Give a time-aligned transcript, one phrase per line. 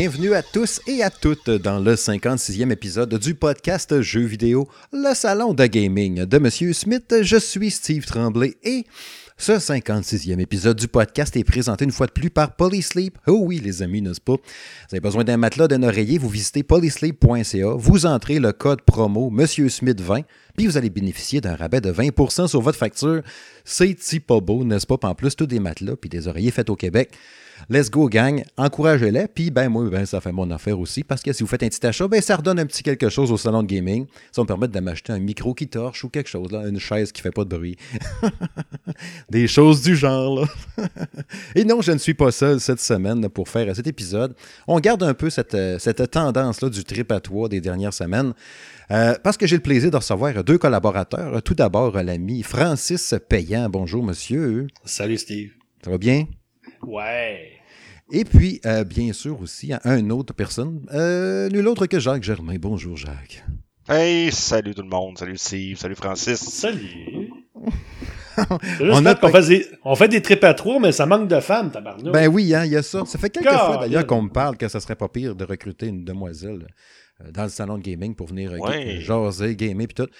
[0.00, 5.12] Bienvenue à tous et à toutes dans le 56e épisode du podcast Jeux vidéo, le
[5.12, 7.16] salon de gaming de Monsieur Smith.
[7.20, 8.86] Je suis Steve Tremblay et
[9.36, 13.18] ce 56e épisode du podcast est présenté une fois de plus par Polysleep.
[13.26, 14.36] Oh oui, les amis, n'est-ce pas?
[14.36, 19.28] Vous avez besoin d'un matelas, d'un oreiller, vous visitez polysleep.ca, vous entrez le code promo
[19.28, 20.22] Monsieur Smith 20,
[20.56, 23.20] puis vous allez bénéficier d'un rabais de 20% sur votre facture.
[23.64, 24.96] C'est pas beau, n'est-ce pas?
[25.02, 27.10] En plus, tous des matelas puis des oreillers faits au Québec.
[27.68, 28.42] Let's go, gang.
[28.56, 29.26] Encouragez-les.
[29.28, 31.04] Puis, ben, moi, ben, ça fait mon affaire aussi.
[31.04, 33.30] Parce que si vous faites un petit achat, ben, ça redonne un petit quelque chose
[33.30, 34.06] au salon de gaming.
[34.32, 36.66] Ça va me permettre de m'acheter un micro qui torche ou quelque chose, là.
[36.66, 37.76] Une chaise qui fait pas de bruit.
[39.30, 40.86] Des choses du genre, là.
[41.54, 44.34] Et non, je ne suis pas seul cette semaine pour faire cet épisode.
[44.66, 48.32] On garde un peu cette, euh, cette tendance-là du trip à toi des dernières semaines.
[48.90, 51.42] Euh, parce que j'ai le plaisir de recevoir deux collaborateurs.
[51.42, 53.68] Tout d'abord, l'ami Francis Payan.
[53.68, 54.66] Bonjour, monsieur.
[54.84, 55.50] Salut, Steve.
[55.84, 56.26] Ça va bien?
[56.86, 57.52] Ouais.
[58.12, 62.56] Et puis, euh, bien sûr aussi, une autre personne, euh, nul autre que Jacques Germain.
[62.58, 63.44] Bonjour, Jacques.
[63.88, 65.18] Hey, salut tout le monde.
[65.18, 65.76] Salut Steve.
[65.78, 66.38] Salut Francis.
[66.38, 67.30] Salut.
[68.80, 71.70] on, a fait des, on fait des trips à trois, mais ça manque de femmes,
[71.70, 72.12] tabarnak.
[72.12, 73.04] Ben oui, hein, il y a ça.
[73.04, 75.86] Ça fait quelques fois d'ailleurs qu'on me parle que ça serait pas pire de recruter
[75.86, 76.66] une demoiselle
[77.20, 79.00] euh, dans le salon de gaming pour venir ouais.
[79.00, 80.10] jaser, gamer puis tout.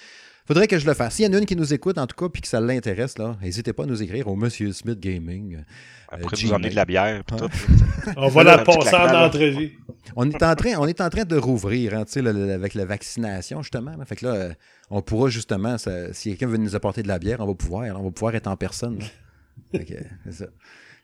[0.51, 1.15] Faudrait que je le fasse.
[1.15, 3.17] S'il y en a une qui nous écoute, en tout cas, puis que ça l'intéresse,
[3.19, 5.59] là, n'hésitez pas à nous écrire au Monsieur Smith Gaming.
[5.59, 7.23] Euh, Après, vous emmener de la bière.
[7.25, 7.49] Puis tout.
[8.17, 9.79] on va la passer en entrevue.
[10.17, 12.05] On est en train, on est en train de rouvrir, hein,
[12.53, 13.93] avec la vaccination, justement.
[14.05, 14.53] Fait que là, euh,
[14.91, 17.97] on pourra justement, ça, si quelqu'un veut nous apporter de la bière, on va pouvoir,
[17.97, 18.99] on va pouvoir être en personne.
[19.73, 20.47] c'est ça.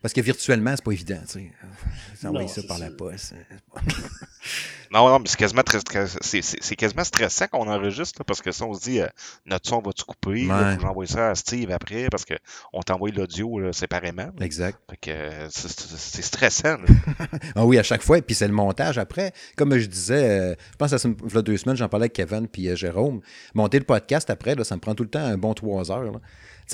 [0.01, 2.27] Parce que virtuellement, c'est pas évident, tu sais.
[2.27, 3.33] Envoyer ça par la poste.
[4.91, 5.79] non, non, mais c'est quasiment, très,
[6.21, 9.07] c'est, quasiment stressant qu'on enregistre, parce que ça, on se dit, euh,
[9.45, 10.47] notre son va-tu couper?
[10.47, 10.75] Ouais.
[10.75, 14.29] faut j'envoie ça à Steve après, parce qu'on t'envoie l'audio séparément.
[14.39, 14.79] Exact.
[14.89, 16.77] Fait que euh, c'est, stressant.
[17.55, 18.19] ah oui, à chaque fois.
[18.19, 19.33] Et puis c'est le montage après.
[19.55, 22.47] Comme je disais, euh, je pense il y a deux semaines, j'en parlais avec Kevin
[22.47, 23.21] puis Jérôme.
[23.55, 26.03] Monter le podcast après, là, ça me prend tout le temps un bon trois heures.
[26.03, 26.19] Là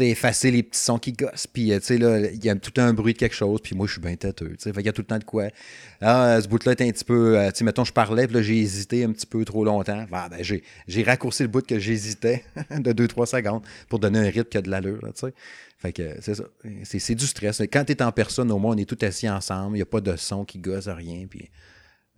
[0.02, 1.48] effacer les petits sons qui gossent.
[1.48, 3.60] Puis, euh, tu sais, là, il y a tout un bruit de quelque chose.
[3.62, 4.50] Puis moi, je suis bien têteux.
[4.50, 5.48] Tu sais, il y a tout le temps de quoi.
[6.02, 7.38] Ah, ce bout-là est un petit peu.
[7.38, 10.06] Euh, tu sais, mettons, je parlais, puis là, j'ai hésité un petit peu trop longtemps.
[10.10, 14.50] ben, j'ai, j'ai raccourci le bout que j'hésitais de 2-3 secondes pour donner un rythme
[14.50, 15.34] qui a de l'allure, tu sais.
[15.78, 16.46] Fait que c'est ça.
[16.84, 17.62] C'est, c'est du stress.
[17.72, 19.76] Quand tu es en personne, au moins, on est tout assis ensemble.
[19.76, 21.26] Il n'y a pas de son qui gosse, rien.
[21.30, 21.50] Puis,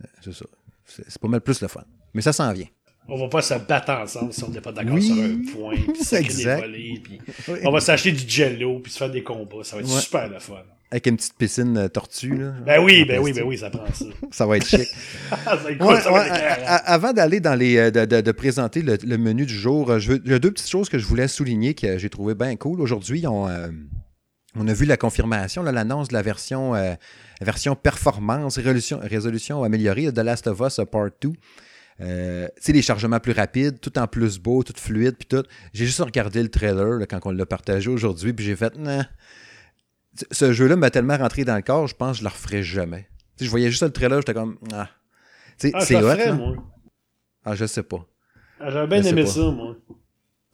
[0.04, 0.46] euh, c'est ça.
[0.86, 1.84] C'est pas mal plus le fun.
[2.14, 2.68] Mais ça s'en vient
[3.08, 6.18] on va pas se battre ensemble si on n'est pas d'accord sur un point, puis
[6.18, 6.62] exact.
[6.62, 7.20] Volets, puis
[7.64, 9.64] on va s'acheter du jello, puis se faire des combats.
[9.64, 10.56] Ça va être super le fun.
[10.92, 12.38] Avec une petite piscine euh, tortue.
[12.38, 14.06] Là, ben oui, ben oui, ben oui, ça prend ça.
[14.32, 14.88] ça va être chic.
[15.30, 18.32] ça va être cool, ça va être avant d'aller dans les euh, de, de, de
[18.32, 20.88] présenter le, le, menu du jour, euh, je veux, il y a deux petites choses
[20.88, 22.82] que je voulais souligner que j'ai trouvé bien cool.
[22.82, 23.48] Aujourd'hui, on,
[24.56, 26.74] on a vu la confirmation, l'annonce de la version,
[27.42, 31.34] version performance, résolution, résolution améliorée de The Last of Us Part 2.
[32.02, 35.44] Euh, tu sais, les chargements plus rapides, tout en plus beau, tout fluide, puis tout.
[35.74, 39.06] J'ai juste regardé le trailer quand on l'a partagé aujourd'hui, puis j'ai fait, nah.
[40.32, 43.08] Ce jeu-là m'a tellement rentré dans le corps, je pense que je le referai jamais.
[43.40, 44.90] je voyais juste le trailer, j'étais comme, ah.
[45.58, 46.36] Tu sais, ah, c'est hot.
[46.36, 46.56] moi.
[47.46, 48.06] Ah, je sais pas.
[48.60, 49.78] Ah, J'aurais bien aimé ça, moi.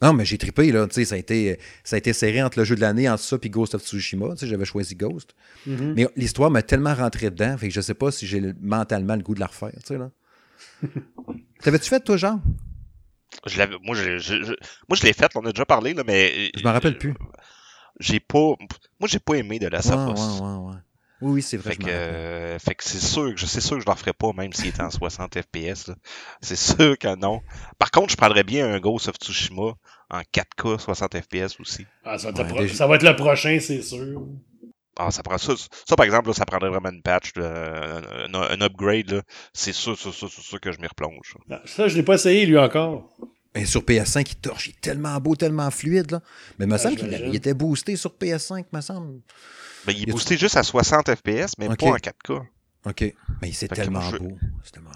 [0.02, 0.88] Non, mais j'ai trippé, là.
[0.88, 3.22] Tu sais, ça a, été, ça a été serré entre le jeu de l'année, entre
[3.22, 4.32] ça, puis Ghost of Tsushima.
[4.32, 5.36] Tu sais, j'avais choisi Ghost.
[5.68, 5.94] Mm-hmm.
[5.96, 9.22] Mais l'histoire m'a tellement rentré dedans, fait que je sais pas si j'ai mentalement le
[9.22, 10.12] goût de la refaire, tu sais, là.
[11.62, 12.42] T'avais-tu fait, toi, Jean?
[13.46, 16.52] Je l'avais, moi, je, je, moi, je l'ai fait, on a déjà parlé, là, mais.
[16.56, 17.14] Je m'en rappelle plus.
[18.00, 18.56] J'ai pas.
[19.00, 20.76] Moi, j'ai pas aimé de la ouais, ouais, ouais,
[21.22, 21.74] Oui, oui, c'est vrai.
[21.74, 24.14] Fait que, euh, fait que c'est sûr que je sais sûr que je le referais
[24.14, 25.92] pas, même s'il était en 60 FPS.
[26.42, 27.42] C'est sûr que non.
[27.78, 29.74] Par contre, je prendrais bien un Ghost of Tsushima
[30.10, 31.86] en 4K 60 FPS aussi.
[32.04, 34.28] Ah, ça, va être ça va être le prochain, c'est sûr.
[34.98, 35.54] Ah, ça prend ça.
[35.88, 39.24] Ça, par exemple, ça prendrait vraiment une patch, un, upgrade.
[39.54, 41.36] C'est sûr, c'est sûr, sûr, que je m'y replonge.
[41.66, 43.10] ça, je l'ai pas essayé, lui, encore.
[43.54, 44.68] Ben, sur PS5, il torche.
[44.68, 46.12] Il est tellement beau, tellement fluide.
[46.12, 46.22] Là.
[46.58, 49.22] Mais il me semble qu'il était boosté sur PS5, me semble.
[49.86, 52.46] Ben, il est boosté juste à 60 FPS, mais pas en 4K.
[52.86, 53.14] OK.
[53.42, 54.38] Mais c'est tellement, beau.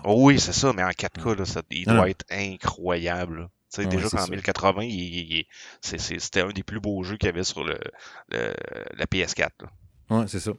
[0.04, 3.50] Oh, oui, c'est ça, mais en 4K, là, ça, il doit être incroyable.
[3.70, 4.88] sais, déjà qu'en 1080,
[5.82, 7.78] c'était un des plus beaux jeux qu'il y avait sur le,
[8.30, 9.50] la PS4.
[9.62, 9.72] Là.
[10.10, 10.52] Oui, c'est ça.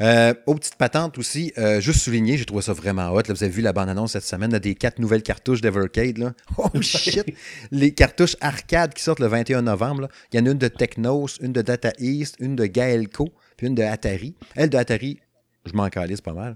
[0.00, 3.22] Euh, aux petites patentes aussi, euh, juste souligner, j'ai trouvé ça vraiment hot.
[3.28, 6.18] Là, vous avez vu la bande-annonce cette semaine, a des quatre nouvelles cartouches d'Evercade.
[6.58, 7.24] Oh shit!
[7.70, 10.02] Les cartouches arcade qui sortent le 21 novembre.
[10.02, 10.08] Là.
[10.32, 13.68] Il y en a une de Technos, une de Data East, une de Gaelco, puis
[13.68, 14.34] une de Atari.
[14.56, 15.20] Elle de Atari,
[15.64, 16.54] je m'en calisse pas mal.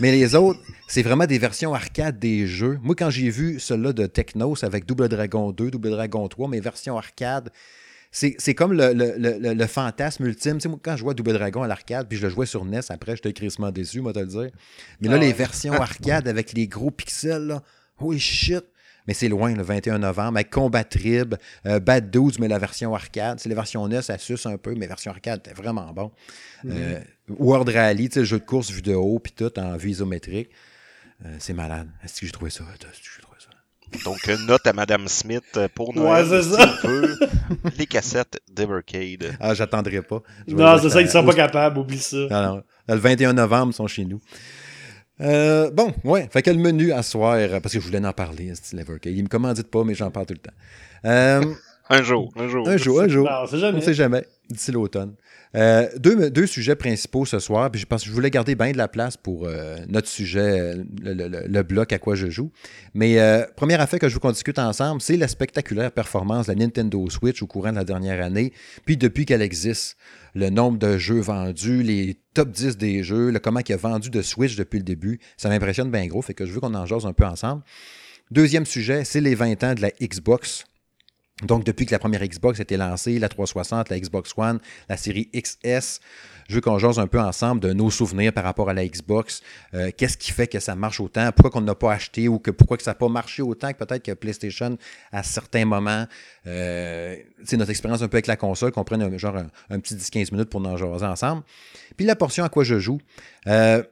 [0.00, 2.78] Mais les autres, c'est vraiment des versions arcade des jeux.
[2.82, 6.60] Moi, quand j'ai vu celle-là de Technos avec Double Dragon 2, Double Dragon 3, mes
[6.60, 7.50] versions arcade,
[8.16, 10.58] c'est comme le, le, le, fantasme ultime.
[10.66, 13.14] moi, quand je vois Double Dragon à l'arcade, puis je le jouais sur NES, après,
[13.14, 14.50] j'étais crissement déçu, moi, te le dire.
[15.00, 17.62] Mais là, ah les versions arcade avec les gros pixels, là,
[17.98, 18.64] holy shit!
[19.06, 21.34] Mais c'est loin, le 21 novembre, avec Combat Trib,
[21.66, 23.38] euh, Bad 12, mais la version arcade.
[23.38, 26.10] C'est la version NES, ça suce un peu, mais la version arcade était vraiment bon.
[26.64, 26.70] Mm-hmm.
[26.72, 27.00] Euh,
[27.38, 30.50] World Rally, le jeu de course vu de haut, puis tout en vue isométrique.
[31.24, 31.88] Euh, c'est malade.
[32.02, 32.64] Est-ce que j'ai trouvé ça?
[34.04, 36.26] Donc, note à Madame Smith pour Noël.
[36.26, 36.78] Ouais, c'est ça.
[37.78, 39.36] les cassettes d'Evercade.
[39.40, 40.22] Ah, j'attendrai pas.
[40.48, 42.16] non, c'est ça, ils sont pas capables, oublie ça.
[42.30, 44.20] Non, Le 21 novembre, ils sont chez nous.
[45.20, 46.28] Euh, bon, ouais.
[46.30, 49.14] Fait que le menu à soir, parce que je voulais en parler, Levercade?
[49.14, 50.52] Il me commandite pas, mais j'en parle tout le temps.
[51.04, 51.42] Euh,
[51.88, 52.68] un jour, un jour.
[52.68, 53.28] Un jour, un jour.
[53.42, 53.78] on sait jamais.
[53.78, 55.14] On sait jamais, d'ici l'automne.
[55.54, 58.72] Euh, deux, deux, sujets principaux ce soir, puis je pense que je voulais garder bien
[58.72, 62.50] de la place pour euh, notre sujet, le, bloc à quoi je joue.
[62.94, 66.52] Mais euh, première affaire que je veux qu'on discute ensemble, c'est la spectaculaire performance de
[66.52, 68.52] la Nintendo Switch au courant de la dernière année,
[68.84, 69.96] puis depuis qu'elle existe.
[70.34, 74.10] Le nombre de jeux vendus, les top 10 des jeux, le comment il a vendu
[74.10, 76.84] de Switch depuis le début, ça m'impressionne bien gros, fait que je veux qu'on en
[76.84, 77.62] jase un peu ensemble.
[78.30, 80.66] Deuxième sujet, c'est les 20 ans de la Xbox.
[81.42, 84.96] Donc, depuis que la première Xbox a été lancée, la 360, la Xbox One, la
[84.96, 86.00] série XS,
[86.48, 89.42] je veux qu'on jase un peu ensemble de nos souvenirs par rapport à la Xbox.
[89.74, 91.30] Euh, qu'est-ce qui fait que ça marche autant?
[91.32, 93.84] Pourquoi qu'on n'a pas acheté ou que pourquoi que ça n'a pas marché autant que
[93.84, 94.78] peut-être que PlayStation
[95.12, 96.06] à certains moments?
[96.46, 99.36] Euh, c'est notre expérience un peu avec la console, qu'on prenne genre
[99.68, 101.42] un, petit 10-15 minutes pour en jaser ensemble.
[101.98, 102.98] Puis la portion à quoi je joue.
[103.46, 103.82] Euh,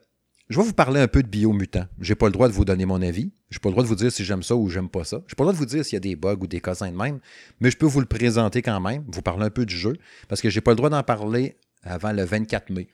[0.50, 1.87] je vais vous parler un peu de Biomutant.
[2.00, 3.32] Je n'ai pas le droit de vous donner mon avis.
[3.50, 5.23] Je n'ai pas le droit de vous dire si j'aime ça ou j'aime pas ça.
[5.26, 6.61] Je n'ai pas le droit de vous dire s'il y a des bugs ou des
[6.61, 7.20] cossins de même,
[7.61, 9.94] mais je peux vous le présenter quand même, vous parler un peu du jeu,
[10.29, 12.88] parce que je n'ai pas le droit d'en parler avant le 24 mai.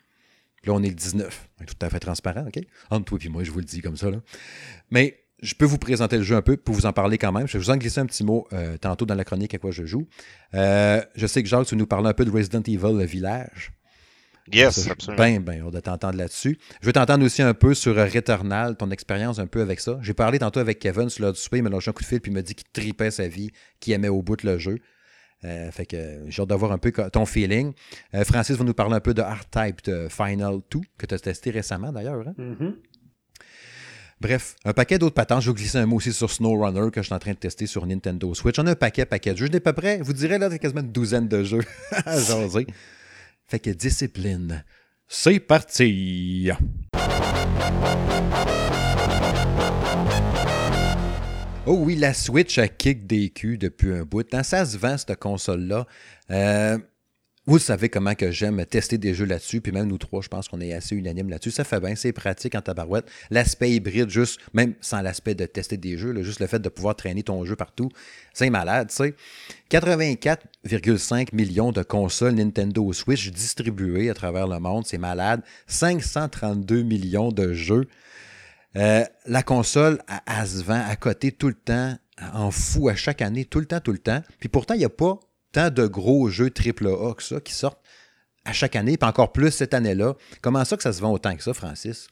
[0.64, 1.48] Là, on est le 19.
[1.66, 2.62] Tout à fait transparent, OK?
[2.90, 4.08] Entre toi et moi, je vous le dis comme ça.
[4.90, 7.46] Mais je peux vous présenter le jeu un peu pour vous en parler quand même.
[7.46, 9.70] Je vais vous en glisser un petit mot euh, tantôt dans la chronique à quoi
[9.70, 10.06] je joue.
[10.54, 13.72] Euh, je sais que Jacques, tu nous parler un peu de Resident Evil, le village.
[14.52, 15.22] Yes, absolument.
[15.22, 16.58] Ben, ben, on doit t'entendre là-dessus.
[16.80, 19.98] Je veux t'entendre aussi un peu sur Returnal, ton expérience un peu avec ça.
[20.02, 22.08] J'ai parlé tantôt avec Kevin sur l'heure du souper, il m'a lâché un coup de
[22.08, 23.50] fil puis il m'a dit qu'il tripait sa vie,
[23.80, 24.78] qu'il aimait au bout le jeu.
[25.44, 27.72] Euh, fait que j'ai hâte d'avoir un peu ton feeling.
[28.14, 31.18] Euh, Francis va nous parler un peu de R-Type de Final 2, que tu as
[31.18, 32.28] testé récemment d'ailleurs.
[32.28, 32.34] Hein?
[32.38, 32.74] Mm-hmm.
[34.20, 35.40] Bref, un paquet d'autres patentes.
[35.40, 37.66] Je vais glisser un mot aussi sur SnowRunner que je suis en train de tester
[37.66, 38.58] sur Nintendo Switch.
[38.58, 39.46] On a un paquet, paquet de jeux.
[39.46, 41.64] Je n'ai pas près, vous direz là, quasiment une douzaine de jeux
[42.04, 42.66] à jaser.
[43.50, 44.62] Fait que discipline.
[45.08, 46.52] C'est parti!
[51.66, 54.24] Oh oui, la Switch a kick des culs depuis un bout.
[54.44, 55.84] Ça se vend, cette console-là.
[56.30, 56.78] Euh,
[57.50, 60.46] vous savez comment que j'aime tester des jeux là-dessus, puis même nous trois, je pense
[60.46, 61.50] qu'on est assez unanime là-dessus.
[61.50, 63.06] Ça fait bien, c'est pratique en tabarouette.
[63.28, 66.94] L'aspect hybride, juste, même sans l'aspect de tester des jeux, juste le fait de pouvoir
[66.94, 67.88] traîner ton jeu partout,
[68.32, 69.16] c'est malade, tu sais.
[69.68, 75.42] 84,5 millions de consoles Nintendo Switch distribuées à travers le monde, c'est malade.
[75.66, 77.88] 532 millions de jeux.
[78.76, 79.98] Euh, la console,
[80.28, 81.98] elle, se vend à côté tout le temps,
[82.32, 84.22] en fou à chaque année, tout le temps, tout le temps.
[84.38, 85.18] Puis pourtant, il n'y a pas
[85.52, 87.82] tant de gros jeux AAA que ça qui sortent
[88.44, 90.14] à chaque année, puis encore plus cette année-là.
[90.40, 92.08] Comment ça que ça se vend autant que ça, Francis?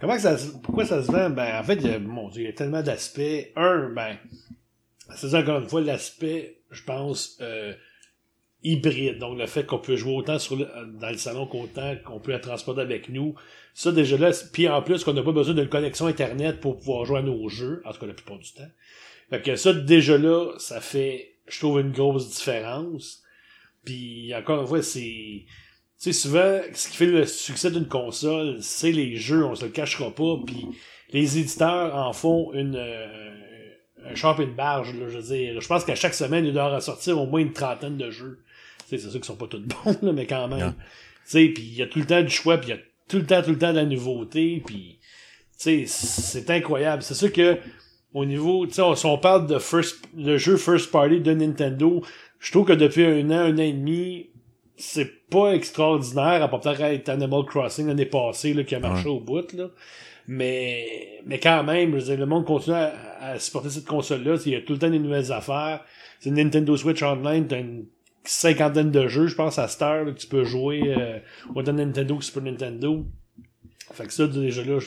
[0.00, 1.30] Comment ça, pourquoi ça se vend?
[1.30, 3.50] Ben, en fait, il y a, mon Dieu, il y a tellement d'aspects.
[3.56, 4.16] Un, ben,
[5.14, 7.72] c'est encore une fois l'aspect, je pense, euh,
[8.62, 9.18] hybride.
[9.18, 12.40] Donc, le fait qu'on peut jouer autant sur dans le salon qu'autant qu'on peut la
[12.40, 13.34] transporter avec nous.
[13.74, 17.04] Ça, déjà là, puis en plus, qu'on n'a pas besoin d'une connexion Internet pour pouvoir
[17.04, 18.68] jouer à nos jeux, en tout cas la plupart du temps.
[19.30, 23.22] Fait que ça, déjà là, ça fait je trouve une grosse différence.
[23.84, 25.00] Puis encore une fois, c'est.
[25.00, 25.46] Tu
[25.96, 29.70] sais, souvent, ce qui fait le succès d'une console, c'est les jeux, on se le
[29.70, 30.36] cachera pas.
[30.44, 30.66] Puis
[31.12, 32.76] les éditeurs en font une.
[32.76, 33.26] Euh,
[34.08, 35.60] un champ une barge, là, je veux dire.
[35.60, 38.44] Je pense qu'à chaque semaine, ils doivent sortir au moins une trentaine de jeux.
[38.88, 40.74] c'est sûr qu'ils sont pas tous bons, là, mais quand même.
[40.74, 42.80] Tu sais, puis il y a tout le temps du choix, puis il y a
[43.08, 44.98] tout le temps, tout le temps de la nouveauté, puis
[45.58, 47.02] tu sais, c'est incroyable.
[47.02, 47.58] C'est sûr que
[48.16, 52.00] au niveau, tu sais, si on parle de first, le jeu first party de Nintendo,
[52.38, 54.30] je trouve que depuis un an, un an et demi,
[54.74, 59.20] c'est pas extraordinaire, à part peut-être Animal Crossing l'année passée, là, qui a marché au
[59.20, 59.66] bout, là.
[60.28, 64.36] Mais, mais quand même, je veux dire, le monde continue à, supporter cette console-là.
[64.46, 65.84] Il y a tout le temps des nouvelles affaires.
[66.18, 67.84] C'est Nintendo Switch Online, t'as une
[68.24, 71.18] cinquantaine de jeux, je pense, à Star, que tu peux jouer, euh,
[71.54, 73.04] autant Nintendo que Super Nintendo.
[73.96, 74.78] Fait que ça, déjà là,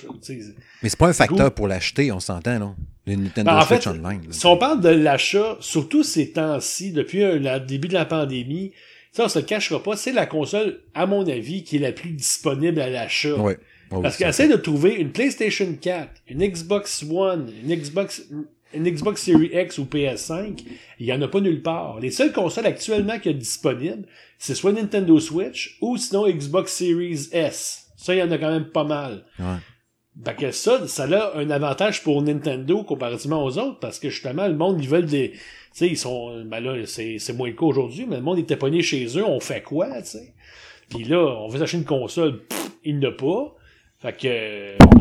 [0.83, 2.75] Mais c'est pas un facteur pour l'acheter, on s'entend, non?
[3.07, 4.21] Le Nintendo ben, Switch Online.
[4.29, 8.71] Si on parle de l'achat, surtout ces temps-ci, depuis le début de la pandémie,
[9.11, 11.91] ça, on se le cachera pas, c'est la console, à mon avis, qui est la
[11.91, 13.35] plus disponible à l'achat.
[13.35, 13.57] Ouais.
[13.89, 18.23] Parce qu'essaie de trouver une PlayStation 4, une Xbox One, une Xbox
[18.73, 20.63] une Xbox Series X ou PS5,
[20.99, 21.99] il y en a pas nulle part.
[21.99, 24.05] Les seules consoles actuellement qui sont disponibles,
[24.37, 27.88] c'est soit Nintendo Switch ou sinon Xbox Series S.
[27.99, 29.25] Ça, il y en a quand même pas mal.
[29.39, 30.33] Ouais.
[30.35, 34.55] que ça, ça a un avantage pour Nintendo comparativement aux autres, parce que justement, le
[34.55, 35.31] monde, ils veulent des.
[35.31, 35.39] Tu
[35.73, 36.45] sais, ils sont.
[36.45, 39.41] Ben là, c'est moins le cas aujourd'hui, mais le monde était pogné chez eux, on
[39.41, 40.33] fait quoi, tu sais?
[40.89, 42.39] Puis là, on veut acheter une console,
[42.85, 43.53] il n'a pas.
[43.97, 44.27] Fait que.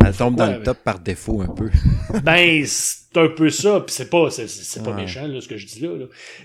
[0.05, 1.71] Elle tombe dans le top par défaut un peu.
[2.25, 3.79] ben, c'est un peu ça.
[3.79, 5.91] Puis c'est pas, c'est, pas méchant, là, ce que je dis là.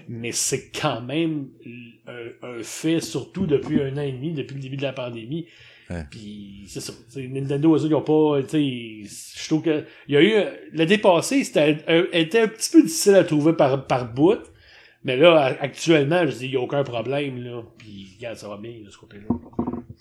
[0.07, 1.47] Mais c'est quand même
[2.07, 5.47] un, fait, surtout depuis un an et demi, depuis le début de la pandémie.
[6.09, 6.93] Puis c'est ça.
[7.17, 8.39] Nintendo, eux, ils ont pas.
[8.41, 9.83] Je trouve que.
[10.07, 10.33] Il y a eu.
[10.71, 11.77] Le dépassé, c'était
[12.11, 14.39] était un petit peu difficile à trouver par, par bout.
[15.03, 17.61] Mais là, actuellement, je dis, il n'y a aucun problème, là.
[17.77, 19.35] Puis, regarde, ça va bien, de ce côté-là.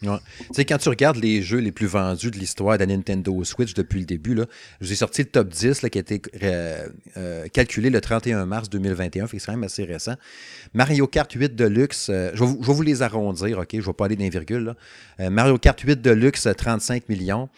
[0.02, 0.18] Ouais.
[0.38, 3.44] Tu sais, quand tu regardes les jeux les plus vendus de l'histoire de la Nintendo
[3.44, 4.46] Switch depuis le début, là,
[4.80, 8.00] je vous ai sorti le top 10 là, qui a été euh, euh, calculé le
[8.00, 10.14] 31 mars 2021, c'est quand même assez récent.
[10.74, 13.68] Mario Kart 8 Deluxe, euh, je, vais vous, les arrondir, OK?
[13.72, 14.74] Je ne vais pas aller dans les virgules.
[15.18, 17.48] Mario Kart 8 Deluxe, 35 millions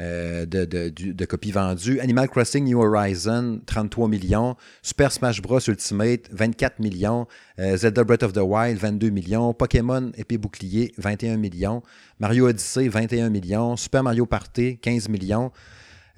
[0.00, 2.00] de, de, copies vendues.
[2.00, 4.56] Animal Crossing New Horizon, 33 millions.
[4.82, 5.60] Super Smash Bros.
[5.68, 7.26] Ultimate, 24 millions.
[7.58, 9.52] Zelda Breath of the Wild, 22 millions.
[9.52, 11.82] Pokémon Épée Bouclier, 21 millions.
[12.18, 13.76] Mario Odyssey, 21 millions.
[13.76, 15.52] Super Mario Party, 15 millions.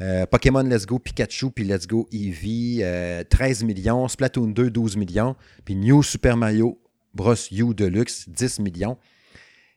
[0.03, 2.83] Euh, Pokémon Let's Go Pikachu puis Let's Go Eevee,
[3.29, 4.09] 13 euh, millions.
[4.09, 5.37] Splatoon 2, 12 millions.
[5.65, 6.79] Puis New Super Mario
[7.15, 7.35] Bros.
[7.53, 8.99] U Deluxe, 10 millions.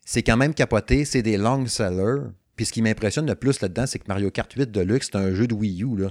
[0.04, 1.06] C'est quand même capoté.
[1.06, 2.30] C'est des long sellers.
[2.56, 5.34] Puis ce qui m'impressionne le plus là-dedans, c'est que Mario Kart 8 Deluxe, c'est un
[5.34, 5.98] jeu de Wii U.
[5.98, 6.10] Là.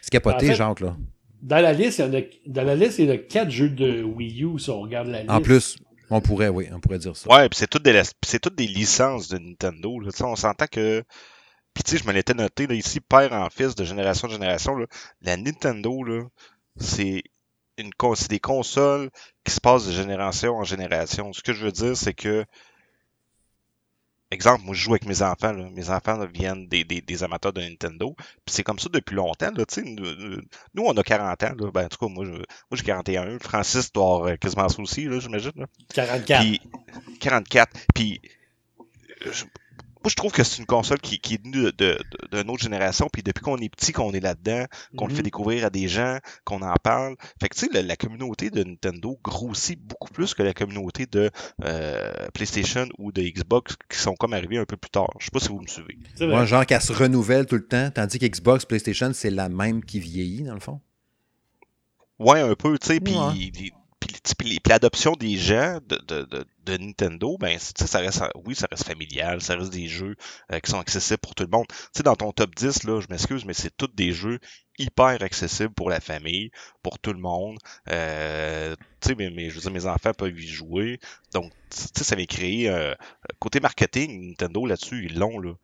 [0.00, 0.80] C'est capoté, Jacques.
[0.80, 0.96] Là.
[1.42, 4.02] Dans la liste, il y, a, dans la liste, il y a 4 jeux de
[4.02, 5.30] Wii U si on regarde la liste.
[5.30, 5.76] En plus,
[6.10, 7.28] on pourrait, oui, on pourrait dire ça.
[7.30, 9.98] Ouais, puis c'est toutes des, c'est toutes des licences de Nintendo.
[9.98, 10.10] Là.
[10.20, 11.02] On s'entend que.
[11.74, 14.30] Puis tu sais, je me l'étais noté là, ici, père en fils, de génération en
[14.30, 14.76] génération.
[14.76, 14.86] Là,
[15.22, 16.24] la Nintendo, là,
[16.76, 17.22] c'est
[17.78, 19.10] une c'est des consoles
[19.44, 21.32] qui se passent de génération en génération.
[21.32, 22.44] Ce que je veux dire, c'est que
[24.32, 25.52] exemple, moi je joue avec mes enfants.
[25.52, 28.14] Mes enfants viennent des, des, amateurs de Nintendo.
[28.16, 29.50] Puis c'est comme ça depuis longtemps.
[29.54, 30.40] Là, nous,
[30.74, 31.54] nous, on a 40 ans.
[31.58, 31.70] Là.
[31.70, 33.38] Ben, en tout cas, moi, moi j'ai 41.
[33.38, 35.66] Francis doit avoir quasiment ça aussi, j'imagine.
[35.94, 36.40] 44.
[36.40, 36.60] Puis,
[37.20, 37.70] 44.
[37.94, 38.20] Puis
[40.02, 41.70] moi, je trouve que c'est une console qui, qui est venue
[42.32, 44.64] d'une autre génération, puis depuis qu'on est petit, qu'on est là-dedans,
[44.96, 45.24] qu'on le fait mhm.
[45.24, 47.16] découvrir à des gens, qu'on en parle.
[47.40, 51.30] Fait que, tu sais, la, communauté de Nintendo grossit beaucoup plus que la communauté de
[51.64, 55.10] euh, PlayStation ou de Xbox qui sont comme arrivés un peu plus tard.
[55.20, 55.98] Je sais pas si vous me suivez.
[56.20, 60.00] Moi, genre qu'elle se renouvelle tout le temps, tandis qu'Xbox, PlayStation, c'est la même qui
[60.00, 60.80] vieillit, dans le fond.
[62.18, 63.14] Ouais, un peu, tu sais, puis
[64.38, 69.42] puis l'adoption des gens de, de, de, Nintendo, ben, ça reste, oui, ça reste familial,
[69.42, 70.14] ça reste des jeux
[70.52, 71.66] euh, qui sont accessibles pour tout le monde.
[71.68, 74.38] Tu sais, dans ton top 10, là, je m'excuse, mais c'est tous des jeux
[74.78, 76.50] hyper accessibles pour la famille,
[76.82, 77.58] pour tout le monde.
[77.90, 81.00] Euh, tu sais, mais, je veux dire, mes enfants peuvent y jouer.
[81.34, 82.94] Donc, tu sais, ça va créer, euh,
[83.40, 85.54] côté marketing, Nintendo, là-dessus, ils l'ont, là.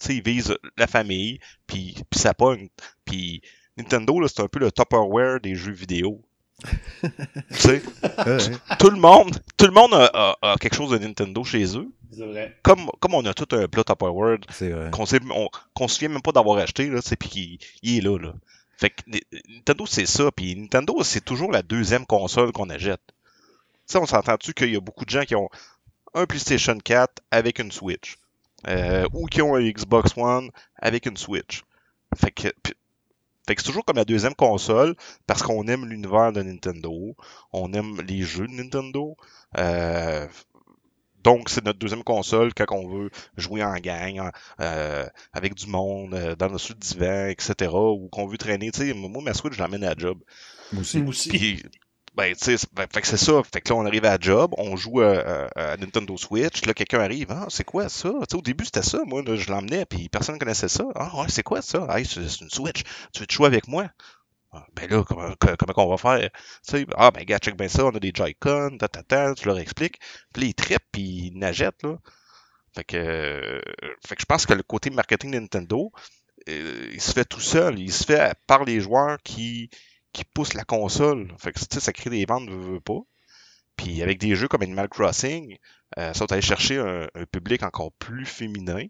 [0.00, 2.68] Tu sais, ils visent la famille, puis, puis ça pogne.
[3.04, 3.42] Puis
[3.76, 6.27] Nintendo, là, c'est un peu le Tupperware des jeux vidéo
[8.78, 11.88] tout le monde, tout le monde a, quelque chose de Nintendo chez eux.
[12.62, 14.38] Comme, comme on a tout un plat Tupperware
[14.90, 18.34] qu'on ne se souvient même pas d'avoir acheté, là, puis il, est là, là.
[18.76, 19.02] Fait que
[19.48, 20.30] Nintendo, c'est ça.
[20.32, 23.02] Puis Nintendo, c'est toujours la deuxième console qu'on achète.
[23.86, 25.48] Ça, on s'entend-tu qu'il y a beaucoup de gens qui ont
[26.14, 28.18] un PlayStation 4 avec une Switch.
[28.66, 31.62] Euh, ou qui ont un Xbox One avec une Switch.
[32.16, 32.48] Fait que,
[33.48, 34.94] fait que c'est toujours comme la deuxième console
[35.26, 37.16] parce qu'on aime l'univers de Nintendo,
[37.52, 39.16] on aime les jeux de Nintendo.
[39.56, 40.26] Euh,
[41.24, 46.14] donc, c'est notre deuxième console quand on veut jouer en gang, euh, avec du monde,
[46.14, 47.72] euh, dans le sud divan, etc.
[47.72, 48.70] Ou qu'on veut traîner.
[48.70, 50.18] Tu sais, moi, ma Switch, je l'emmène à la job.
[50.72, 51.62] Moi aussi.
[52.14, 53.42] Ben, tu sais, ben, fait que c'est ça.
[53.44, 56.64] Fait que là, on arrive à la job, on joue à, Nintendo Switch.
[56.66, 57.30] Là, quelqu'un arrive.
[57.30, 58.10] Ah, c'est quoi ça?
[58.28, 59.00] sais au début, c'était ça.
[59.06, 60.84] Moi, je l'emmenais, puis personne ne connaissait ça.
[60.94, 61.86] Ah, ouais, c'est quoi ça?
[61.90, 62.82] Hey, c'est une Switch.
[63.12, 63.88] Tu veux te jouer avec moi?
[64.52, 66.30] Ah, ben là, comment, comment on va faire?
[66.62, 67.84] sais ah, ben, gars, check bien ça.
[67.84, 69.98] On a des Joy-Con, ta, ta, ta, tu leur expliques.
[70.32, 71.98] Puis là, ils trippent, puis ils nagettent, là.
[72.74, 73.60] Fait que, euh,
[74.06, 75.92] fait que je pense que le côté marketing de Nintendo,
[76.48, 77.78] euh, il se fait tout seul.
[77.78, 79.70] Il se fait par les joueurs qui
[80.12, 81.28] qui pousse la console.
[81.38, 83.00] Fait que, ça crée des ventes, ne veut pas.
[83.76, 85.56] Puis avec des jeux comme Animal Crossing,
[85.98, 88.86] euh, ça va aller chercher un, public encore plus féminin.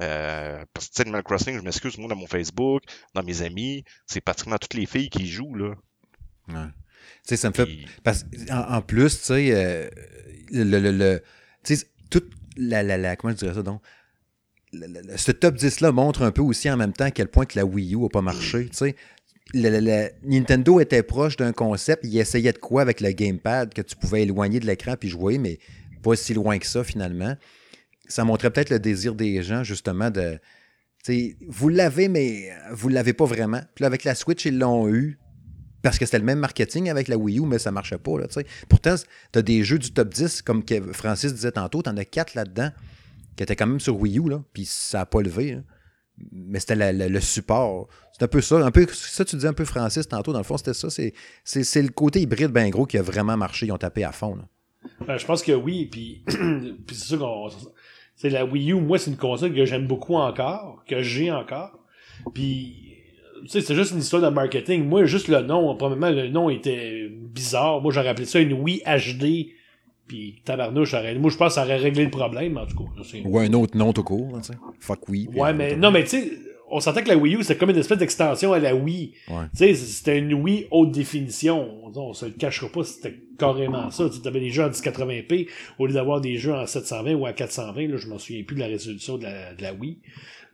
[0.00, 2.82] Euh, parce que Animal Crossing, je m'excuse, moi, dans mon Facebook,
[3.14, 5.74] dans mes amis, c'est pratiquement toutes les filles qui jouent, là.
[6.48, 6.66] Ouais.
[7.22, 7.68] Tu sais, ça me fait.
[8.02, 9.88] Parce, en, plus, tu sais, euh,
[10.50, 11.22] le, le, le
[11.62, 13.82] tu sais, toute la, la, la, Comment je dirais ça donc?
[14.72, 17.64] ce top 10-là montre un peu aussi en même temps à quel point que la
[17.64, 18.68] Wii U n'a pas marché.
[19.54, 24.22] Nintendo était proche d'un concept, il essayait de quoi avec le gamepad que tu pouvais
[24.22, 25.58] éloigner de l'écran puis jouer, mais
[26.02, 27.34] pas si loin que ça finalement.
[28.08, 30.38] Ça montrait peut-être le désir des gens justement de.
[31.48, 33.62] Vous l'avez, mais vous ne l'avez pas vraiment.
[33.74, 35.18] Puis avec la Switch, ils l'ont eu
[35.82, 38.18] parce que c'était le même marketing avec la Wii U, mais ça ne marchait pas.
[38.18, 38.26] Là,
[38.68, 38.96] Pourtant,
[39.32, 42.34] tu as des jeux du top 10, comme Francis disait tantôt, tu en as 4
[42.34, 42.70] là-dedans
[43.36, 45.58] qui étaient quand même sur Wii U, là, puis ça n'a pas levé.
[46.32, 47.88] Mais c'était le support.
[48.12, 48.56] C'est un peu ça.
[48.56, 50.88] Un peu, ça, tu disais un peu Francis tantôt, dans le fond, c'était ça.
[50.90, 53.66] C'est le côté hybride bien gros qui a vraiment marché.
[53.66, 54.38] Ils ont tapé à fond.
[55.06, 56.24] Ben, je pense que oui, puis,
[56.88, 57.48] c'est sûr qu'on.
[58.16, 61.78] C'est la Wii U, moi, c'est une console que j'aime beaucoup encore, que j'ai encore.
[62.34, 62.88] Puis
[63.42, 64.84] tu sais, c'est juste une histoire de marketing.
[64.84, 67.80] Moi, juste le nom, probablement, le nom était bizarre.
[67.80, 69.52] Moi, j'aurais appelé ça une Wii HD.
[70.08, 73.02] Puis tabarnouche, moi je pense que ça aurait réglé le problème, en tout cas.
[73.24, 74.58] Ou un autre nom tout court, tu sais.
[74.80, 75.28] Fuck Wii.
[75.34, 76.32] Ouais, mais non, mais tu sais,
[76.70, 79.12] on sentait que la Wii U, c'était comme une espèce d'extension à la Wii.
[79.26, 81.86] Tu sais, c'était une Wii haute définition.
[81.94, 84.08] On, se le cachera pas, c'était carrément ça.
[84.08, 85.48] Tu avais des jeux en 1080p
[85.78, 87.88] au lieu d'avoir des jeux en 720 ou en 420.
[87.88, 89.98] Là, je m'en souviens plus de la résolution de la, de la Wii.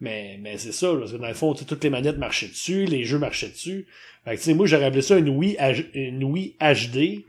[0.00, 3.04] Mais, mais c'est ça, parce que dans le fond, toutes les manettes marchaient dessus, les
[3.04, 3.86] jeux marchaient dessus.
[4.24, 5.56] Fait que, moi, j'aurais appelé ça une Wii,
[5.94, 7.24] une Wii HD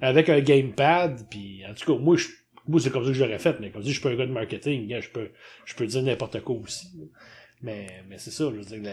[0.00, 1.26] avec un gamepad.
[1.30, 2.28] Puis, en tout cas, moi, je,
[2.68, 3.58] moi c'est comme ça que j'aurais fait.
[3.60, 4.94] Mais comme je dis, je suis pas un gars de marketing.
[5.00, 5.30] je peux,
[5.64, 6.88] je peux dire n'importe quoi aussi.
[7.62, 8.92] Mais, mais c'est ça, je veux dire.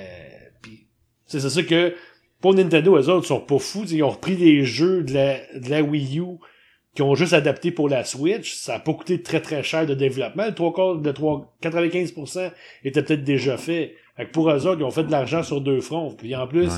[1.26, 1.96] C'est ça que
[2.42, 3.86] pour Nintendo, eux autres sont pas fous.
[3.90, 6.38] Ils ont repris les jeux de la, de la Wii U
[6.96, 9.96] qui ont juste adapté pour la Switch, ça a pas coûté très très cher de
[9.96, 10.46] développement.
[10.46, 12.52] Le 3 quarts, de 3, 95%
[12.84, 13.96] était peut-être déjà fait.
[14.16, 16.14] Fait que pour eux autres, ils ont fait de l'argent sur deux fronts.
[16.16, 16.70] Puis en plus,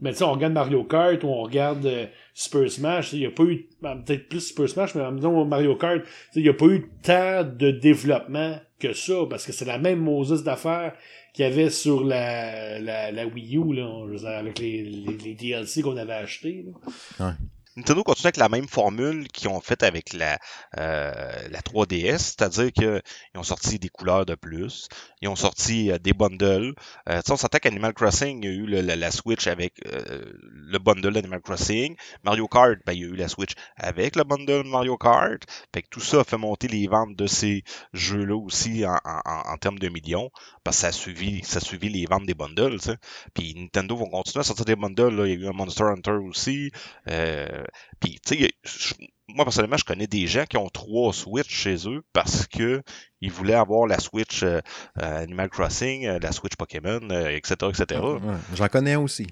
[0.00, 3.26] mais tu sais, on regarde Mario Kart ou on regarde euh, Super Smash, il n'y
[3.26, 6.02] a pas eu, ben, peut-être plus Super Smash, mais disons Mario Kart,
[6.34, 10.00] il n'y a pas eu tant de développement que ça, parce que c'est la même
[10.00, 10.94] Moses d'affaires
[11.32, 15.82] qu'il y avait sur la, la, la Wii U, là, avec les, les, les DLC
[15.82, 16.66] qu'on avait achetés.
[17.20, 17.32] Ouais.
[17.76, 20.38] Nintendo continue avec la même formule qu'ils ont faite avec la,
[20.78, 23.02] euh, la 3DS, c'est-à-dire qu'ils
[23.34, 24.88] ont sorti des couleurs de plus,
[25.20, 26.74] ils ont sorti euh, des bundles.
[27.08, 31.12] Euh, on s'attend qu'Animal Crossing, il y a eu la, Switch avec euh, le bundle
[31.12, 31.96] d'Animal Crossing.
[32.24, 35.42] Mario Kart, ben, il y a eu la Switch avec le bundle Mario Kart.
[35.74, 37.62] Fait que tout ça a fait monter les ventes de ces
[37.92, 40.30] jeux-là aussi en, en, en, termes de millions,
[40.66, 42.78] parce que ça a suivi, ça a suivi les ventes des bundles.
[42.78, 42.96] T'sais.
[43.34, 45.14] Puis Nintendo vont continuer à sortir des bundles.
[45.14, 45.26] Là.
[45.26, 46.72] Il y a eu un Monster Hunter aussi.
[47.08, 47.62] Euh,
[48.00, 48.50] puis, tu sais,
[49.28, 52.82] moi personnellement, je connais des gens qui ont trois Switch chez eux parce que
[53.20, 54.58] ils voulaient avoir la Switch euh,
[55.00, 58.00] euh, Animal Crossing, la Switch Pokémon, etc., etc.
[58.56, 59.28] J'en connais un aussi.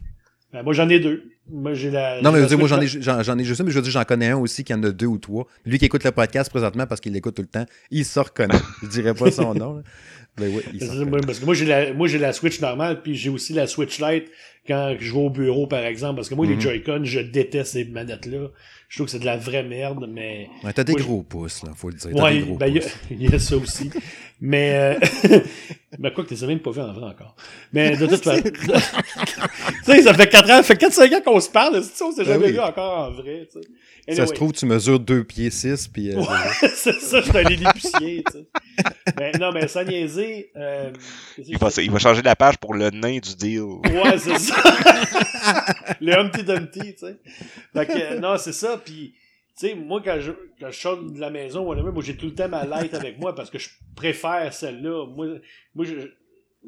[0.52, 1.33] Ben, moi, j'en ai deux.
[1.50, 2.22] Moi, j'ai la.
[2.22, 3.82] Non, mais je veux dire, moi, j'en ai, j'en, ai juste un, mais je veux
[3.82, 5.46] dire, j'en connais un aussi qui en a deux ou trois.
[5.66, 8.58] Lui qui écoute le podcast présentement parce qu'il l'écoute tout le temps, il se reconnaît.
[8.82, 9.82] je dirais pas son nom.
[10.40, 10.62] Mais oui,
[11.24, 14.00] parce que moi, j'ai la, moi, j'ai la Switch normale, puis j'ai aussi la Switch
[14.00, 14.30] Lite
[14.66, 16.16] quand je vais au bureau, par exemple.
[16.16, 16.60] Parce que moi, les mhm.
[16.60, 18.48] Joy-Con, je déteste ces manettes-là.
[18.88, 20.48] Je trouve que c'est de la vraie merde, mais.
[20.64, 22.14] Ouais, t'as des gros pouces, là, faut le dire.
[22.16, 22.80] Ouais, ben,
[23.10, 23.90] il y, a ça aussi.
[24.40, 25.38] mais, euh...
[25.98, 27.36] ben, quoi que t'es même pas vu en vrai encore.
[27.72, 28.42] Mais, de toute façon.
[28.42, 28.70] tu
[29.84, 32.24] sais, ça fait 4 ans, ça fait 4-5 ans qu'on se parle, on s'est ben
[32.24, 34.14] jamais vu encore en vrai, tu sais?
[34.14, 36.12] ça se trouve, tu mesures 2 pieds 6, puis.
[36.12, 36.26] Euh, ouais,
[36.74, 38.46] c'est ça, je suis un lilliputier, tu sais.
[39.18, 40.50] mais, non, mais sans niaiser.
[40.56, 40.90] Euh,
[41.38, 43.62] il, va, il va changer la page pour le nain du deal.
[43.62, 44.54] Ouais, c'est ça.
[46.00, 47.16] le Humpty Dumpty, tu sais.
[47.72, 49.14] Fait que, non, c'est ça puis
[49.56, 52.34] tu sais, moi, quand je, quand je sors de la maison, moi, j'ai tout le
[52.34, 55.06] temps ma light avec moi parce que je préfère celle-là.
[55.06, 55.38] Moi,
[55.76, 56.08] moi je,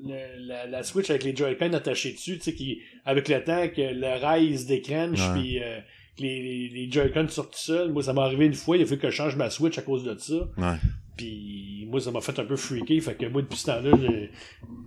[0.03, 3.81] la, la, Switch avec les Joy-Con attachés dessus, tu sais, qui, avec le temps que
[3.81, 5.81] le rail se décrenche, puis euh,
[6.17, 7.93] que les, les, Joy-Con sortent tout seuls.
[7.93, 9.83] Moi, ça m'est arrivé une fois, il a fallu que je change ma Switch à
[9.83, 10.35] cause de ça.
[10.35, 10.77] Ouais.
[11.17, 13.01] Puis moi, ça m'a fait un peu freaky.
[13.01, 13.93] Fait que moi, depuis ce temps-là,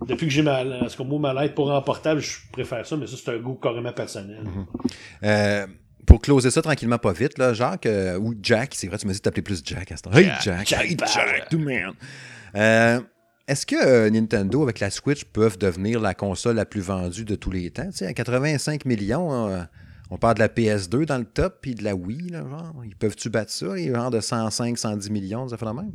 [0.06, 3.06] depuis que j'ai ma, ce qu'on ma light pour un portable, je préfère ça, mais
[3.06, 4.44] ça, c'est un goût carrément personnel.
[4.44, 5.24] Mm-hmm.
[5.24, 5.66] euh,
[6.06, 9.12] pour closer ça tranquillement, pas vite, là, Jacques, euh, ou Jack, c'est vrai, tu m'as
[9.12, 10.12] dit de t'appeler plus Jack à ce temps.
[10.12, 11.92] Hey Jack, Jack, hey Jack, tout man.
[12.54, 13.00] Euh,
[13.50, 17.34] est-ce que euh, Nintendo, avec la Switch, peuvent devenir la console la plus vendue de
[17.34, 17.90] tous les temps?
[18.00, 19.66] À 85 millions,
[20.10, 22.74] on parle de la PS2 dans le top, puis de la Wii, genre.
[22.84, 25.90] Ils peuvent-tu battre ça, les genre de 105, 110 millions, ça fait la même?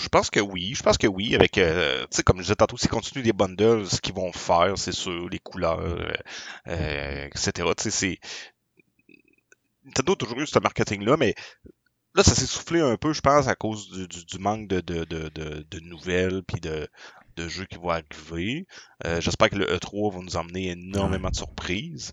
[0.00, 0.72] Je pense que oui.
[0.74, 1.34] Je pense que oui.
[1.34, 1.60] Avec, tu
[2.10, 5.28] sais, comme je disais tantôt, s'ils continuent les bundles, ce qu'ils vont faire, c'est sûr,
[5.28, 6.12] les couleurs,
[6.66, 7.68] etc.
[9.84, 11.34] Nintendo a toujours eu ce marketing-là, mais
[12.16, 15.04] là, ça s'est soufflé un peu, je pense, à cause du, du, manque de, de,
[15.04, 16.88] de, de nouvelles puis de,
[17.36, 18.66] de jeux qui vont arriver.
[19.04, 22.12] Euh, J'espère que le E3 va nous emmener énormément de surprises.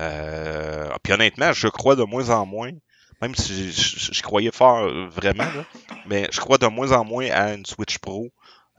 [0.00, 2.72] Euh, puis honnêtement, je crois de moins en moins,
[3.20, 5.64] même si je, croyais fort vraiment, là,
[6.06, 8.28] mais je crois de moins en moins à une Switch Pro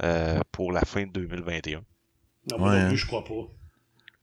[0.02, 1.84] euh, pour la fin de 2021.
[2.52, 2.96] Non, moi non plus, hein.
[2.96, 3.48] je crois pas.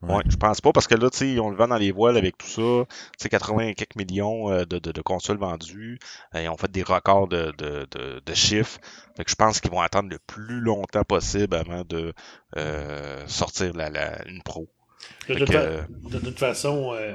[0.02, 0.22] Ouais.
[0.26, 2.38] je pense pas parce que là, tu sais, on le vend dans les voiles avec
[2.38, 2.86] tout ça.
[3.18, 5.98] Tu sais, 80 quelques millions euh, de, de, de, consoles vendues.
[6.34, 8.78] Et on fait des records de, de, de, chiffres.
[9.16, 12.14] Fait que je pense qu'ils vont attendre le plus longtemps possible avant de
[12.56, 14.68] euh, sortir la, la, une pro.
[15.28, 17.12] De toute, de toute, façon, euh,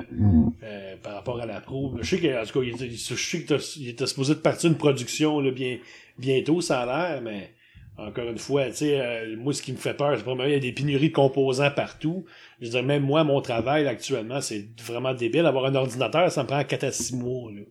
[0.63, 3.89] euh, par rapport à la pro, je sais qu'en tout cas, il, je sais qu'il
[3.89, 5.79] était supposé de partir une production là, bien,
[6.17, 7.53] bientôt, ça a l'air, mais
[7.97, 10.51] encore une fois, tu sais, euh, moi, ce qui me fait peur, c'est vraiment, il
[10.51, 12.25] y a des pénuries de composants partout.
[12.59, 15.45] Je dire, même moi, mon travail, actuellement, c'est vraiment débile.
[15.45, 17.61] Avoir un ordinateur, ça me prend 4 à 6 mois, là.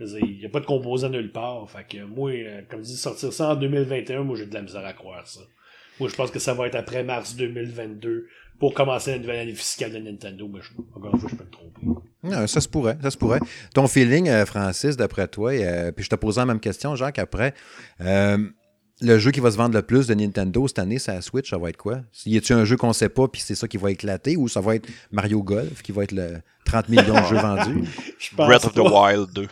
[0.00, 1.68] Il n'y a pas de composants nulle part.
[1.68, 4.62] Fait que moi, euh, comme je dis, sortir ça en 2021, moi, j'ai de la
[4.62, 5.40] misère à croire ça.
[5.98, 8.28] Moi, je pense que ça va être après mars 2022
[8.60, 10.48] pour commencer la nouvelle année fiscale de Nintendo.
[10.54, 12.46] Mais je, encore une fois, je peux me tromper.
[12.46, 13.40] Ça se pourrait, ça se pourrait.
[13.74, 15.50] Ton feeling, euh, Francis, d'après toi,
[15.90, 17.54] puis je te posais la même question, Jacques, après
[19.00, 21.50] le jeu qui va se vendre le plus de Nintendo cette année, c'est la Switch,
[21.50, 22.00] ça va être quoi?
[22.26, 24.60] Y a-tu un jeu qu'on sait pas, puis c'est ça qui va éclater, ou ça
[24.60, 27.88] va être Mario Golf, qui va être le 30 millions de jeux vendus?
[28.36, 29.46] Breath of the Wild 2.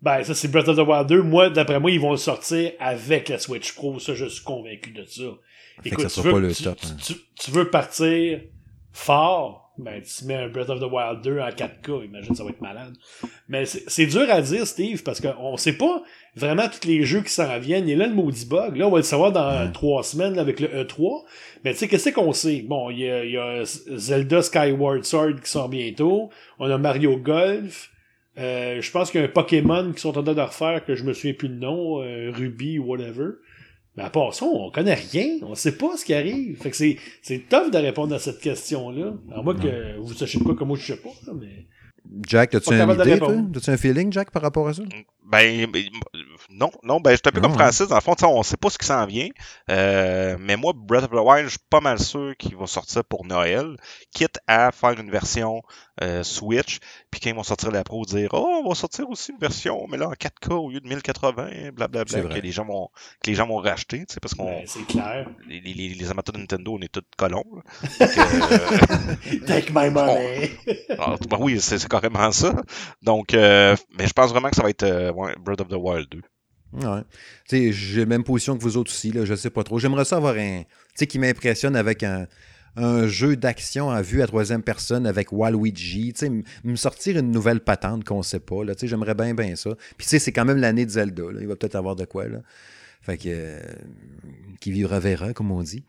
[0.00, 1.22] Ben, ça, c'est Breath of the Wild 2.
[1.22, 3.98] Moi, d'après moi, ils vont le sortir avec la Switch Pro.
[4.00, 5.22] Ça, je suis convaincu de ça.
[5.84, 7.14] Écoute, ça tu, veux, pas le top, hein.
[7.36, 8.40] tu, veux partir
[8.92, 12.50] fort, ben, tu mets un Breath of the Wild 2 en 4K, imagine, ça va
[12.50, 12.94] être malade.
[13.48, 16.02] Mais c'est dur à dire, Steve, parce qu'on sait pas
[16.36, 17.88] vraiment tous les jeux qui s'en viennent.
[17.88, 18.76] Il y a là le maudit bug.
[18.76, 21.22] Là, on va le savoir dans trois semaines avec le E3.
[21.64, 22.62] Mais tu sais, qu'est-ce qu'on sait?
[22.62, 26.30] Bon, il y, a, y a Zelda Skyward Sword qui sort bientôt.
[26.58, 27.90] On a Mario Golf.
[28.38, 30.94] Euh, je pense qu'il y a un Pokémon qui sont en train de refaire que
[30.94, 33.32] je me souviens plus de nom, euh, Ruby ou whatever.
[33.96, 35.38] Mais à part ça, on connaît rien.
[35.42, 36.60] On sait pas ce qui arrive.
[36.60, 39.12] Fait que c'est, c'est tough de répondre à cette question-là.
[39.30, 41.66] Alors moi que vous sachiez pas comme moi je sais pas, mais.
[42.26, 44.82] Jack, as-tu une idée, As-tu un feeling, Jack, par rapport à ça?
[45.24, 45.66] Ben,
[46.50, 47.88] non, non, ben, je suis un peu comme Francis.
[47.88, 49.28] Dans le fond, on sait pas ce qui s'en vient.
[49.70, 53.04] Euh, mais moi, Breath of the Wild, je suis pas mal sûr qu'il va sortir
[53.04, 53.76] pour Noël,
[54.12, 55.62] quitte à faire une version
[56.00, 56.78] euh, Switch,
[57.10, 59.86] puis quand ils vont sortir la Pro, dire Oh, on va sortir aussi une version,
[59.90, 62.88] mais là en 4K au lieu de 1080, blablabla, que les gens vont,
[63.22, 64.62] que les gens vont racheter, tu sais, parce qu'on.
[64.66, 65.28] C'est clair.
[65.46, 67.44] Les, les, les, amateurs de Nintendo, on est tous colons.
[68.00, 68.06] euh,
[69.46, 70.50] Take my money.
[70.98, 72.54] Ah, ben oui, c'est carrément ça.
[73.02, 76.08] Donc, euh, mais je pense vraiment que ça va être euh, Breath of the Wild
[76.10, 76.22] 2.
[76.72, 77.02] Ouais.
[77.48, 79.78] Tu sais, j'ai la même position que vous autres aussi, là, je sais pas trop.
[79.78, 80.62] J'aimerais ça avoir un.
[80.62, 82.26] Tu sais, qui m'impressionne avec un
[82.76, 86.32] un jeu d'action à vue à troisième personne avec Waluigi, tu sais,
[86.64, 89.70] me sortir une nouvelle patente qu'on sait pas, là, tu sais, j'aimerais bien, bien ça.
[89.96, 92.28] Puis tu sais, c'est quand même l'année de Zelda, il va peut-être avoir de quoi,
[92.28, 92.38] là.
[93.02, 93.60] Fait que, euh,
[94.60, 95.84] qui vivra verra, comme on dit.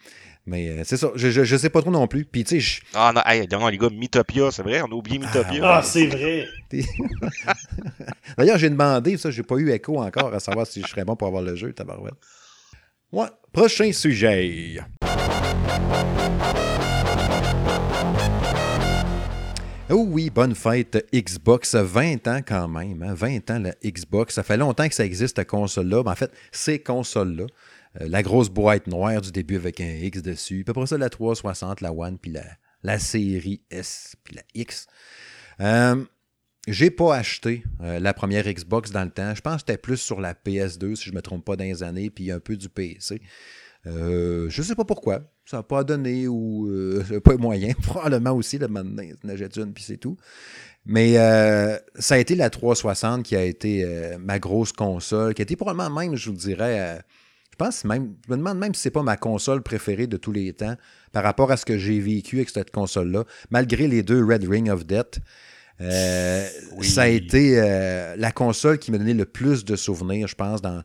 [0.46, 2.26] Mais euh, c'est ça, je, je, sais pas trop non plus.
[2.26, 5.62] Puis tu sais, Ah non, non, les gars, Mythopia, c'est vrai, on a oublié Mythopia.
[5.64, 6.48] Ah, ah c'est vrai.
[8.38, 11.16] D'ailleurs, j'ai demandé, ça, j'ai pas eu écho encore à savoir si je serais bon
[11.16, 12.16] pour avoir le jeu, tabarouette.
[13.12, 14.80] Ouais, prochain sujet.
[19.96, 21.76] Oh oui, bonne fête Xbox.
[21.76, 23.14] 20 ans quand même.
[23.14, 23.56] 20 hein?
[23.56, 24.34] ans la Xbox.
[24.34, 26.02] Ça fait longtemps que ça existe, cette console-là.
[26.04, 27.46] en fait, ces consoles-là.
[28.02, 30.64] Euh, la grosse boîte noire du début avec un X dessus.
[30.64, 32.44] Puis après ça, la 360, la One, puis la,
[32.82, 34.88] la série S, puis la X.
[35.60, 36.04] Euh,
[36.68, 39.36] j'ai pas acheté euh, la première Xbox dans le temps.
[39.36, 41.66] Je pense que c'était plus sur la PS2, si je ne me trompe pas, dans
[41.66, 43.22] les années, puis un peu du PC.
[43.86, 45.22] Euh, je sais pas pourquoi.
[45.46, 47.74] Ça n'a pas donné ou euh, pas moyen.
[47.82, 49.04] Probablement aussi, le maintenant,
[49.36, 50.18] j'ai une, puis c'est tout.
[50.86, 55.42] Mais euh, ça a été la 360 qui a été euh, ma grosse console, qui
[55.42, 57.02] a été probablement même, je vous dirais,
[57.52, 60.34] je pense même, je me demande même si c'est pas ma console préférée de tous
[60.34, 60.76] les temps
[61.14, 64.70] par rapport à ce que j'ai vécu avec cette console-là, malgré les deux Red Ring
[64.70, 65.20] of Death.
[65.80, 67.56] Ça a été
[68.18, 70.84] la console qui m'a donné le plus de souvenirs, je pense, dans,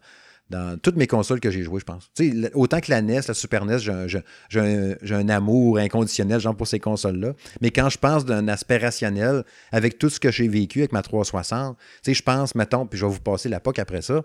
[0.50, 2.10] dans toutes mes consoles que j'ai jouées, je pense.
[2.54, 7.34] autant que la NES, la Super NES, j'ai un, amour inconditionnel genre pour ces consoles-là.
[7.60, 11.02] Mais quand je pense d'un aspect rationnel, avec tout ce que j'ai vécu avec ma
[11.02, 14.22] 360, je pense, mettons, puis je vais vous passer la POC après ça,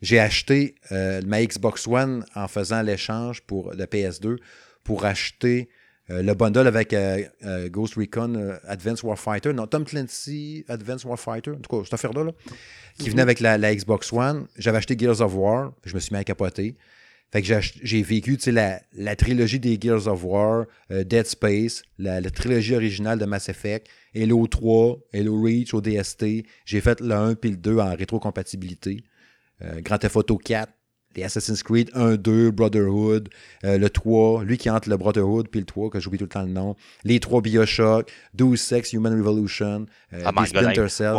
[0.00, 4.38] j'ai acheté euh, ma Xbox One en faisant l'échange pour le PS2
[4.82, 5.68] pour acheter
[6.20, 7.22] le bundle avec euh,
[7.68, 12.24] Ghost Recon Advanced Warfighter, non, Tom Clancy Advanced Warfighter, en tout cas, cette affaire-là.
[12.24, 12.32] Là
[12.98, 14.46] qui venait avec la, Xbox One.
[14.58, 16.76] J'avais acheté Gears of War, je me suis mis à capoter.
[17.32, 22.20] Fait que j'ai vécu la, la trilogie des Gears of War, euh, Dead Space, la,
[22.30, 26.44] trilogie originale de Mass Effect, Halo 3, Halo Reach, ODST.
[26.66, 29.02] J'ai fait le 1 puis le 2 en rétrocompatibilité.
[29.62, 30.70] Euh, Grand Theft Auto 4,
[31.16, 33.28] les Assassin's Creed 1, 2, Brotherhood,
[33.64, 36.30] euh, le 3, lui qui entre le Brotherhood puis le 3, que j'oublie tout le
[36.30, 41.16] temps le nom, les 3 Bioshock, Deus Ex, Human Revolution, euh, ah, Splinter Cell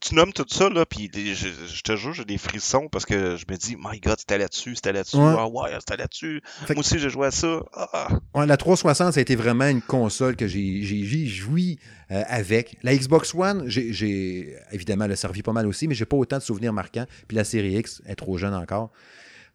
[0.00, 3.44] tu, nommes tout ça, là, puis je, te jure, j'ai des frissons parce que je
[3.50, 5.34] me dis, my god, c'était là-dessus, c'était là-dessus, ouais.
[5.38, 6.42] ah ouais, c'était là-dessus.
[6.68, 7.60] Moi aussi, j'ai joué à ça.
[7.72, 8.08] Ah.
[8.34, 11.78] Ouais, la 360, ça a été vraiment une console que j'ai joui
[12.10, 12.76] euh, avec.
[12.82, 16.38] La Xbox One, j'ai évidemment, elle a servi pas mal aussi, mais j'ai pas autant
[16.38, 17.06] de souvenirs marquants.
[17.28, 18.90] Puis la série X est trop jeune encore.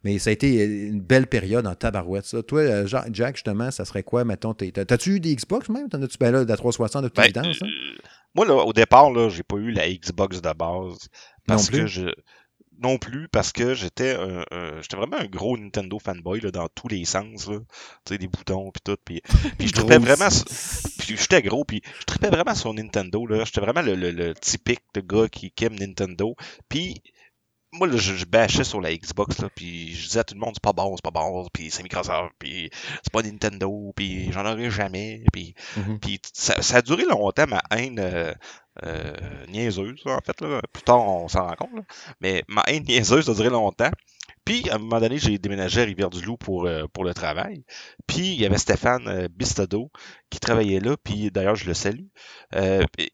[0.04, 2.42] Mais ça a été une belle période en tabarouette, ça.
[2.42, 4.54] Toi, euh, Jack, justement, ça serait quoi, mettons?
[4.54, 5.88] T'as-tu eu des Xbox même?
[5.88, 7.58] T'en as-tu ben là, de la 360 de toute ben, évidence?
[7.62, 7.66] Hein?
[7.66, 7.98] Euh,
[8.34, 11.08] moi, là, au départ, là, j'ai pas eu la Xbox de base.
[11.46, 12.06] Parce que je.
[12.80, 14.16] Non plus, parce que j'étais
[14.80, 17.44] j'étais vraiment un gros Nintendo fanboy là, dans tous les sens.
[17.44, 17.60] Tu
[18.08, 18.96] sais, des boutons puis tout.
[19.04, 19.22] Puis,
[19.60, 20.28] je tripais vraiment.
[20.98, 23.24] Puis j'étais gros, puis je tripais vraiment sur Nintendo.
[23.24, 23.44] Là.
[23.44, 26.34] J'étais vraiment le, le, typique de gars qui, qui aime Nintendo.
[26.68, 27.00] Puis
[27.72, 30.52] moi, là, je, bâchais sur la Xbox, là, puis je disais à tout le monde,
[30.54, 32.70] c'est pas bon, c'est pas bon, puis c'est Microsoft, puis
[33.02, 35.98] c'est pas Nintendo, puis j'en aurai jamais, puis, mm-hmm.
[35.98, 38.32] puis ça, ça, a duré longtemps, ma haine euh,
[38.84, 39.14] euh,
[39.48, 40.60] niaiseuse, en fait, là.
[40.72, 41.82] plus tard on s'en rend compte, là.
[42.20, 43.90] mais ma haine niaiseuse a duré longtemps,
[44.44, 47.64] puis, à un moment donné, j'ai déménagé à Rivière-du-Loup pour, euh, pour le travail.
[48.06, 49.90] Puis, il y avait Stéphane euh, Bistado
[50.30, 50.96] qui travaillait là.
[50.96, 52.06] Puis, d'ailleurs, je le salue.
[52.56, 53.10] Euh, puis,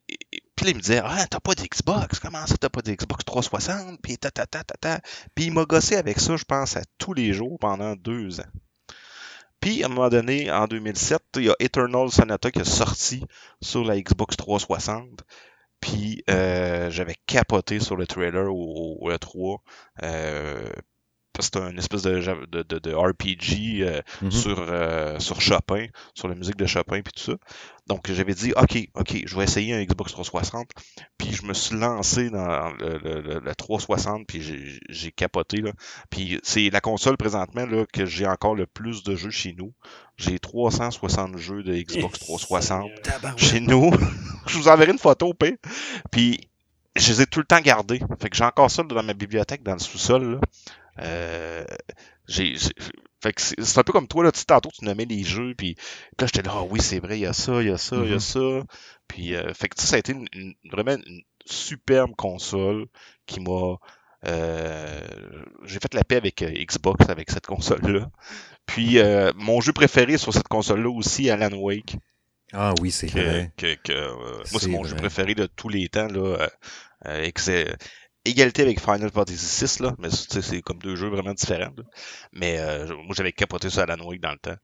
[0.65, 2.19] il me disait Ah, t'as pas d'Xbox?
[2.19, 5.01] Comment ça, t'as pas d'Xbox 360 Puis, ta, ta, ta, ta, ta.
[5.35, 8.51] Puis, il m'a gossé avec ça, je pense, à tous les jours pendant deux ans.
[9.59, 13.23] Puis, à un moment donné, en 2007, il y a Eternal Sonata qui est sorti
[13.61, 15.23] sur la Xbox 360.
[15.81, 19.59] Puis euh, j'avais capoté sur le trailer au, au E3.
[20.03, 20.69] Euh,
[21.41, 24.31] c'est un espèce de, de, RPG euh, mm-hmm.
[24.31, 27.37] sur, euh, sur Chopin, sur la musique de Chopin puis tout ça.
[27.87, 30.69] Donc j'avais dit ok, ok, je vais essayer un Xbox 360.
[31.17, 35.71] Puis je me suis lancé dans le, 360 puis j'ai capoté là.
[36.09, 39.73] Puis c'est la console présentement là, que j'ai encore le plus de jeux chez nous.
[40.17, 42.89] J'ai 360 jeux de Xbox 360
[43.37, 43.91] chez nous.
[44.45, 45.33] je vous enverrai une photo,
[46.11, 46.49] Puis
[46.95, 48.01] je les ai tout le temps gardés.
[48.21, 50.39] Fait que j'ai encore ça dans ma bibliothèque dans le sous-sol.
[51.01, 51.65] Euh,
[52.27, 55.75] j'ai, c'est, un peu comme toi, là, tu, tantôt, tu nommais les jeux, puis
[56.19, 57.97] là, j'étais là, ah oui, c'est vrai, il y a ça, il y a ça,
[57.97, 58.19] il y a mm-hmm.
[58.19, 58.65] ça.
[59.07, 62.85] Puis, euh, fait que ça, ça a été une, vraiment une superbe console
[63.25, 63.75] qui m'a...
[64.25, 65.01] Euh,
[65.63, 68.09] j'ai fait la paix avec Xbox avec cette console-là.
[68.65, 68.99] Puis,
[69.35, 71.97] mon jeu préféré sur cette console-là aussi, Alan Wake.
[72.51, 73.51] Ah oui, c'est vrai.
[73.57, 76.07] Que, que, moi, c'est mon jeu préféré de tous les temps.
[76.07, 76.49] Là,
[77.05, 77.29] euh,
[78.29, 81.73] égalité avec Final Fantasy VI, là, mais c'est comme deux jeux vraiment différents.
[82.33, 84.57] Mais euh, moi, j'avais capoté sur Alan Wake dans le temps.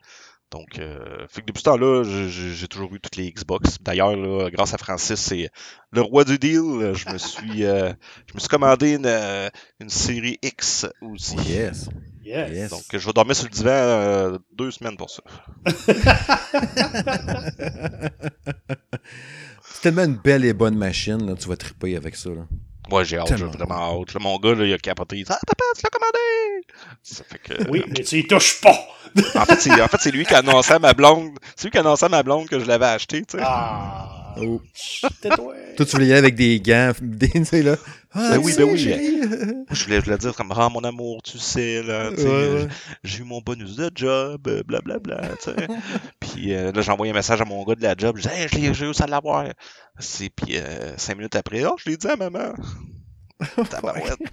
[0.52, 3.78] Donc, euh, fait que depuis ce temps-là, j'ai toujours eu toutes les Xbox.
[3.82, 4.16] D'ailleurs,
[4.52, 5.50] grâce à Francis, c'est
[5.92, 6.94] le roi du deal.
[6.94, 7.92] Je me suis, euh,
[8.28, 9.50] je me suis commandé une, euh,
[9.80, 11.36] une série X aussi.
[11.48, 11.90] Yes.
[12.24, 12.70] Yes.
[12.70, 15.24] Donc, je vais dormir sur le divan euh, deux semaines pour ça.
[19.64, 21.26] c'est tellement une belle et bonne machine.
[21.26, 21.36] Là.
[21.36, 22.30] Tu vas triper avec ça.
[22.30, 22.48] Là.
[22.90, 24.16] Moi, j'ai hâte, j'ai vraiment hâte.
[24.20, 25.18] mon gars, là, il a capoté.
[25.18, 26.66] Il dit Ah, papa, tu l'as commandé!
[27.04, 27.70] Ça fait que...
[27.70, 28.78] Oui, mais tu y touches pas!
[29.36, 31.38] en fait, c'est, en fait, c'est lui qui a annoncé à ma blonde.
[31.56, 33.44] C'est lui qui a annoncé à ma blonde que je l'avais acheté, tu sais.
[33.46, 34.36] Ah!
[34.38, 34.62] Oh.
[35.22, 35.54] toi.
[35.78, 37.78] toi, tu voulais y aller avec des gants, des, tu sais, là.
[38.18, 38.78] Ah, ben oui, ben oui.
[38.80, 42.68] Je voulais, je voulais dire comme, ah, mon amour, tu sais, là, tu sais,
[43.04, 45.68] j'ai eu mon bonus de job, blablabla, bla, bla, tu sais.
[46.22, 48.44] puis euh, là, j'ai envoyé un message à mon gars de la job, je disais,
[48.44, 49.48] hey, j'ai réussi à l'avoir.
[50.00, 52.54] C'est, puis euh, cinq minutes après, oh, je l'ai dit à maman.
[53.70, 54.18] Tabarouette.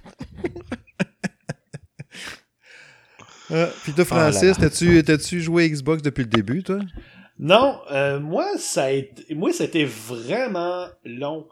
[3.50, 6.78] ah, puis toi, Francis, oh t'as-tu, t'as-tu joué Xbox depuis le début, toi?
[7.36, 11.48] Non, euh, moi, ça a été, moi, c'était vraiment long.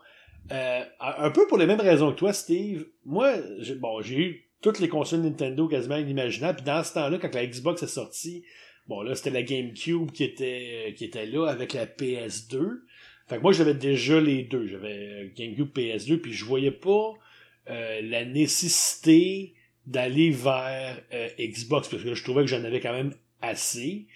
[0.52, 2.86] Euh, un peu pour les mêmes raisons que toi, Steve.
[3.04, 6.56] Moi, j'ai, bon, eu toutes les consoles Nintendo quasiment inimaginables.
[6.56, 8.44] Puis dans ce temps-là, quand la Xbox est sortie,
[8.88, 12.80] bon là, c'était la GameCube qui était, qui était là avec la PS2.
[13.28, 14.66] Fait que moi, j'avais déjà les deux.
[14.66, 17.14] J'avais GameCube, PS2, puis je voyais pas
[17.70, 19.54] euh, la nécessité
[19.86, 24.06] d'aller vers euh, Xbox parce que je trouvais que j'en avais quand même assez.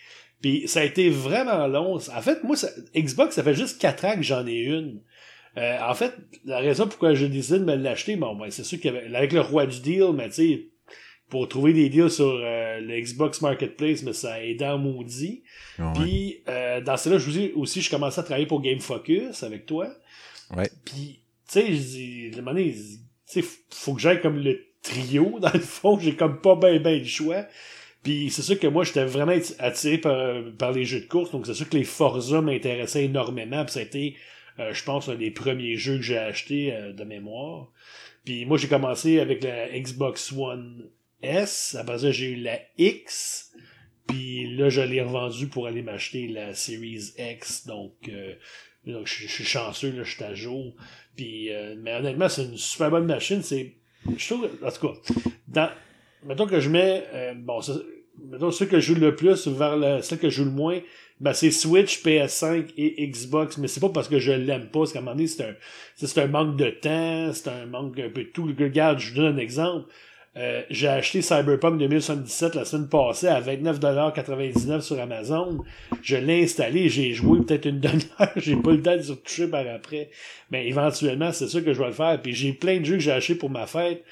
[0.42, 1.94] Puis ça a été vraiment long.
[1.94, 2.56] En fait, moi,
[2.94, 5.00] Xbox, ça fait juste 4 ans que j'en ai une.
[5.56, 6.14] Euh, en fait,
[6.44, 9.66] la raison pourquoi j'ai décidé de me l'acheter, bon, ben, c'est sûr qu'avec le roi
[9.66, 10.68] du deal, mais tu sais,
[11.30, 15.42] pour trouver des deals sur euh, le Xbox Marketplace, mais ça a aidé en maudit.
[15.94, 19.42] Puis, euh, dans cela, je vous dis aussi, je commençais à travailler pour Game Focus
[19.42, 19.88] avec toi.
[20.56, 20.70] Ouais.
[20.84, 25.38] Puis, tu sais, je dis, le moment tu sais, faut que j'aille comme le trio,
[25.40, 27.46] dans le fond, j'ai comme pas bien ben le choix.
[28.04, 31.54] Puis c'est sûr que moi, j'étais vraiment attiré par, les jeux de course, donc c'est
[31.54, 34.18] sûr que les Forza m'intéressaient énormément, puis ça a été, euh,
[34.58, 37.70] je pense, un des premiers jeux que j'ai acheté euh, de mémoire.
[38.24, 40.90] Puis moi, j'ai commencé avec la Xbox One
[41.22, 43.52] S, après ça, j'ai eu la X,
[44.06, 47.92] puis là, je l'ai revendu pour aller m'acheter la Series X, donc...
[48.08, 48.34] Euh,
[48.86, 50.74] Donc, je, suis chanceux, là, je suis à jour.
[51.16, 53.42] Puis, euh, mais honnêtement, c'est une super bonne machine.
[53.42, 53.76] C'est,
[54.14, 54.94] je trouve, en tout cas,
[55.48, 55.70] dans,
[56.22, 57.60] mettons que je mets, euh, bon,
[58.30, 60.80] mettons ceux que je joue le plus vers le, ceux que je joue le moins,
[61.24, 64.92] ben c'est Switch, PS5 et Xbox, mais c'est pas parce que je l'aime pas, c'est
[64.92, 65.54] qu'à un moment donné, c'est un,
[65.96, 68.44] c'est un manque de temps, c'est un manque un peu de tout.
[68.44, 69.90] Regarde, je vous donne un exemple.
[70.36, 75.64] Euh, j'ai acheté Cyberpunk 2077 la semaine passée à 29,99$ sur Amazon.
[76.02, 79.46] Je l'ai installé, j'ai joué peut-être une demi-heure, j'ai pas le temps de se toucher
[79.46, 80.10] par après.
[80.50, 82.20] Mais éventuellement, c'est ça que je vais le faire.
[82.20, 84.04] Puis j'ai plein de jeux que j'ai achetés pour ma fête,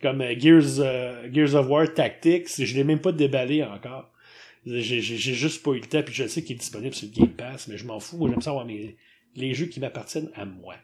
[0.00, 4.09] comme euh, Gears, euh, Gears of War Tactics, je l'ai même pas déballé encore.
[4.66, 7.32] J'ai juste pas eu le temps, puis je sais qu'il est disponible sur le Game
[7.32, 8.18] Pass, mais je m'en fous.
[8.18, 8.96] Moi, j'aime ça avoir mes,
[9.34, 10.74] les jeux qui m'appartiennent à moi.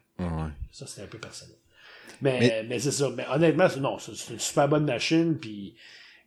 [0.73, 1.57] Ça, c'est un peu personnel.
[2.23, 3.11] Mais, mais, c'est ça.
[3.15, 5.37] Mais honnêtement, non, c'est une super bonne machine.
[5.39, 5.75] Puis,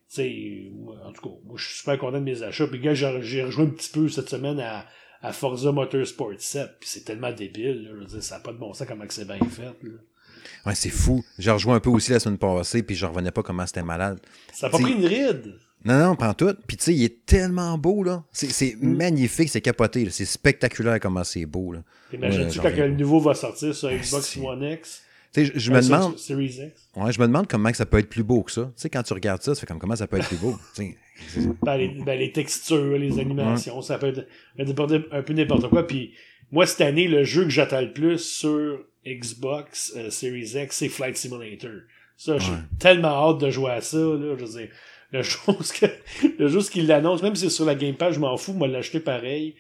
[0.10, 0.72] tu sais,
[1.04, 2.68] en tout cas, moi, je suis super content de mes achats.
[2.68, 4.86] Puis, gars, j'ai rejoint un petit peu cette semaine à,
[5.22, 6.78] à Forza Motorsport 7.
[6.80, 7.84] Puis, c'est tellement débile.
[7.84, 9.64] Là, je veux dire, ça n'a pas de bon sens comment c'est bien fait.
[9.64, 9.98] Là.
[10.66, 11.24] Ouais, c'est fou.
[11.38, 14.20] J'ai rejoint un peu aussi la semaine passée, puis je revenais pas comment c'était malade.
[14.54, 15.56] Ça n'a pas pris une ride.
[15.86, 16.56] Non, non, prends tout.
[16.68, 18.24] Puis tu sais, il est tellement beau, là.
[18.32, 18.98] C'est mm.
[18.98, 20.10] magnifique, c'est capoté.
[20.10, 21.80] C'est spectaculaire comment c'est beau, là.
[22.14, 25.04] Imagines-tu quand le nouveau va sortir sur Xbox One X?
[25.36, 26.16] je, je me demande.
[26.96, 28.64] Ouais, je me demande comment ça peut être plus beau que ça.
[28.64, 30.58] Tu sais, quand tu regardes ça, ça fait comme comment ça peut être plus beau?
[30.78, 34.28] ben, les, ben, les, textures, les animations, ça peut être
[35.12, 35.86] un peu n'importe quoi.
[35.86, 36.14] Puis
[36.52, 40.90] moi, cette année, le jeu que j'attends le plus sur Xbox euh, Series X, c'est
[40.90, 41.72] Flight Simulator.
[42.18, 43.98] Ça, j'ai tellement hâte de jouer à ça.
[43.98, 44.70] Là, je veux dire,
[45.12, 45.86] le jour que
[46.38, 48.68] le jour qu'il l'annonce, même si c'est sur la Game Pass, je m'en fous, moi
[48.68, 49.56] l'acheter pareil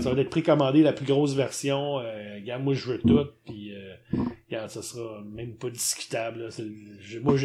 [0.00, 2.00] ça va être précommandé la plus grosse version.
[2.00, 3.18] Euh, moi, je veux tout.
[3.44, 6.48] Puis, euh, ça sera même pas discutable.
[7.22, 7.36] moi,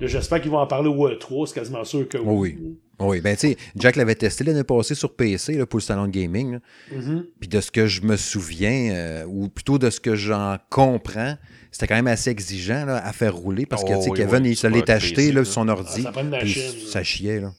[0.00, 1.46] j'espère qu'ils vont en parler au E3.
[1.46, 2.58] C'est quasiment sûr que oui.
[3.02, 6.06] Oui, ben tu sais, Jack l'avait testé l'année passée sur PC là, pour le salon
[6.06, 6.58] de gaming.
[6.92, 7.24] Mm-hmm.
[7.40, 11.38] Puis de ce que je me souviens, euh, ou plutôt de ce que j'en comprends,
[11.70, 14.44] c'était quand même assez exigeant là, à faire rouler parce que tu sais, oh, Kevin,
[14.44, 16.04] il se l'est acheté là, son ordi.
[16.06, 17.40] Ah, ça, ça chiait.
[17.40, 17.52] Là.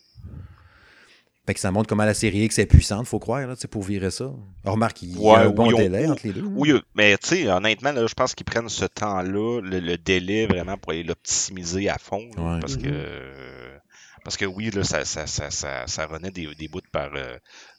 [1.45, 4.11] Fait que ça montre comment la série X est puissante, faut croire, là, pour virer
[4.11, 4.31] ça.
[4.63, 6.43] remarque, il y a un bon délai entre les deux.
[6.43, 10.77] Oui, mais tu sais, honnêtement, là, je pense qu'ils prennent ce temps-là, le, délai vraiment
[10.77, 12.29] pour aller l'optimiser à fond.
[12.35, 13.79] Parce que mm-hmm.
[14.23, 17.37] parce que oui, là, ça, ça, ça, ça, ça renaît des, des bouts par euh,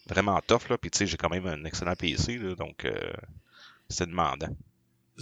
[0.09, 0.68] vraiment tough.
[0.68, 0.77] Là.
[0.77, 3.12] Puis tu sais, j'ai quand même un excellent PC, là, donc euh,
[3.88, 4.49] c'est demandant.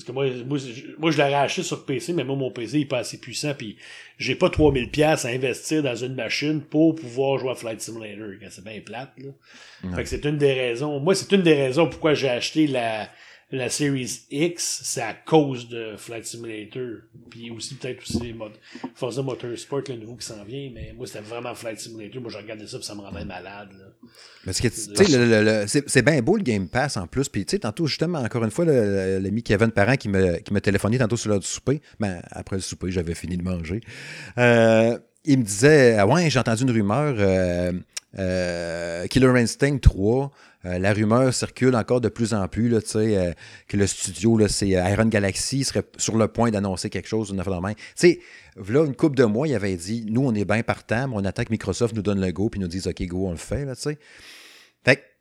[0.00, 0.58] Parce que moi, moi,
[0.98, 3.76] moi je l'aurais acheté sur PC, mais moi, mon PC n'est pas assez puissant, puis
[4.18, 8.26] j'ai pas 3000 pièces à investir dans une machine pour pouvoir jouer à Flight Simulator.
[8.50, 9.90] C'est bien plate, là.
[9.94, 11.00] Fait que c'est une des raisons.
[11.00, 13.08] Moi, c'est une des raisons pourquoi j'ai acheté la,
[13.52, 17.00] la Series X, c'est à cause de Flight Simulator.
[17.30, 18.52] Puis aussi, peut-être aussi mode
[18.94, 20.70] Forza Motorsport, le nouveau qui s'en vient.
[20.72, 22.22] Mais moi, c'était vraiment Flight Simulator.
[22.22, 23.70] Moi, j'ai regardé ça, puis ça me rendait malade.
[23.78, 23.86] Là.
[24.44, 27.28] Parce que, tu sais, c'est bien beau le Game Pass en plus.
[27.28, 30.98] Puis, tu sais, tantôt, justement, encore une fois, l'ami Kevin Parent qui m'a qui téléphoné
[30.98, 31.80] tantôt sur l'heure du souper.
[31.98, 33.80] Ben, après le souper, j'avais fini de manger.
[34.38, 37.14] Euh, il me disait Ah ouais, j'ai entendu une rumeur.
[37.18, 37.72] Euh,
[38.18, 40.32] euh, Killer Instinct 3,
[40.66, 43.32] euh, la rumeur circule encore de plus en plus là, euh,
[43.66, 47.60] que le studio, c'est Iron Galaxy, serait sur le point d'annoncer quelque chose, une affaire
[47.60, 51.24] Là, une couple de mois, il avait dit Nous, on est bien partant, mais on
[51.24, 53.64] attend que Microsoft nous donne le go, puis nous dise OK, go, on le fait.
[53.64, 53.74] Là,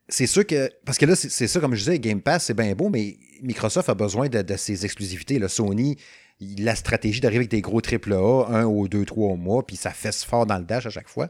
[0.09, 0.69] c'est sûr que.
[0.85, 3.89] Parce que là, c'est ça, comme je disais, Game Pass, c'est bien beau, mais Microsoft
[3.89, 5.39] a besoin de, ses exclusivités.
[5.39, 5.97] Là, Sony,
[6.39, 10.23] la stratégie d'arriver avec des gros AAA, un ou deux, trois mois, puis ça fesse
[10.25, 11.29] fort dans le dash à chaque fois.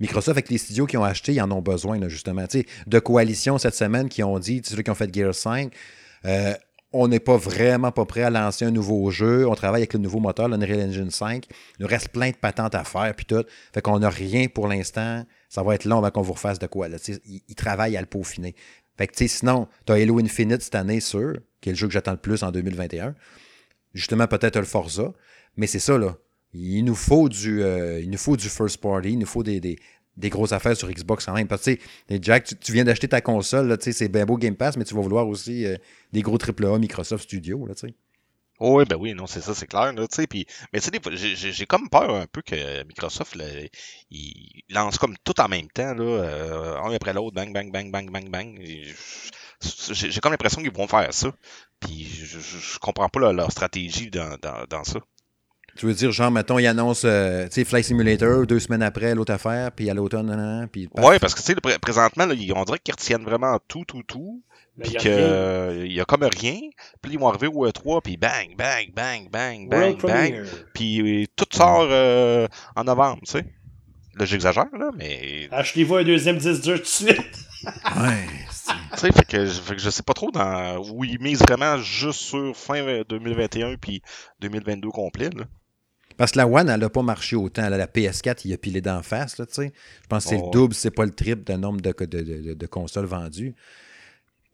[0.00, 2.46] Microsoft, avec les studios qui ont acheté, ils en ont besoin, justement.
[2.86, 5.72] de coalition cette semaine qui ont dit, ceux qui ont fait Gear 5,
[6.24, 6.54] euh,
[6.92, 9.46] on n'est pas vraiment pas prêt à lancer un nouveau jeu.
[9.46, 11.46] On travaille avec le nouveau moteur, l'Unreal Engine 5.
[11.48, 13.44] Il nous reste plein de patentes à faire, puis tout.
[13.72, 15.24] Fait qu'on n'a rien pour l'instant.
[15.48, 16.88] Ça va être long avant qu'on vous refasse de quoi.
[16.88, 18.56] Ils, travaillent à le peaufiner.
[18.98, 21.92] Fait que, sinon, tu as Halo Infinite cette année, sûr, qui est le jeu que
[21.92, 23.14] j'attends le plus en 2021.
[23.94, 25.12] Justement, peut-être le Forza.
[25.56, 26.16] Mais c'est ça, là.
[26.52, 29.60] Il nous faut du, euh, il nous faut du first party, il nous faut des,
[29.60, 31.46] des, grosses affaires sur Xbox quand même.
[31.46, 31.76] Parce que,
[32.20, 35.28] Jack, tu, viens d'acheter ta console, c'est bien beau Game Pass, mais tu vas vouloir
[35.28, 35.76] aussi euh,
[36.12, 37.94] des gros AAA Microsoft Studio, là, tu sais.
[38.58, 39.92] oui, ben oui, non, c'est ça, c'est clair.
[39.92, 40.06] Là,
[40.72, 43.36] mais tu sais, j'ai comme peur un peu que Microsoft
[44.70, 48.10] lance comme tout en même temps, là, euh, un après l'autre, bang, bang, bang, bang,
[48.10, 48.60] bang, bang.
[49.92, 51.32] J'ai comme l'impression qu'ils vont faire ça.
[51.78, 54.36] Puis je, je, comprends pas leur, stratégie dans,
[54.68, 55.00] dans ça.
[55.76, 59.14] Tu veux dire, genre, mettons, ils annoncent, euh, tu sais, Flight Simulator, deux semaines après,
[59.14, 60.88] l'autre affaire, puis à l'automne, puis...
[60.96, 64.42] Ouais, parce que, tu sais, présentement, là, on dirait qu'ils retiennent vraiment tout, tout, tout,
[64.82, 66.58] puis qu'il euh, y a comme rien,
[67.02, 70.44] puis ils vont arriver au E3, puis bang, bang, bang, bang, bang, bang,
[70.74, 72.46] puis tout sort euh,
[72.76, 73.44] en novembre, tu sais.
[74.16, 75.48] Là, j'exagère, là, mais...
[75.50, 77.46] Achetez-vous un deuxième disque dur tout de suite!
[77.64, 78.26] ouais,
[78.96, 82.20] sais, fait que, fait que je sais pas trop dans où ils misent vraiment juste
[82.20, 84.02] sur fin 2021 puis
[84.40, 85.30] 2022 complet.
[85.34, 85.44] Là.
[86.20, 87.66] Parce que la One, elle n'a pas marché autant.
[87.70, 89.38] la PS4, il a pilé d'en face.
[89.38, 89.62] Là, je
[90.06, 90.50] pense que c'est le Oh.
[90.52, 93.54] double, c'est pas le triple de nombre de, de, de- de consoles vendues.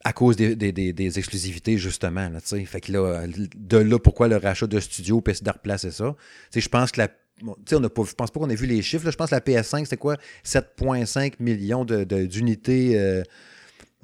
[0.05, 2.29] À cause des, des- des- des exclusivités, justement.
[2.29, 6.15] Là, fait que là, de là, pourquoi le rachat de studio puis de replacer ça?
[6.55, 7.09] Je pense que la.
[7.43, 9.05] bon, tu sais, on a pas, je pense pas qu'on ait vu les chiffres.
[9.05, 9.11] là.
[9.11, 10.17] Je pense que la PS5, c'était quoi?
[10.45, 13.25] 7,5 millions de- de- d'unités euh,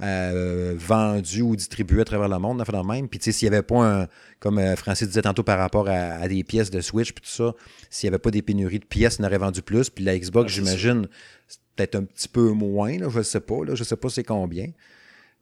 [0.00, 3.08] euh, vendues ou distribuées à travers le monde, on a fait dans le même.
[3.08, 4.06] Puis, tu sais, s'il n'y avait pas un,
[4.40, 7.30] comme euh, Francis disait tantôt par rapport à, à des pièces de Switch, puis tout
[7.30, 7.54] ça,
[7.90, 9.90] s'il n'y avait pas des pénuries de pièces, on aurait vendu plus.
[9.90, 11.08] Puis la Xbox, Ah, j'imagine,
[11.46, 13.64] c'est peut-être un petit peu moins, là, je ne sais pas.
[13.64, 14.68] Là, je ne sais pas c'est combien.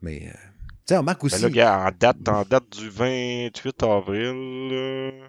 [0.02, 0.36] Mais, euh,
[0.86, 1.36] tu sais, on aussi.
[1.36, 5.28] Ben là, gars, en date, en date du 28 avril, euh,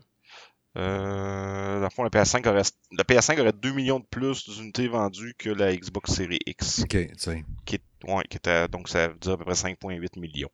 [0.78, 2.62] euh, dans le fond, la PS5 aurait,
[2.98, 6.82] la PS5 aurait 2 millions de plus d'unités vendues que la Xbox Series X.
[6.84, 7.44] OK, tu sais.
[7.66, 10.50] Qui est, ouais, qui était, donc ça veut dire à peu près 5,8 millions.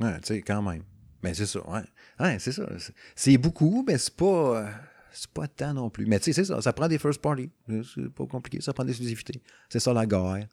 [0.00, 0.82] Ouais, tu sais, quand même.
[1.22, 1.82] Mais c'est ça, ouais.
[2.20, 2.66] Ouais, c'est ça.
[3.14, 4.24] C'est- beaucoup, mais c'est pas.
[4.64, 4.70] euh,
[5.18, 6.04] C'est pas tant non plus.
[6.04, 6.60] Mais tu sais, c'est ça.
[6.60, 7.50] Ça prend des first party.
[7.66, 8.60] C'est pas compliqué.
[8.60, 9.40] Ça prend des exclusivités.
[9.70, 10.46] C'est ça la guerre.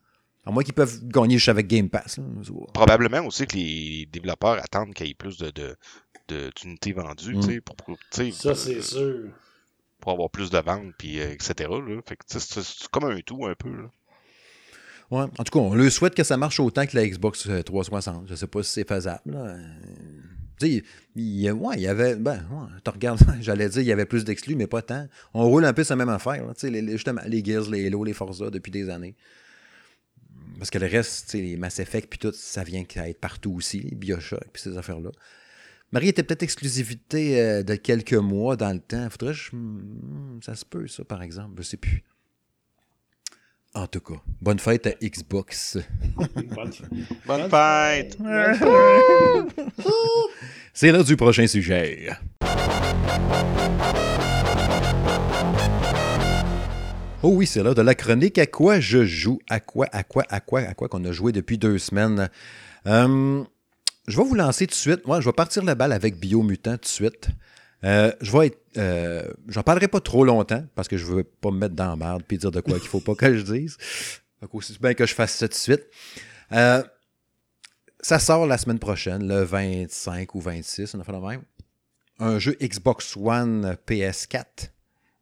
[0.46, 2.18] À moins qu'ils peuvent gagner juste avec Game Pass.
[2.18, 2.24] là.
[2.74, 5.76] Probablement aussi que les développeurs attendent qu'il y ait plus de, de,
[6.30, 7.40] de- d'unités vendues, Mm.
[7.42, 9.30] tu sais, pour, pour- tu sais, Ça, c'est euh, sûr.
[10.00, 11.70] pour avoir plus de ventes, puis euh, etc.
[11.70, 12.02] Là.
[12.06, 13.70] Fait que, tu sais, c'est, c'est comme un tout, un peu.
[13.70, 13.90] Là.
[15.12, 15.24] Ouais.
[15.38, 18.28] En tout cas, on le souhaite que ça marche autant que la Xbox euh, 360.
[18.28, 19.22] Je sais pas si c'est faisable.
[19.26, 19.40] là.
[19.46, 19.58] Euh,
[20.60, 20.84] Tu sais,
[21.16, 22.16] il y, a- ouais, il y avait.
[22.16, 25.08] Ben, ouais, tu regardes, j'allais dire, il y avait plus d'exclus, mais pas tant.
[25.34, 26.44] On roule un peu sa même affaire.
[26.64, 29.16] les, justement, les Gears, les Halo, les Forza depuis des années.
[30.58, 33.80] Parce que le reste, les Mass Effect, puis tout, ça vient qu'à être partout aussi,
[33.82, 35.10] les Bioshock, puis ces affaires-là.
[35.92, 39.08] Marie était peut-être exclusivité euh, de quelques mois dans le temps.
[39.10, 39.56] Faudrait que je.
[39.56, 41.54] hmm, Ça se peut, ça, par exemple.
[41.58, 42.04] Je sais plus.
[43.76, 45.78] En tout cas, bonne fête à Xbox.
[46.16, 46.72] Bonne-
[47.26, 48.18] Bonne fête!
[50.74, 52.10] C'est l'heure du prochain sujet.
[57.26, 58.38] Oh oui, c'est l'heure de la chronique.
[58.38, 59.40] À quoi je joue?
[59.50, 62.30] À quoi, à quoi, à quoi, à quoi qu'on a joué depuis deux semaines?
[62.86, 63.44] Euh,
[64.08, 65.08] je vais vous lancer tout de suite.
[65.08, 67.28] Moi, je vais partir la balle avec Biomutant tout de suite.
[67.86, 68.58] Euh, je vais être.
[68.78, 71.96] Euh, J'en parlerai pas trop longtemps parce que je veux pas me mettre dans la
[71.96, 73.78] merde et dire de quoi qu'il faut pas que je dise.
[74.42, 75.84] Donc, aussi bien que je fasse ça tout de suite.
[76.52, 76.84] Euh,
[78.00, 81.42] ça sort la semaine prochaine, le 25 ou 26, on a fait le même.
[82.20, 84.70] Un jeu Xbox One PS4.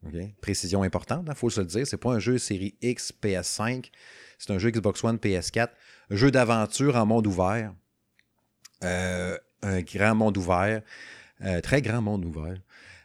[0.05, 0.13] OK?
[0.41, 1.85] Précision importante, il faut se le dire.
[1.85, 3.91] C'est pas un jeu série X PS5.
[4.39, 5.69] C'est un jeu Xbox One PS4.
[6.09, 7.73] Un jeu d'aventure en monde ouvert.
[8.83, 10.81] Euh, un grand monde ouvert.
[11.63, 12.57] Très grand monde ouvert.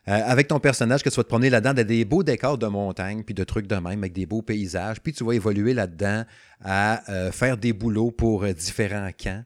[0.08, 2.66] Euh, avec ton personnage que tu vas te promener là-dedans, dans des beaux décors de
[2.66, 5.00] montagne, puis de trucs de même, avec des beaux paysages.
[5.00, 6.24] Puis tu vas évoluer là-dedans
[6.64, 9.42] à euh, faire des boulots pour euh, différents camps,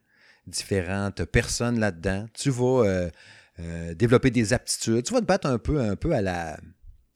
[0.46, 2.26] différentes personnes là-dedans.
[2.34, 3.10] Tu vas
[3.94, 5.02] développer des aptitudes.
[5.04, 6.58] Tu vas te battre un peu, un peu à la.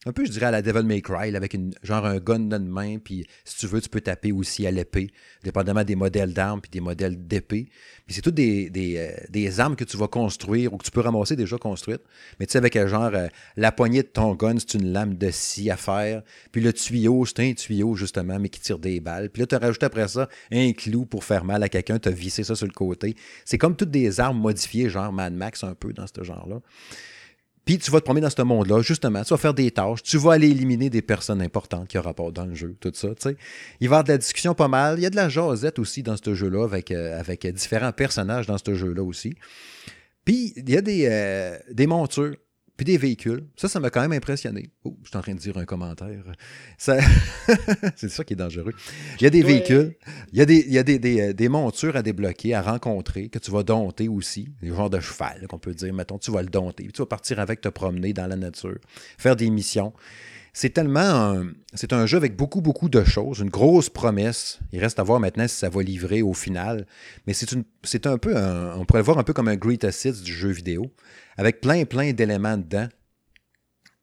[0.06, 2.68] Un peu, je dirais, à la Devil May Cry, avec une, genre un gun d'une
[2.68, 5.10] main, puis si tu veux, tu peux taper aussi à l'épée,
[5.42, 7.68] dépendamment des modèles d'armes puis des modèles d'épée.
[8.06, 11.36] Puis c'est toutes des, euh, armes que tu vas construire ou que tu peux ramasser
[11.36, 12.02] déjà construites.
[12.38, 15.14] Mais tu sais, avec euh, genre euh, la poignée de ton gun, c'est une lame
[15.14, 16.22] de scie à faire.
[16.52, 19.30] Puis le tuyau, c'est un tuyau justement, mais qui tire des balles.
[19.30, 22.10] Puis là, tu as rajouté après ça un clou pour faire mal à quelqu'un, tu
[22.10, 23.16] as vissé ça sur le côté.
[23.46, 26.60] C'est comme toutes des armes modifiées, genre Mad Max un peu dans ce genre-là.
[27.64, 30.18] Puis tu vas te promener dans ce monde-là, justement, tu vas faire des tâches, tu
[30.18, 33.14] vas aller éliminer des personnes importantes qui ont rapport dans le jeu, tout ça, tu
[33.20, 33.36] sais.
[33.80, 34.98] Il va y avoir de la discussion pas mal.
[34.98, 38.46] Il y a de la jasette aussi dans ce jeu-là, avec, euh, avec différents personnages
[38.46, 39.34] dans ce jeu-là aussi.
[40.24, 42.36] Puis il y a des, euh, des montures,
[42.76, 43.44] puis des véhicules.
[43.56, 44.70] Ça, ça m'a quand même impressionné.
[44.84, 46.24] Oh, je suis en train de dire un commentaire.
[46.76, 46.98] Ça...
[47.96, 48.72] C'est ça qui est dangereux.
[49.20, 49.94] Il y a des véhicules,
[50.32, 52.62] il y a, des, il y a des, des, euh, des montures à débloquer, à
[52.62, 54.48] rencontrer, que tu vas dompter aussi.
[54.60, 55.94] Des genres de cheval, qu'on peut dire.
[55.94, 56.84] Mettons, tu vas le dompter.
[56.84, 58.78] Puis tu vas partir avec, te promener dans la nature,
[59.18, 59.92] faire des missions.
[60.56, 64.60] C'est tellement un, c'est un jeu avec beaucoup, beaucoup de choses, une grosse promesse.
[64.70, 66.86] Il reste à voir maintenant si ça va livrer au final.
[67.26, 69.56] Mais c'est, une, c'est un peu, un- on pourrait le voir un peu comme un
[69.56, 70.92] Greatest Hits du jeu vidéo,
[71.36, 72.88] avec plein, plein d'éléments dedans.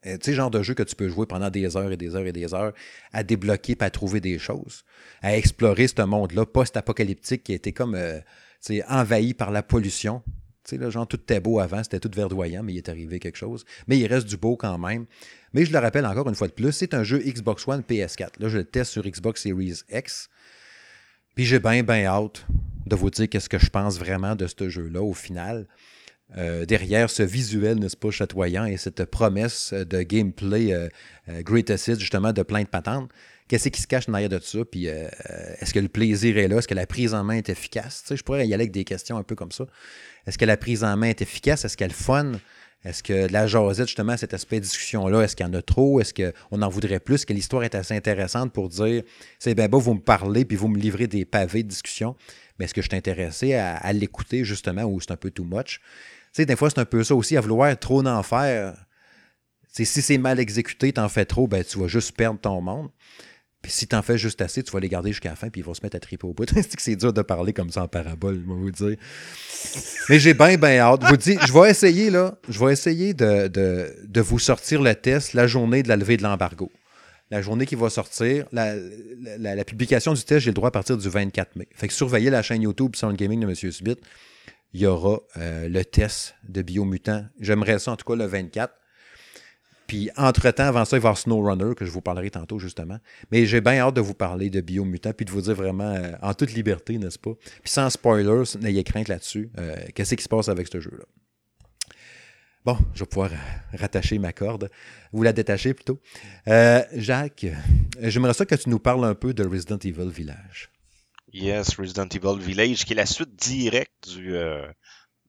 [0.05, 2.15] Euh, tu sais, genre de jeu que tu peux jouer pendant des heures et des
[2.15, 2.73] heures et des heures
[3.13, 4.83] à débloquer et à trouver des choses,
[5.21, 8.19] à explorer ce monde-là post-apocalyptique qui a été comme euh,
[8.89, 10.21] envahi par la pollution.
[10.63, 13.19] Tu sais, là, genre, tout était beau avant, c'était tout verdoyant, mais il est arrivé
[13.19, 13.63] quelque chose.
[13.87, 15.05] Mais il reste du beau quand même.
[15.53, 18.39] Mais je le rappelle encore une fois de plus, c'est un jeu Xbox One PS4.
[18.39, 20.29] Là, je le teste sur Xbox Series X.
[21.35, 22.45] Puis j'ai bien, bien hâte
[22.85, 25.67] de vous dire qu'est-ce que je pense vraiment de ce jeu-là au final.
[26.37, 30.87] Euh, derrière ce visuel, n'est-ce pas, chatoyant et cette promesse de gameplay euh,
[31.29, 33.09] euh, Greatest Hits, justement, de plein de patentes.
[33.49, 36.69] qu'est-ce qui se cache derrière de ça, puis est-ce que le plaisir est là, est-ce
[36.69, 38.01] que la prise en main est efficace?
[38.03, 39.65] Tu sais, je pourrais y aller avec des questions un peu comme ça.
[40.25, 41.65] Est-ce que la prise en main est efficace?
[41.65, 42.31] Est-ce qu'elle fun?
[42.83, 46.01] Est-ce que la jasette, justement, cet aspect de discussion-là, est-ce qu'il y en a trop?
[46.01, 47.15] Est-ce qu'on en voudrait plus?
[47.15, 49.03] Est-ce que l'histoire est assez intéressante pour dire,
[49.37, 52.15] c'est bien vous me parlez, puis vous me livrez des pavés de discussion,
[52.57, 55.79] mais est-ce que je suis intéressé à, l'écouter, justement, ou c'est un peu too much?
[56.33, 58.73] Tu des fois, c'est un peu ça aussi, à vouloir trop en faire.
[59.67, 62.89] si c'est mal exécuté, t'en fais trop, ben, tu vas juste perdre ton monde.
[63.61, 65.63] Puis si t'en fais juste assez, tu vas les garder jusqu'à la fin, puis ils
[65.63, 66.49] vont se mettre à triper au bout.
[66.53, 68.97] c'est que c'est dur de parler comme ça en parabole, je vais vous dire.
[70.09, 71.01] Mais j'ai bien, bien hâte.
[71.03, 75.33] Je vous dis, je vais essayer, là, je vais essayer de, vous sortir le test
[75.33, 76.71] la journée de la levée de l'embargo.
[77.29, 78.75] La journée qui va sortir, la,
[79.37, 81.67] la, publication du test, j'ai le droit à partir du 24 mai.
[81.73, 83.55] Fait que surveillez la chaîne YouTube Sound Gaming de M.
[83.55, 83.95] Subit.
[84.73, 87.25] Il y aura euh, le test de Biomutant.
[87.39, 88.73] J'aimerais ça, en tout cas, le 24.
[89.91, 92.97] Puis, entre-temps, avant ça, il va y avoir SnowRunner, que je vous parlerai tantôt, justement.
[93.29, 96.13] Mais j'ai bien hâte de vous parler de Biomutant, puis de vous dire vraiment, euh,
[96.21, 97.33] en toute liberté, n'est-ce pas?
[97.61, 99.51] Puis sans spoilers, n'ayez crainte là-dessus.
[99.57, 101.03] Euh, qu'est-ce qui se passe avec ce jeu-là?
[102.63, 103.31] Bon, je vais pouvoir
[103.73, 104.69] rattacher ma corde.
[105.11, 105.99] Vous la détacher plutôt.
[106.47, 107.45] Euh, Jacques,
[107.99, 110.69] j'aimerais ça que tu nous parles un peu de Resident Evil Village.
[111.33, 114.37] Yes, Resident Evil Village, qui est la suite directe du,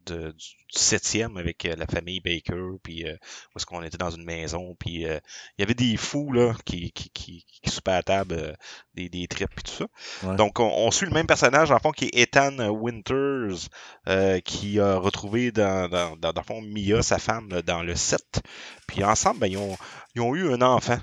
[0.07, 4.11] de, du septième avec euh, la famille Baker, puis euh, où est-ce qu'on était dans
[4.11, 5.19] une maison, puis euh,
[5.57, 8.57] il y avait des fous là qui, qui, qui, qui soupaient à table,
[8.95, 9.87] des, des trips et tout
[10.23, 10.37] ça.
[10.37, 13.69] Donc on, suit le même personnage en fond qui est Ethan Winters,
[14.45, 18.43] qui a retrouvé dans, dans, dans, dans, fond Mia, sa femme, dans le 7.
[18.87, 19.77] Puis ensemble, ben, ils, ont,
[20.15, 20.99] ils ont eu un enfant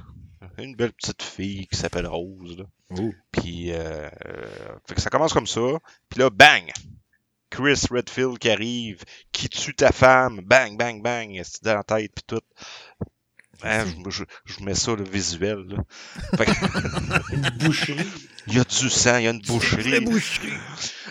[0.64, 2.58] une belle petite fille qui s'appelle Rose.
[2.58, 2.66] Là.
[3.32, 4.10] Puis euh,
[4.88, 5.62] fait que ça commence comme ça.
[6.10, 6.72] Puis là, bang!
[7.50, 12.12] Chris Redfield qui arrive, qui tue ta femme, bang, bang, bang, c'est dans la tête,
[12.14, 12.42] puis tout.
[13.62, 15.66] Hein, je, je, mets ça, le visuel.
[15.68, 16.46] Là.
[17.34, 18.08] une boucherie.
[18.48, 20.00] Il y a du sang, il y a une boucherie.
[20.00, 20.54] boucherie.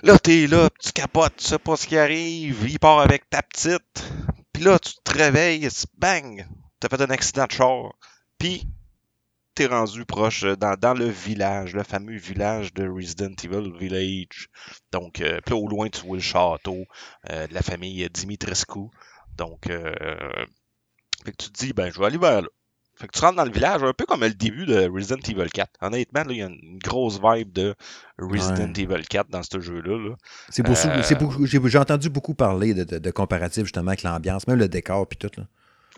[0.03, 2.65] Là, t'es là, tu capotes, tu sais pas ce qui arrive.
[2.67, 4.11] Il part avec ta petite.
[4.53, 5.69] Puis là, tu te réveilles,
[5.99, 6.47] bang,
[6.81, 7.93] t'as fait un accident de char.
[8.39, 8.67] Puis
[9.67, 14.49] rendu proche euh, dans, dans, le village, le fameux village de Resident Evil Village.
[14.93, 16.85] Donc, euh, au loin, tu vois le château
[17.31, 18.89] euh, de la famille Dimitrescu.
[19.37, 22.49] Donc, fait que tu te dis, ben, je vais aller vers là.
[22.97, 25.49] Fait que tu rentres dans le village, un peu comme le début de Resident Evil
[25.49, 25.71] 4.
[25.83, 27.77] Honnêtement, il y a une grosse vibe de
[28.19, 30.17] Resident Evil 4 dans ce jeu-là.
[30.51, 30.65] C'est
[31.17, 35.07] beaucoup, j'ai entendu beaucoup parler de, de, de comparatifs justement avec l'ambiance, même le décor
[35.07, 35.31] puis tout.
[35.37, 35.45] Là.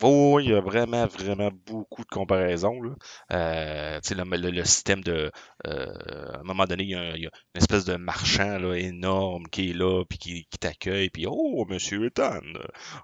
[0.03, 2.81] Oh, il y a vraiment, vraiment beaucoup de comparaisons.
[2.81, 2.91] Là.
[3.31, 5.31] Euh, le, le, système de.
[5.67, 9.69] Euh, à un moment donné, il y, a, une espèce de marchand là, énorme qui
[9.69, 12.41] est là, puis qui, qui t'accueille, puis Oh, monsieur Ethan,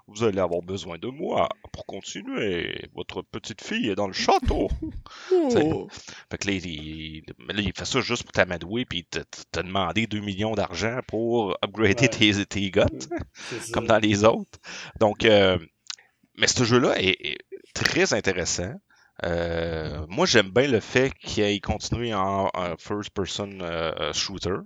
[0.06, 2.88] vous allez avoir besoin de moi pour continuer.
[2.94, 4.68] Votre petite fille est dans le château.
[5.32, 5.88] oh.
[6.30, 10.20] Fait que là il, là, il fait ça juste pour t'amadouer, puis t'a demandé 2
[10.20, 12.86] millions d'argent pour upgrader tes, tes guns,
[13.72, 14.58] comme dans les autres.
[14.98, 15.24] Donc.
[15.24, 15.58] Euh,
[16.38, 17.38] mais ce jeu-là est,
[17.74, 18.72] très intéressant.
[19.24, 24.60] Euh, moi, j'aime bien le fait qu'il ait continué en, first-person euh, shooter.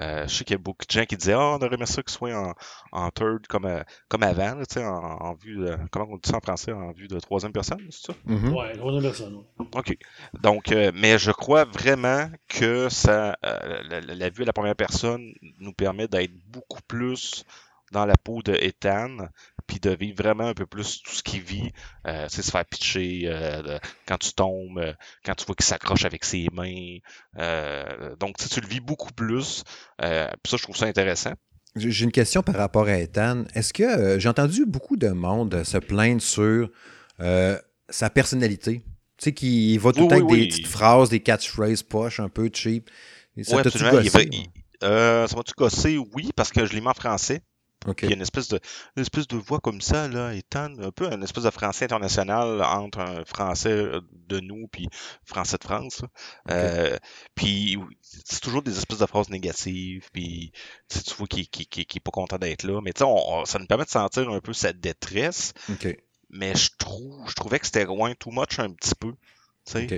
[0.00, 1.84] Euh, je sais qu'il y a beaucoup de gens qui disaient oh, on aurait aimé
[1.84, 2.54] ça qu'il soit en,
[2.92, 5.76] en third comme, comme avant, là, en, en vue de.
[5.90, 8.14] Comment on dit ça en français En vue de troisième personne, c'est ça?
[8.26, 8.52] Mm-hmm.
[8.54, 9.42] Ouais, troisième personne.
[9.58, 9.98] OK.
[10.40, 15.74] Donc, mais je crois vraiment que ça, la, la, vue à la première personne nous
[15.74, 17.44] permet d'être beaucoup plus
[17.92, 19.28] dans la peau de Ethan,
[19.72, 21.72] puis de vivre vraiment un peu plus tout ce qu'il vit,
[22.06, 24.92] euh, se faire pitcher euh, quand tu tombes, euh,
[25.24, 26.98] quand tu vois qu'il s'accroche avec ses mains.
[27.38, 29.64] Euh, donc, tu le vis beaucoup plus.
[29.98, 30.08] puis
[30.50, 31.32] ça, je trouve ça intéressant.
[31.74, 33.44] J'ai une question par rapport à Ethan.
[33.54, 36.70] Est-ce que j'ai entendu beaucoup de monde se plaindre sur
[37.18, 38.84] sa personnalité?
[39.16, 42.28] Tu sais, qu'il va tout le temps avec des petites phrases, des catchphrases poches un
[42.28, 42.90] peu cheap.
[43.42, 44.02] Ça oui, absolument.
[44.82, 45.96] ça m'a-tu gossé?
[45.96, 47.40] Oui, parce que je l'ai mis en français.
[48.02, 48.60] Il y a une espèce de,
[48.96, 52.62] une espèce de voix comme ça, là, étant un peu une espèce de français international
[52.62, 54.88] entre un français euh, de nous puis
[55.24, 56.02] français de France.
[56.50, 56.96] Euh,
[57.34, 57.78] puis
[58.24, 60.52] c'est toujours des espèces de phrases négatives, puis
[60.88, 62.80] tu vois qu'il qui, qui, qui, est pas content d'être là.
[62.82, 63.10] Mais tu sais,
[63.44, 65.52] ça nous permet de sentir un peu sa détresse.
[66.30, 69.14] Mais je trouve, je trouvais que c'était loin too much un petit peu.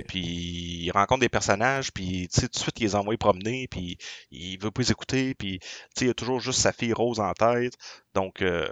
[0.07, 3.97] Puis il rencontre des personnages, puis tout de suite il les envoie promener, puis
[4.31, 5.59] il veut pas les écouter, puis
[5.99, 7.73] il a toujours juste sa fille rose en tête.
[8.13, 8.67] Donc, euh,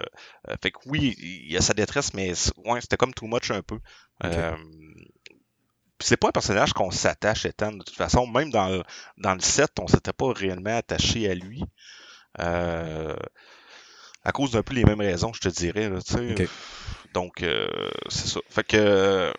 [0.50, 2.34] euh, fait que oui, il y a sa détresse, mais
[2.66, 3.80] ouais, c'était comme too much un peu.
[4.24, 4.56] Euh,
[6.00, 8.28] c'est pas un personnage qu'on s'attache étant de toute façon.
[8.28, 8.84] Même dans le,
[9.18, 11.64] dans le set, on s'était pas réellement attaché à lui.
[12.40, 13.16] Euh,
[14.24, 15.90] à cause d'un peu les mêmes raisons, je te dirais.
[15.90, 16.00] Là,
[17.14, 17.44] Donc,
[18.10, 18.40] c'est ça.
[18.50, 19.34] Fait que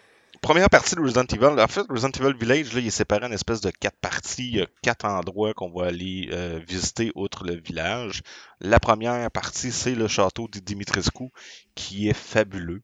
[0.45, 3.33] première partie de Resident Evil, en fait, Resident Evil Village, là, il est séparé en
[3.33, 4.49] espèce de quatre parties.
[4.49, 8.23] Il y a quatre endroits qu'on va aller euh, visiter outre le village.
[8.61, 11.31] La première partie, c'est le château de Dimitrescu,
[11.75, 12.83] qui est fabuleux.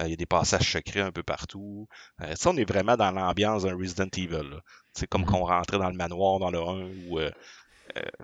[0.00, 1.88] Euh, il y a des passages secrets un peu partout.
[2.22, 4.58] Euh, ça, on est vraiment dans l'ambiance d'un Resident Evil.
[4.94, 7.20] C'est comme qu'on rentrait dans le manoir dans le 1 où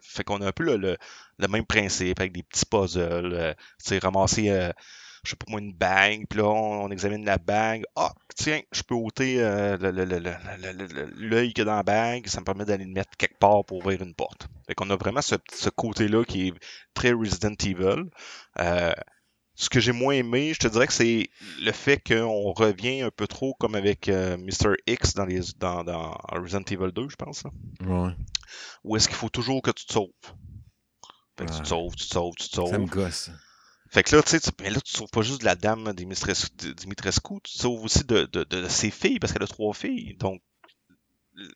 [0.00, 0.96] fait qu'on a un peu le,
[1.38, 3.34] le, même principe avec des petits puzzles.
[3.34, 4.70] Euh, ramasser
[5.24, 7.84] je sais pas moi, une bague, puis là, on, examine la bague.
[7.96, 9.76] Ah, tiens, je peux ôter euh,
[11.16, 13.64] l'œil qu'il y a dans la bague, ça me permet d'aller le mettre quelque part
[13.64, 14.48] pour ouvrir une porte.
[14.66, 15.36] Fait qu'on a vraiment ce,
[15.70, 16.54] côté-là qui est
[16.94, 18.04] très Resident Evil.
[18.58, 18.92] Euh,
[19.54, 21.28] ce que j'ai moins aimé, je te dirais que c'est
[21.60, 24.74] le fait qu'on revient un peu trop comme avec euh, Mr.
[24.86, 27.44] X dans, les, dans, dans Resident Evil 2, je pense.
[27.80, 28.14] Ouais.
[28.84, 30.08] Où est-ce qu'il faut toujours que tu te sauves?
[31.38, 32.70] Fait que tu te sauves, tu te sauves, tu te sauves.
[32.70, 33.30] Ça me gosse.
[33.90, 37.34] Fait que là, tu sais, mais là, tu sauves pas juste de la dame Dimitrescu,
[37.42, 40.14] tu sauves aussi de, de, de, ses filles, parce qu'elle a trois filles.
[40.14, 40.40] Donc,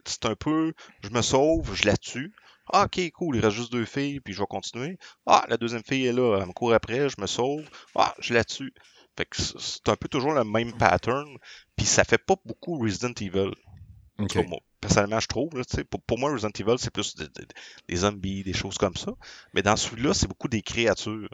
[0.05, 0.72] c'est un peu,
[1.03, 2.35] je me sauve, je la tue.
[2.72, 4.99] Ah, ok, cool, il reste juste deux filles, puis je vais continuer.
[5.26, 7.64] Ah, la deuxième fille est là, elle me court après, je me sauve.
[7.95, 8.74] Ah, je la tue.
[9.16, 11.37] Fait que c'est un peu toujours le même pattern,
[11.76, 13.53] puis ça fait pas beaucoup Resident Evil.
[14.80, 15.51] personnellement, je trouve.
[15.89, 17.14] pour, pour, moi, Resident Evil, c'est plus
[17.89, 19.12] des zombies, des choses comme ça.
[19.53, 21.28] Mais dans celui-là, c'est beaucoup des créatures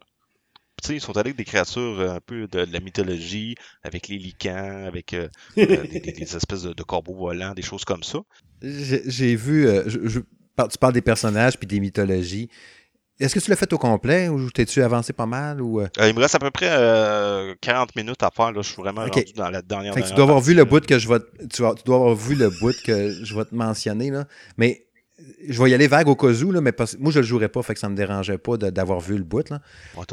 [0.88, 4.84] ils sont allés avec des créatures euh, un peu de, la mythologie, avec les licans,
[4.86, 5.28] avec euh,
[5.58, 8.20] euh, des, espèces de, corbeaux volants, des choses comme ça.
[8.62, 12.48] J'ai vu, tu parles des personnages puis des mythologies.
[13.18, 16.20] Est-ce que tu l'as fait au complet ou t'es-tu avancé pas mal ou Il me
[16.20, 16.68] reste à peu près
[17.60, 18.52] 40 minutes à faire.
[18.52, 18.62] Là.
[18.62, 19.94] Je suis vraiment rendu dans la dernière.
[19.94, 21.20] tu dois avoir vu le bout que je vais,
[21.52, 24.24] tu, dois avoir vu le bout que je vais te mentionner là.
[24.56, 24.86] Mais
[25.48, 27.62] je vais y aller vague au cas où, là, mais moi, je le jouerais pas,
[27.62, 29.48] fait que ça me dérangeait pas d'avoir vu le bout.
[29.50, 29.60] Là.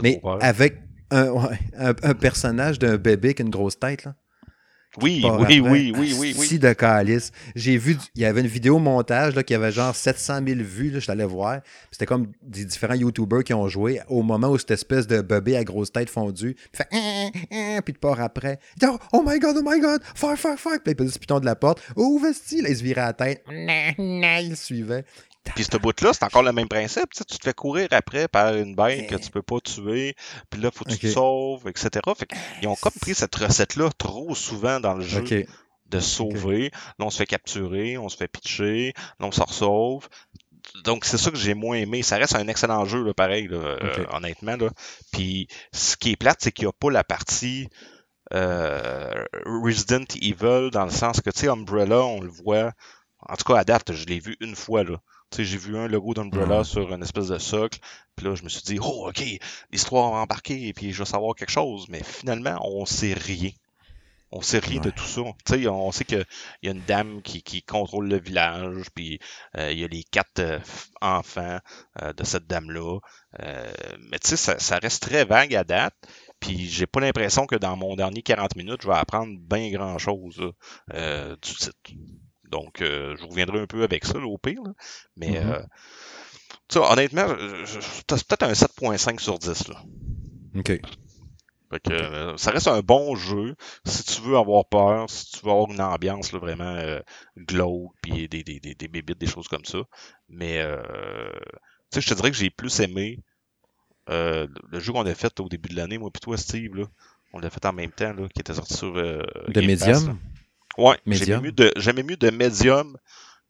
[0.01, 0.81] mais avec
[1.11, 1.33] un,
[1.77, 4.03] un, personnage d'un bébé qui a une grosse tête.
[4.03, 4.15] Là.
[5.01, 6.47] Oui, oui, oui, oui, oui, oui.
[6.47, 7.31] Si de calice.
[7.55, 10.89] J'ai vu, il y avait une vidéo montage là, qui avait genre 700 000 vues,
[10.89, 11.59] là, je t'allais voir.
[11.91, 15.55] C'était comme des différents YouTubers qui ont joué au moment où cette espèce de bébé
[15.57, 18.59] à grosse tête fondue, puis fait hein, hein, hein, puis de part après.
[18.83, 20.79] Oh, oh my god, oh my god, fire, fire, fire.
[20.83, 21.81] Puis il pèse le piton de la porte.
[21.95, 23.43] Oh, vesti, là, il se virait la tête.
[23.49, 25.05] Il suivait.
[25.55, 27.11] Puis ce bout-là, c'est encore le même principe.
[27.13, 30.15] Tu, te fais courir après par une bête que tu peux pas tuer.
[30.49, 31.89] Puis là, faut que tu te sauves, etc.
[32.17, 32.27] Fait
[32.61, 35.23] ils ont comme pris cette recette-là trop souvent dans le jeu.
[35.87, 36.69] De sauver.
[36.99, 40.09] Là, on se fait capturer, on se fait pitcher, là, on se sauve.
[40.83, 42.03] Donc, c'est ça que j'ai moins aimé.
[42.03, 43.77] Ça reste un excellent jeu, là, pareil, euh,
[44.11, 44.57] honnêtement.
[44.57, 44.69] Là.
[45.13, 47.69] Puis, ce qui est plate, c'est qu'il n'y a pas la partie
[48.33, 52.73] euh, Resident Evil, dans le sens que, tu sais, Umbrella, on le voit.
[53.21, 54.97] En tout cas, à date, je l'ai vu une fois, là
[55.37, 57.79] j'ai vu un logo d'Umbrella sur une espèce de socle.
[58.15, 59.23] Puis là, je me suis dit, oh, OK,
[59.71, 61.87] l'histoire va embarquer et puis je vais savoir quelque chose.
[61.89, 63.51] Mais finalement, on sait rien.
[64.31, 65.21] On sait rien de tout ça.
[65.21, 66.25] on sait qu'il
[66.61, 69.19] y a une dame qui, qui, contrôle le village, puis
[69.55, 70.59] euh, il y a les quatre euh,
[70.99, 71.59] enfants
[72.01, 72.99] euh, de cette dame-là.
[73.39, 75.95] mais tu sais, ça, ça, reste très vague à date.
[76.41, 80.37] Puis j'ai pas l'impression que dans mon dernier 40 minutes, je vais apprendre bien grand-chose
[80.93, 81.93] du titre.
[82.47, 84.61] Donc, euh, je reviendrai un peu avec ça, au pire.
[85.15, 85.65] Mais, mm-hmm.
[86.75, 87.27] euh, honnêtement,
[87.65, 89.67] c'est peut-être un 7.5 sur 10.
[89.69, 89.83] Là.
[90.57, 90.79] OK.
[91.69, 95.45] Fait que, euh, ça reste un bon jeu si tu veux avoir peur, si tu
[95.45, 97.01] veux avoir une ambiance là, vraiment euh,
[97.37, 99.79] glauque, puis des, des, des, des bébites, des choses comme ça.
[100.29, 100.81] Mais euh,
[101.93, 103.19] je te dirais que j'ai plus aimé
[104.07, 106.85] le jeu qu'on a fait au début de l'année, moi puis toi, Steve, là.
[107.33, 108.95] On l'a fait en même temps, là, qui était sorti sur.
[108.97, 110.17] Euh, de Medium?
[110.77, 112.97] Ouais, j'aimais mieux, de, mieux de Medium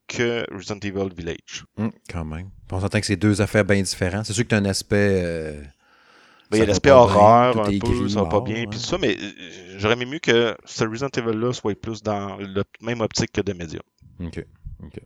[0.07, 1.65] que Resident Evil Village.
[1.77, 2.49] Hum, quand même.
[2.71, 4.25] On s'entend que c'est deux affaires bien différentes.
[4.25, 5.21] C'est sûr que tu as un aspect.
[5.23, 5.61] Euh,
[6.49, 8.97] ben, il y a l'aspect horreur, un peu, ça va pas bien, puis tout ça,
[8.97, 13.33] mais euh, j'aurais aimé mieux que ce Resident Evil-là soit plus dans la même optique
[13.33, 13.83] que de Medium.
[14.21, 14.45] OK.
[14.81, 14.99] OK.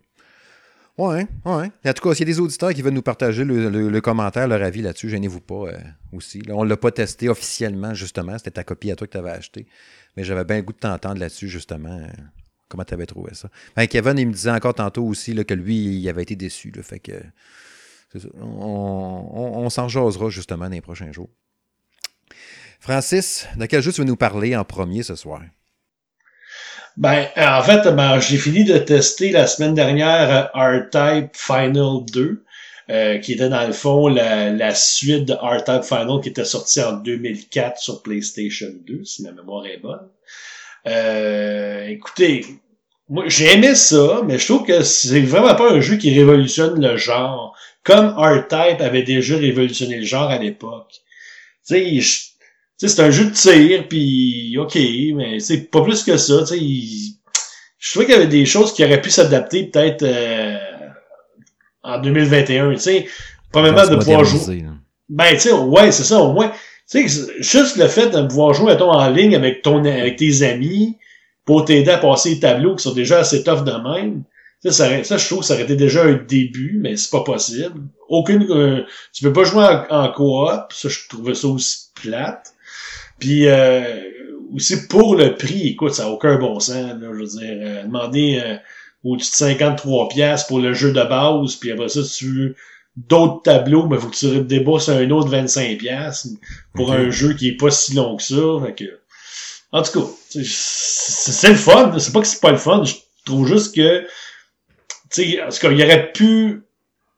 [0.98, 1.72] Ouais, ouais.
[1.84, 4.62] En tout cas, s'il y a des auditeurs qui veulent nous partager le, commentaire, leur
[4.62, 5.78] avis là-dessus, gênez-vous pas euh,
[6.14, 6.44] aussi.
[6.50, 8.38] on ne l'a pas testé officiellement, justement.
[8.38, 9.66] C'était ta copie à toi que tu avais acheté.
[10.16, 12.06] Mais j'avais bien le goût de t'entendre là-dessus, justement.
[12.68, 13.50] Comment tu avais trouvé ça?
[13.76, 16.72] Ben, Kevin, il me disait encore tantôt aussi là, que lui, il avait été déçu.
[16.82, 17.12] fait que
[18.34, 21.30] On, s'en jasera justement dans les prochains jours.
[22.80, 25.42] Francis, de quel jeu tu veux nous parler en premier ce soir?
[26.98, 32.44] Ben, en fait, ben, j'ai fini de tester la semaine dernière euh, R-Type Final 2.
[32.92, 36.92] Euh, qui était dans le fond la, suite de R-Type Final qui était sortie en
[36.92, 40.10] 2004 sur PlayStation 2, si ma mémoire est bonne.
[40.88, 42.46] Euh, écoutez,
[43.08, 46.86] moi j'ai aimé ça, mais je trouve que c'est vraiment pas un jeu qui révolutionne
[46.86, 50.92] le genre, comme R-Type avait déjà révolutionné le genre à l'époque.
[51.66, 54.78] Tu sais, c'est un jeu de tir, puis ok,
[55.16, 56.46] mais c'est pas plus que ça.
[56.46, 60.41] sais Je trouvais qu'il y avait des choses qui auraient pu s'adapter peut-être euh,
[61.84, 62.74] en 2021.
[62.74, 63.08] Tu sais,
[63.52, 64.66] premièrement de pouvoir jouer.
[65.10, 66.52] Ben, tu sais, ouais, c'est ça, au moins.
[66.90, 70.44] Tu sais, juste le fait de pouvoir jouer, mettons, en ligne avec ton avec tes
[70.44, 70.98] amis
[71.46, 74.24] pour t'aider à passer les tableaux qui sont déjà assez tough de même.
[74.64, 77.24] Ça, ça, ça, je trouve que ça aurait été déjà un début, mais c'est pas
[77.24, 77.82] possible.
[78.10, 80.72] Aucune, euh, tu peux pas jouer en, en coop.
[80.72, 82.54] Ça, je trouvais ça aussi plate.
[83.20, 83.82] Puis euh,
[84.54, 86.76] aussi pour le prix, écoute, ça n'a aucun bon sens.
[86.76, 88.58] Là, je veux dire, euh, demander euh,
[89.04, 92.56] au-dessus de 53 pièces pour le jeu de base, puis après ça, si tu veux
[92.96, 96.28] d'autres tableaux, mais ben, faut que tu débosses un autre 25 pièces
[96.74, 98.36] pour un jeu qui est pas si long que ça.
[98.66, 99.00] Fait que,
[99.72, 101.98] en tout cas, c'est le fun.
[101.98, 102.84] C'est pas que c'est pas le fun.
[102.84, 102.96] Je
[103.26, 104.08] trouve juste que, tu
[105.10, 106.64] sais, en tout cas, il aurait pu,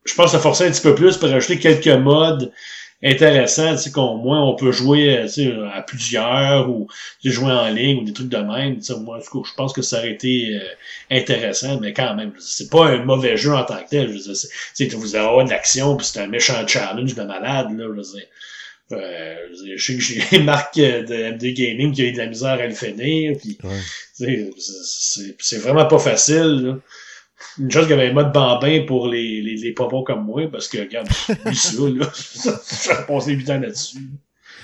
[0.06, 2.52] je pense, se forcer un petit peu plus pour rajouter quelques modes
[3.04, 6.88] intéressant, tu sais, qu'au moins on peut jouer euh, tu sais, à plusieurs ou
[7.24, 8.78] jouer en ligne ou des trucs de même.
[8.78, 10.66] Tu sais, moi, je pense que ça aurait été euh,
[11.12, 14.08] intéressant, mais quand même, c'est pas un mauvais jeu en tant que tel.
[14.08, 17.86] Je veux dire, vous avez de l'action, puis c'est un méchant challenge de malade, là,
[17.90, 18.28] je veux dire.
[18.92, 19.36] Euh,
[19.76, 22.68] je sais que j'ai Marc de MD Gaming qui a eu de la misère à
[22.68, 23.58] le finir, puis
[25.40, 26.62] c'est vraiment pas facile.
[26.62, 26.78] Là
[27.60, 30.68] une chose qu'il avait un mode bambin pour les, les, les popos comme moi, parce
[30.68, 31.08] que, regarde,
[31.46, 34.10] lui, ça, là, j'ai passé 8 ans là-dessus.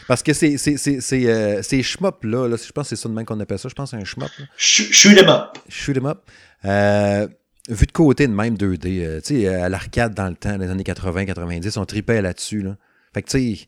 [0.10, 3.60] Parce que euh, ces shmup-là, là, je pense que c'est ça de même qu'on appelle
[3.60, 4.30] ça, je pense que c'est un shmup.
[4.58, 5.58] Shoot em up.
[5.70, 6.22] Shoot em up.
[6.66, 7.28] Euh,
[7.70, 10.68] vu de côté de même 2D, euh, tu sais, à l'arcade dans le temps, les
[10.68, 12.64] années 80-90, on tripait là-dessus.
[12.64, 12.76] Là.
[13.14, 13.68] Fait que, tu sais,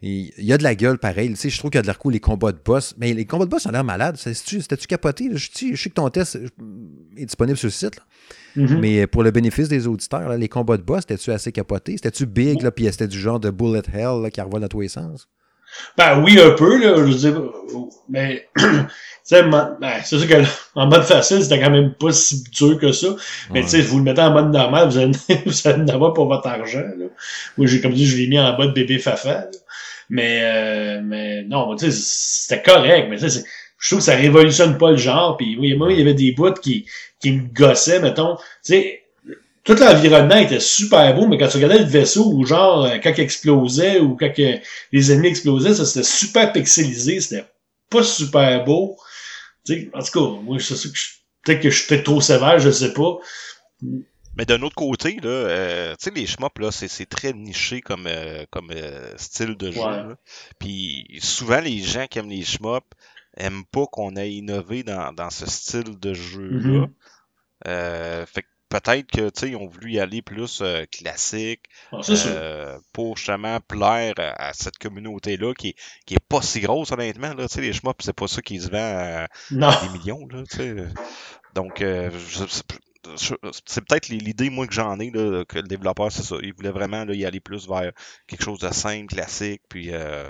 [0.00, 1.30] il y a de la gueule pareil.
[1.30, 2.94] Tu sais, je trouve qu'il y a de l'air cool les combats de boss.
[2.98, 4.16] Mais les combats de boss ont l'air malades.
[4.16, 5.28] C'était-tu capoté?
[5.32, 6.38] Je, je, sais que ton test
[7.16, 7.96] est disponible sur le site.
[7.96, 8.02] Là.
[8.56, 8.78] Mm-hmm.
[8.78, 11.96] Mais pour le bénéfice des auditeurs, les combats de boss, c'était-tu assez capoté?
[11.96, 14.80] C'était-tu big, là, puis c'était du genre de bullet hell là, qui revole dans tous
[14.80, 15.28] les sens?
[15.96, 17.42] Ben oui, un peu, là, je veux dire,
[18.08, 18.86] mais ben,
[20.02, 20.28] c'est sûr
[20.74, 23.08] qu'en mode facile, c'était quand même pas si dur que ça.
[23.52, 25.12] Mais tu sais, vous le mettez en mode normal, vous allez,
[25.46, 26.78] vous allez en avoir pour votre argent.
[26.78, 27.06] Là.
[27.58, 29.46] Moi, j'ai comme dit, je l'ai mis en mode bébé fafa.
[30.10, 33.44] Mais euh, mais non, tu sais, c'était correct, mais tu sais,
[33.78, 35.36] je trouve que ça révolutionne pas le genre.
[35.36, 36.86] Puis oui, moi, il y avait des bouts qui,
[37.20, 38.36] qui me gossaient, mettons.
[38.36, 39.02] Tu sais,
[39.64, 43.12] tout l'environnement était super beau, mais quand tu regardais le vaisseau, ou genre, euh, quand
[43.16, 44.32] il explosait, ou quand
[44.92, 47.44] les ennemis explosaient, ça c'était super pixelisé, c'était
[47.90, 48.96] pas super beau.
[49.66, 50.94] Tu sais, en tout cas, moi, je sais que
[51.44, 53.18] peut-être que peut-être trop sévère, je sais pas.
[54.38, 58.06] Mais d'un autre côté, là, euh, tu sais, les shmups, là, c'est très niché comme,
[58.06, 58.72] euh, comme
[59.16, 60.16] style de jeu.
[60.58, 62.86] Puis souvent, les gens qui aiment les shmups,
[63.36, 66.86] aiment pas qu'on ait innové dans, dans ce style de jeu-là.
[66.86, 66.90] Mm-hmm.
[67.66, 71.62] euh, fait que peut-être que tu ils ont voulu y aller plus euh, classique
[71.92, 75.74] ah, euh, pour justement plaire à, cette communauté-là qui,
[76.06, 77.32] qui est pas si grosse honnêtement.
[77.34, 80.26] Là, les shmups, c'est pas ça qui se vend à, des millions.
[80.30, 80.42] Là,
[81.54, 82.10] Donc euh,
[83.16, 86.70] c'est peut-être l'idée moi que j'en ai là, que le développeur c'est ça il voulait
[86.70, 87.92] vraiment là, y aller plus vers
[88.26, 90.24] quelque chose de simple classique puis euh,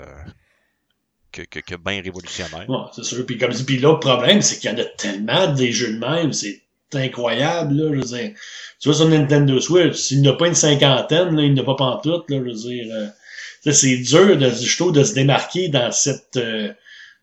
[1.31, 2.65] que, que, bien révolutionnaire.
[2.93, 3.25] c'est sûr.
[3.25, 6.33] Puis comme puis l'autre problème, c'est qu'il y en a tellement des jeux de même,
[6.33, 6.63] c'est
[6.93, 8.31] incroyable, là.
[8.79, 11.63] Tu vois, sur Nintendo Switch, s'il n'y a pas une cinquantaine, là, il n'y a
[11.63, 12.87] pas pantoute, là, je veux dire.
[12.91, 16.73] Euh, c'est dur de, je de se démarquer dans cette, euh,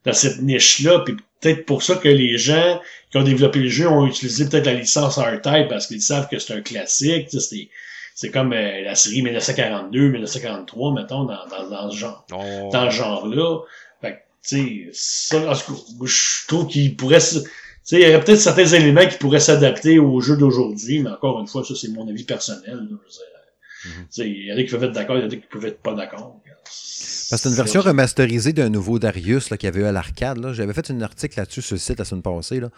[0.04, 2.80] dans cette niche-là, puis peut-être pour ça que les gens
[3.10, 6.38] qui ont développé le jeu ont utilisé peut-être la licence R-Type parce qu'ils savent que
[6.38, 7.68] c'est un classique, c'est
[8.14, 12.70] c'est comme euh, la série 1942, 1943, mettons, dans, dans, dans ce genre, oh.
[12.72, 13.58] dans ce genre-là
[14.46, 17.40] sais, ça, je trouve qu'il pourrait, tu
[17.82, 21.40] sais, il y aurait peut-être certains éléments qui pourraient s'adapter au jeu d'aujourd'hui, mais encore
[21.40, 22.88] une fois, ça, c'est mon avis personnel.
[23.84, 24.24] Mm-hmm.
[24.24, 25.80] Il y en a qui peuvent être d'accord, il y en a qui peuvent être
[25.80, 26.40] pas d'accord.
[27.28, 30.38] Parce que c'est une version remasterisée d'un nouveau Darius qu'il y avait eu à l'arcade.
[30.52, 32.60] J'avais fait un article là-dessus sur le site la semaine passée.
[32.60, 32.70] Là.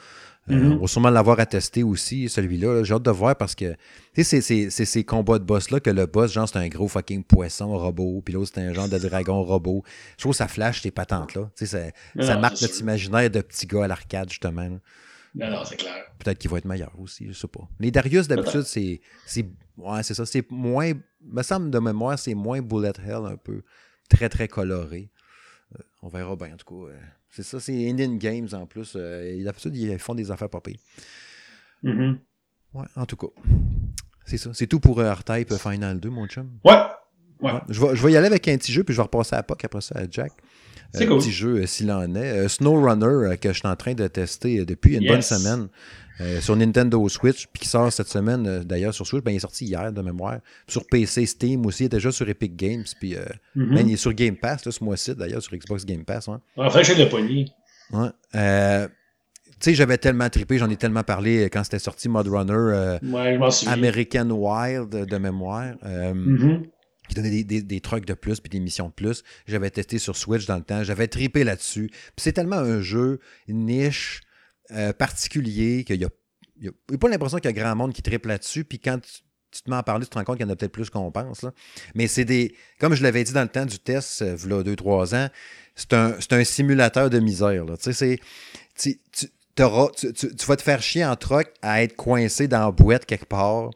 [0.50, 0.76] Euh, mm-hmm.
[0.76, 2.82] on va sûrement l'avoir attesté aussi, celui-là.
[2.82, 3.76] J'ai hâte de voir parce que
[4.16, 8.22] c'est ces combats de boss-là que le boss, genre, c'est un gros fucking poisson robot,
[8.24, 9.84] puis l'autre, c'est un genre de dragon robot.
[10.16, 11.50] Je trouve que ça flash ces patentes-là.
[11.54, 11.78] Ça,
[12.18, 14.68] ça marque notre imaginaire de petit gars à l'arcade, justement.
[15.34, 16.04] Non, non, c'est clair.
[16.18, 17.68] Peut-être qu'il va être meilleur aussi, je sais pas.
[17.78, 19.00] Les Darius, d'habitude, c'est.
[19.78, 20.26] Ouais, c'est ça.
[20.26, 20.92] C'est moins.
[21.22, 23.62] Me semble de mémoire, c'est moins bullet hell un peu.
[24.08, 25.10] Très, très coloré.
[25.74, 26.92] Euh, on verra bien, en tout cas.
[26.92, 26.98] Euh,
[27.30, 28.94] c'est ça, c'est Indian Games en plus.
[28.96, 30.78] Euh, d'habitude, ils font des affaires popées.
[31.82, 32.14] Mm
[32.74, 33.28] Ouais, en tout cas.
[34.26, 34.50] C'est ça.
[34.52, 36.50] C'est tout pour R-Type Final 2, mon chum.
[36.62, 36.74] Ouais.
[37.40, 37.52] ouais.
[37.70, 39.42] Je, vais, je, vais, y aller avec un petit jeu, puis je vais repasser à
[39.42, 40.32] POC après ça à Jack.
[40.92, 42.46] C'est un petit jeu, s'il en est.
[42.48, 45.68] SnowRunner, que je suis en train de tester depuis une bonne semaine.
[46.20, 49.22] Euh, sur Nintendo Switch, puis qui sort cette semaine, euh, d'ailleurs, sur Switch.
[49.22, 50.38] Ben, il est sorti hier, de mémoire.
[50.66, 53.74] Sur PC, Steam aussi, il est déjà sur Epic Games, puis euh, Mhm.
[53.74, 56.28] ben, il est sur Game Pass, là, ce mois-ci, d'ailleurs, sur Xbox Game Pass.
[56.28, 56.40] hein.
[56.56, 57.46] Enfin, je l'ai pogné.
[57.92, 58.08] Ouais.
[58.34, 58.88] Euh,
[59.52, 63.38] tu sais, j'avais tellement trippé, j'en ai tellement parlé quand c'était sorti Mod Runner Ouais.
[63.66, 65.74] American Wild de mémoire.
[65.84, 66.64] Mhm.
[67.08, 69.24] qui donnait des, des, des trucs de plus puis des missions de plus.
[69.46, 70.84] J'avais testé sur Switch dans le temps.
[70.84, 71.86] J'avais trippé là-dessus.
[71.88, 74.20] Puis c'est tellement un jeu niche,
[74.72, 76.08] euh, particulier, qu'il y a,
[76.58, 78.26] il y a- il y a pas l'impression qu'il y a grand monde qui trippe
[78.26, 78.64] là-dessus.
[78.64, 80.56] Puis quand tu, te mets à parler, tu te rends compte qu'il y en a
[80.56, 81.42] peut-être plus qu'on pense.
[81.42, 81.52] là.
[81.94, 82.54] Mais c'est des.
[82.78, 85.28] Comme je l'avais dit dans le temps du test, euh, v'là 2-3 ans,
[85.74, 87.64] c'est un, un simulateur de misère.
[88.76, 88.98] Tu
[89.56, 93.70] vas te faire chier en troc à être coincé dans la boîte quelque part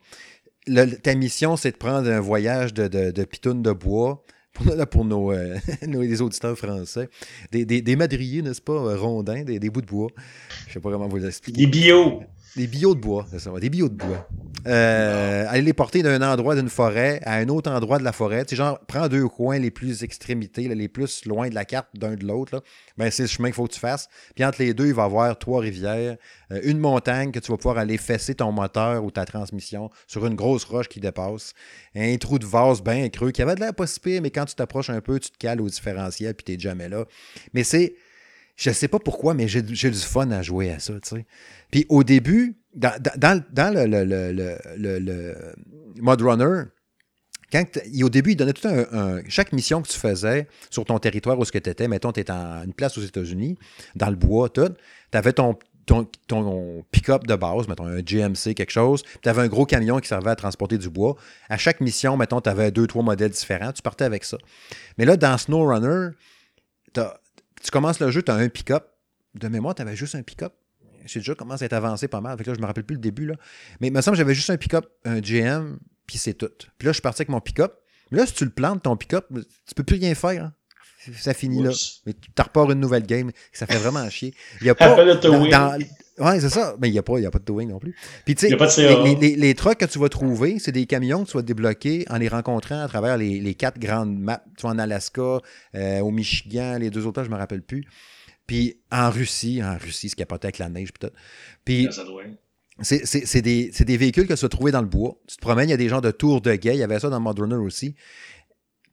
[1.02, 4.86] ta mission, c'est de prendre un voyage de, de, de pitounes de bois pour, là,
[4.86, 7.08] pour nos, euh, nos- les auditeurs français.
[7.50, 10.08] Des, des, des madriers, n'est-ce pas, euh, rondins, des, des bouts de bois.
[10.68, 11.60] Je sais pas comment vous l'expliquer.
[11.60, 12.22] Des bio.
[12.56, 14.28] Des billots de bois, ça, des billots de bois.
[14.66, 18.44] Euh, aller les porter d'un endroit d'une forêt à un autre endroit de la forêt.
[18.44, 21.88] Tu sais, genre, prends deux coins les plus extrémités, les plus loin de la carte
[21.94, 22.62] d'un de l'autre.
[22.96, 24.08] Ben, c'est le chemin qu'il faut que tu fasses.
[24.34, 26.16] Puis entre les deux, il va y avoir trois rivières,
[26.52, 30.26] euh, une montagne que tu vas pouvoir aller fesser ton moteur ou ta transmission sur
[30.26, 31.54] une grosse roche qui dépasse.
[31.96, 34.54] Un trou de vase bien creux qui avait de l'air pas si mais quand tu
[34.54, 37.06] t'approches un peu, tu te cales au différentiel puis t'es jamais là.
[37.54, 37.94] Mais c'est.
[38.62, 41.26] Je sais pas pourquoi, mais j'ai du fun à jouer à ça, tu sais.
[41.72, 45.34] Puis au début, dans, dans- le, le, le, le,
[45.96, 46.66] Mod Runner,
[47.50, 47.64] quand
[48.04, 51.44] au début, il donnait tout un, Chaque mission que tu faisais sur ton territoire où
[51.44, 53.58] tu étais, mettons, tu étais en une place aux États-Unis,
[53.96, 54.68] dans le bois, tout,
[55.10, 59.48] tu avais ton, ton, pick-up de base, mettons un GMC, quelque chose, tu avais un
[59.48, 61.16] gros camion qui servait à transporter du bois.
[61.48, 64.38] À chaque mission, mettons, tu avais deux, trois modèles différents, tu partais avec ça.
[64.98, 66.10] Mais là, dans SnowRunner,
[66.92, 67.18] t'as-
[67.62, 68.84] tu commences le jeu, tu as un pick-up.
[69.34, 70.52] De mémoire, tu avais juste un pick-up.
[71.06, 72.36] J'ai déjà commencé à être avancé pas mal.
[72.38, 73.26] Fait que là, je me rappelle plus le début.
[73.26, 73.34] Là.
[73.80, 76.50] Mais il me semble que j'avais juste un pick-up, un GM, puis c'est tout.
[76.78, 77.74] Puis là, je suis parti avec mon pick-up.
[78.10, 79.26] Mais là, si tu le plantes, ton pick-up,
[79.66, 80.44] tu peux plus rien faire.
[80.44, 80.52] hein.
[81.18, 81.70] Ça finit là.
[82.06, 83.32] Mais tu repars une nouvelle game.
[83.52, 84.34] Ça fait vraiment chier.
[84.60, 84.94] Il y a pas.
[85.32, 85.78] Dans- dans-
[86.18, 86.76] Ouais, c'est ça.
[86.80, 87.94] Mais il n'y a, pas- y a pas de towing non plus.
[88.24, 89.02] Puis tu sais, a pas de CA.
[89.02, 92.04] les, les, les trucks que tu vas trouver, c'est des camions que tu vas débloquer
[92.10, 94.42] en les rencontrant à travers les, les quatre grandes maps.
[94.56, 95.40] Tu vois, en Alaska,
[95.74, 97.84] euh, au Michigan, les deux autres, je me rappelle plus.
[98.46, 101.08] Puis en Russie, en Russie, ce capotait avec la neige, tout.
[101.64, 102.36] Puis Ça doit être.
[102.82, 105.16] c'est des, des véhicules que tu vas trouver dans le bois.
[105.28, 106.74] Tu te promènes, il y a des genres de tours de guet.
[106.74, 107.94] Il y avait ça dans Mod Runner aussi.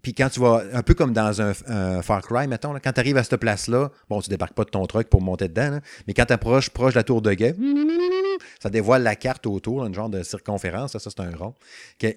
[0.01, 2.93] Puis quand tu vas, un peu comme dans un, un Far Cry, mettons, là, quand
[2.93, 5.71] tu arrives à cette place-là, bon, tu débarques pas de ton truck pour monter dedans,
[5.71, 7.55] là, mais quand tu approches proche de la tour de guet,
[8.61, 11.53] ça dévoile la carte autour, un genre de circonférence, ça, ça, c'est un rond.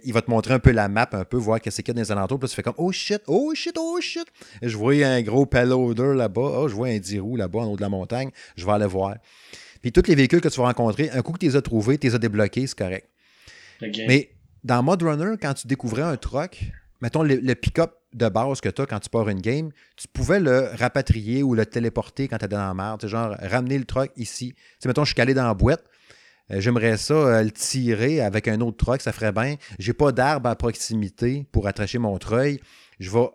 [0.05, 1.95] Il va te montrer un peu la map, un peu, voir qu'est-ce qu'il y a
[1.95, 2.39] dans les alentours.
[2.39, 4.26] Puis là, tu fais comme, oh shit, oh shit, oh shit.
[4.61, 7.72] Et je vois un gros payloader là-bas, oh, je vois un 10 roues là-bas en
[7.72, 9.16] haut de la montagne, je vais aller voir.
[9.80, 11.99] Puis tous les véhicules que tu vas rencontrer, un coup que tu les as trouvés,
[11.99, 13.09] tu les as débloqués, c'est correct.
[13.80, 14.30] Mais
[14.62, 16.72] dans Mod Runner, quand tu découvrais un truck,
[17.03, 20.40] mettons le, pick-up de base que tu as quand tu pars une game, tu pouvais
[20.40, 23.07] le rapatrier ou le téléporter quand tu étais dans la merde.
[23.07, 24.55] Genre, ramener le truck ici.
[24.78, 25.84] Sais, mettons, je suis calé dans la boîte.
[26.53, 29.57] euh, J'aimerais ça euh, le tirer avec un autre truck, ça ferait bien.
[29.78, 32.61] J'ai pas d'arbre à proximité pour attacher mon treuil.
[33.00, 33.28] Je vais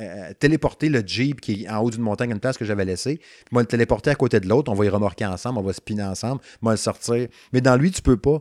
[0.00, 3.18] euh, téléporter le Jeep qui est en haut d'une montagne, une place que j'avais laissée.
[3.18, 5.74] Puis moi, le téléporter à côté de l'autre, on va y remorquer ensemble, on va
[5.74, 7.28] spinner ensemble, moi le sortir.
[7.52, 8.40] Mais dans lui, tu peux pas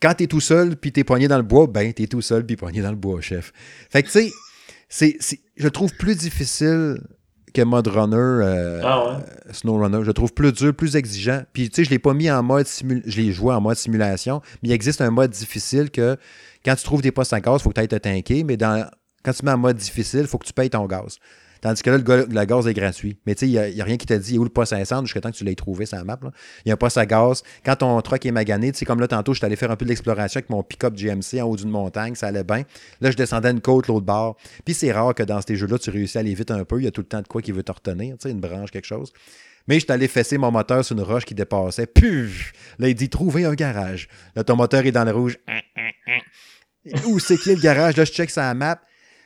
[0.00, 2.56] quand t'es tout seul puis t'es poigné dans le bois, ben t'es tout seul puis
[2.56, 3.52] poigné dans le bois, chef.
[3.90, 4.30] Fait que tu
[4.88, 5.18] sais,
[5.56, 7.00] je le trouve plus difficile
[7.54, 9.24] que Mod Runner, euh, Ah ouais?
[9.48, 9.98] euh, Snow Runner.
[10.02, 11.42] Je le trouve plus dur, plus exigeant.
[11.52, 13.76] Puis tu sais, je l'ai pas mis en mode simulation, je l'ai joué en mode
[13.76, 16.16] simulation, mais il existe un mode difficile que
[16.64, 18.56] quand tu trouves des postes à gaz, il faut que tu ailles te tanker, mais
[18.56, 18.88] dans,
[19.24, 21.16] quand tu mets en mode difficile, il faut que tu payes ton gaz.
[21.60, 23.18] Tandis que là, le, ga- le gaz est gratuit.
[23.26, 25.20] Mais tu sais, il n'y a, rien qui te dit où le poste à jusqu'à
[25.20, 26.18] temps que tu l'aies trouvé sur la map.
[26.64, 27.42] Il y a un poste à gaz.
[27.64, 29.76] Quand ton truck est magané, tu sais, comme là, tantôt, je suis allé faire un
[29.76, 32.62] peu de avec mon pick-up GMC en haut d'une montagne, ça allait bien.
[33.00, 34.36] Là, je descendais une côte, l'autre bord.
[34.64, 36.80] Puis c'est rare que dans ces jeux-là, tu réussis à aller vite un peu.
[36.80, 38.40] Il y a tout le temps de quoi qui veut te retenir, tu sais, une
[38.40, 39.12] branche, quelque chose.
[39.66, 41.86] Mais je suis allé fesser mon moteur sur une roche qui dépassait.
[41.86, 42.52] Puf!
[42.78, 44.08] Là, il dit trouver un garage.
[44.34, 45.38] Là, ton moteur est dans le rouge.
[47.06, 47.96] Où c'est qu'il le garage?
[47.96, 48.80] Là, je check sa map.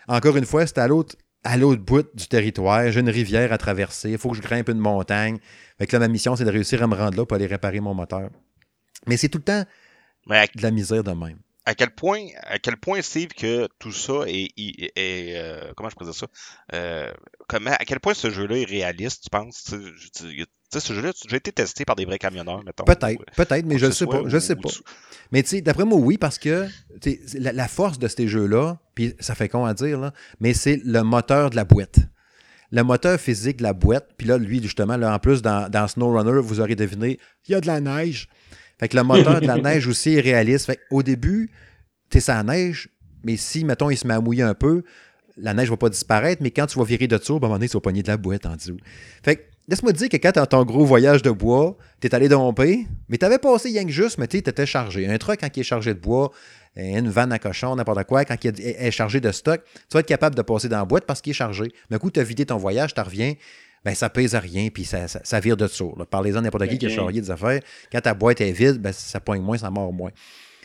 [0.09, 1.15] Encore une fois, c'est à l'autre
[1.45, 2.91] à l'autre bout du territoire.
[2.91, 4.11] J'ai une rivière à traverser.
[4.13, 5.39] Il faut que je grimpe une montagne.
[5.79, 7.81] Fait que là, ma mission, c'est de réussir à me rendre là pour aller réparer
[7.81, 8.31] mon moteur.
[9.07, 9.65] Mais c'est tout le temps
[10.27, 11.39] Mais à, de la misère de même.
[11.65, 15.91] à quel point, à quel point, Steve, que tout ça est, est- est, euh, comment
[15.91, 16.27] je dire ça,
[16.75, 17.13] Euh,
[17.49, 19.75] comment, à quel point ce jeu-là est réaliste, tu penses?
[20.73, 22.85] Tu sais, ce jeu-là, tu as été testé par des vrais camionneurs, mettons.
[22.85, 24.23] Peut-être, peut-être, mais je ne sais pas.
[24.27, 24.71] Je sais pas.
[25.31, 26.67] Mais tu sais, d'après moi, oui, parce que
[27.35, 30.81] la, la force de ces jeux-là, puis ça fait con à dire, là, mais c'est
[30.85, 31.99] le moteur de la boîte.
[32.71, 35.87] le moteur physique de la boîte, puis là, lui, justement, là, en plus, dans, dans
[35.87, 38.29] SnowRunner, vous aurez deviné, il y a de la neige.
[38.81, 40.67] Fait que le moteur de la neige aussi est réaliste.
[40.67, 41.51] Fait au début,
[42.11, 42.89] tu es la neige,
[43.25, 44.83] mais si, mettons, il se met à mouiller un peu,
[45.37, 47.55] la neige va pas disparaître, mais quand tu vas virer de ben, à un moment
[47.55, 48.79] donné, tu vas pogner de la boîte en dessous.
[49.23, 52.29] Fait que, laisse-moi te dire que quand dans ton gros voyage de bois, t'es allé
[52.29, 55.09] domper, mais t'avais passé rien que juste, mais tu étais chargé.
[55.09, 56.33] Un truck, quand il est chargé de bois,
[56.77, 60.07] une vanne à cochon, n'importe quoi, quand il est chargé de stock, tu vas être
[60.07, 61.73] capable de passer dans la boîte parce qu'il est chargé.
[61.91, 63.35] Mais coup, tu as vidé ton voyage, tu reviens,
[63.85, 65.95] ben ça pèse à rien, puis ça, ça, vire de dessous.
[66.11, 67.61] Parlez-en n'importe qui qui a charrié des affaires.
[67.91, 70.11] Quand ta boîte est vide, ben, ça poigne moins, ça mord moins.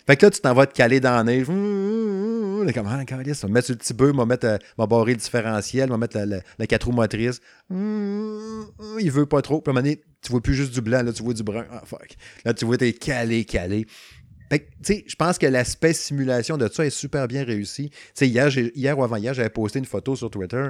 [0.07, 1.47] Fait que là, tu t'en vas te caler dans la neige.
[1.47, 5.89] Comment, ah, on va mettre le petit bœuf, on va mettre, euh, barrer le différentiel,
[5.89, 7.39] on va mettre la, la, quatre roues motrices.
[7.69, 9.61] Il veut pas trop.
[9.61, 11.43] Puis à un moment donné, tu vois plus juste du blanc, là, tu vois du
[11.43, 11.65] brun.
[11.71, 12.15] Ah, fuck.
[12.45, 13.85] Là, tu vois, t'es calé, calé.
[14.49, 17.91] Fait que, tu sais, je pense que l'aspect simulation de ça est super bien réussi.
[18.15, 20.69] Tu hier, hier ou avant-hier, j'avais posté une photo sur Twitter.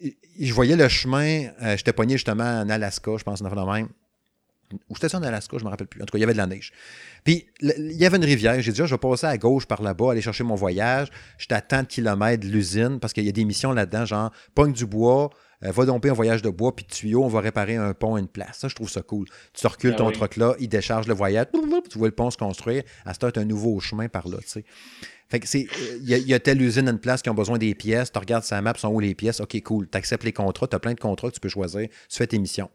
[0.00, 3.88] Je voyais le chemin, euh, j'étais pogné justement en Alaska, je pense, en de même.
[4.88, 6.02] Ou j'étais en Alaska, je ne me rappelle plus.
[6.02, 6.72] En tout cas, il y avait de la neige.
[7.24, 8.60] Puis, il y avait une rivière.
[8.60, 11.08] J'ai dit, ah, je vais passer à gauche par là-bas, aller chercher mon voyage.
[11.38, 14.30] J'étais à tant de kilomètres de l'usine parce qu'il y a des missions là-dedans, genre,
[14.54, 15.30] pogne du bois,
[15.64, 18.14] euh, va domper un voyage de bois, puis de tuyau, on va réparer un pont
[18.14, 18.58] à une place.
[18.58, 19.26] Ça, je trouve ça cool.
[19.54, 21.46] Tu recules ben ton truck là, il décharge le voyage,
[21.90, 24.64] tu vois le pont se construire, à ce un nouveau chemin par là, tu sais.
[25.28, 25.66] Fait que c'est.
[26.00, 28.10] Il y, a telle usine, une place qui ont besoin des pièces.
[28.10, 29.40] Tu regardes sa map, sont où les pièces?
[29.40, 29.86] OK, cool.
[29.90, 30.66] Tu acceptes les contrats.
[30.66, 31.86] Tu as plein de contrats que tu peux choisir.
[32.08, 32.70] Tu fais tes missions.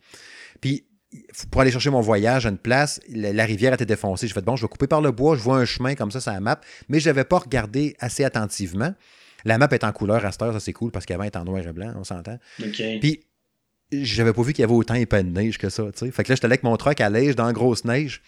[0.61, 0.85] Puis,
[1.51, 4.27] pour aller chercher mon voyage à une place, la, rivière était défoncée.
[4.27, 5.35] Je fais bon, je vais couper par le bois.
[5.35, 6.59] Je vois un chemin comme ça sur la map.
[6.89, 8.93] Mais je n'avais pas regardé assez attentivement.
[9.45, 11.37] La map est en couleur à cette heure, ça c'est cool parce qu'avant elle était
[11.37, 12.37] en noir et blanc, on s'entend.
[13.01, 13.25] Puis
[13.91, 15.83] j'avais pas vu qu'il y avait autant épais de neige que ça.
[15.93, 16.11] sais.
[16.11, 18.21] Fait que là, j'étais avec mon truck à neige dans la grosse neige.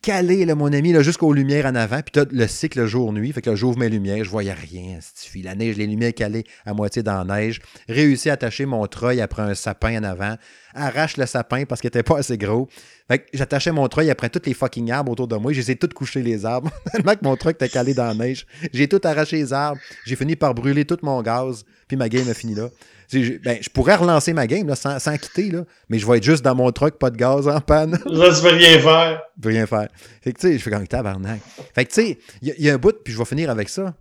[0.00, 2.00] Calé, là, mon ami, jusqu'aux lumières en avant.
[2.02, 3.32] Puis as le cycle jour-nuit.
[3.32, 5.00] Fait que j'ouvre mes lumières, je voyais rien.
[5.42, 7.60] La neige, les lumières calées à moitié dans la neige.
[7.88, 10.36] Réussi à attacher mon treuil après un sapin en avant.
[10.72, 12.68] Arrache le sapin parce qu'il était pas assez gros.
[13.08, 15.52] Fait que j'attachais mon treuil après tous les fucking arbres autour de moi.
[15.52, 16.70] J'ai tout coucher les arbres.
[16.92, 18.46] Tellement que mon truck était calé dans la neige.
[18.72, 19.80] J'ai tout arraché les arbres.
[20.06, 21.64] J'ai fini par brûler tout mon gaz.
[21.88, 22.68] Puis ma game a fini là.
[23.12, 26.44] Ben, je pourrais relancer ma game là, sans, quitter, là, mais je vais être juste
[26.44, 27.92] dans mon truck, pas de gaz en panne.
[27.96, 29.22] Ça, tu peux rien faire.
[29.36, 29.88] Je peux rien faire.
[30.20, 31.40] Fait que, tu sais, je fais comme tabarnak.
[31.74, 33.94] Fait que, tu sais, il y, a un bout, puis je vais finir avec ça.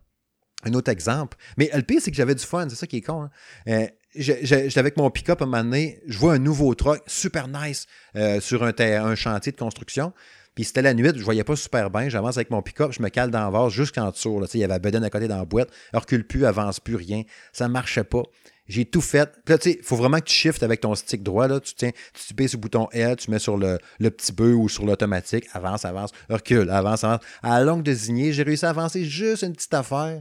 [0.64, 1.38] Un autre exemple.
[1.58, 3.24] Mais le pire, c'est que j'avais du fun, c'est ça qui est con.
[3.24, 3.30] Hein.
[3.70, 7.86] Euh, j'étais avec mon pick-up un moment donné, je vois un nouveau truck super nice
[8.16, 10.14] euh, sur un, un, chantier de construction.
[10.56, 12.10] Puis c'était la nuit, je voyais pas super bien.
[12.10, 14.40] J'avance avec mon pick-up, je me cale dans la vase jusqu'en dessous.
[14.40, 14.48] Là.
[14.54, 15.70] Il y avait Beden à côté dans la boîte.
[15.94, 17.22] Elle recule plus, avance plus, rien.
[17.54, 18.24] Ça marchait pas.
[18.68, 19.30] J'ai tout fait.
[19.46, 21.48] Puis là, tu sais, il faut vraiment que tu shiftes avec ton stick droit.
[21.48, 21.60] Là.
[21.60, 24.70] Tu tiens, tu payes sur le bouton L, tu mets sur le, petit bœuf ou
[24.70, 25.46] sur l'automatique.
[25.54, 27.22] Avance, avance, recule, avance, avance.
[27.42, 30.20] À la longue désignée, j'ai réussi à avancer juste une petite affaire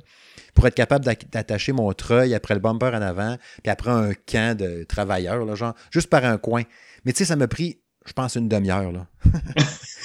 [0.55, 4.57] pour être capable d'attacher mon treuil après le bumper en avant, puis après un camp
[4.57, 6.63] de travailleurs, genre, juste par un coin.
[7.05, 9.07] Mais tu sais, ça m'a pris, je pense, une demi-heure.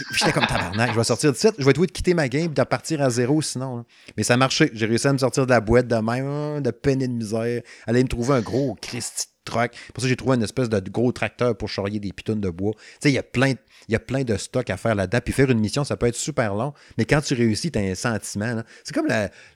[0.00, 0.06] là.
[0.12, 2.46] J'étais comme tabarnak, je vais sortir de site, je vais être de quitter ma game
[2.46, 3.84] et de partir à zéro sinon.
[4.16, 4.70] Mais ça a marché.
[4.74, 7.12] J'ai réussi à me sortir de la boîte de même, hein, de peine et de
[7.12, 7.62] misère.
[7.86, 9.72] Aller me trouver un gros Christy truck.
[9.92, 12.72] Pour ça, j'ai trouvé une espèce de gros tracteur pour charrier des pitons de bois.
[12.74, 13.54] Tu sais, il y a plein
[13.88, 15.18] il y a plein de stocks à faire là-dedans.
[15.22, 16.72] Puis faire une mission, ça peut être super long.
[16.96, 18.62] Mais quand tu réussis, tu as un sentiment.
[18.82, 19.08] C'est comme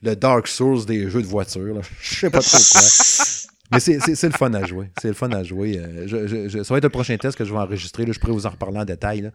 [0.03, 1.81] le Dark Souls des jeux de voiture.
[2.01, 2.81] Je sais pas trop quoi.
[3.71, 4.91] Mais c'est le fun à jouer.
[5.01, 5.79] C'est le fun à jouer.
[5.79, 8.07] Euh, ça va être le prochain test que je vais enregistrer.
[8.07, 8.13] Là.
[8.13, 9.31] Je pourrais vous en reparler en détail.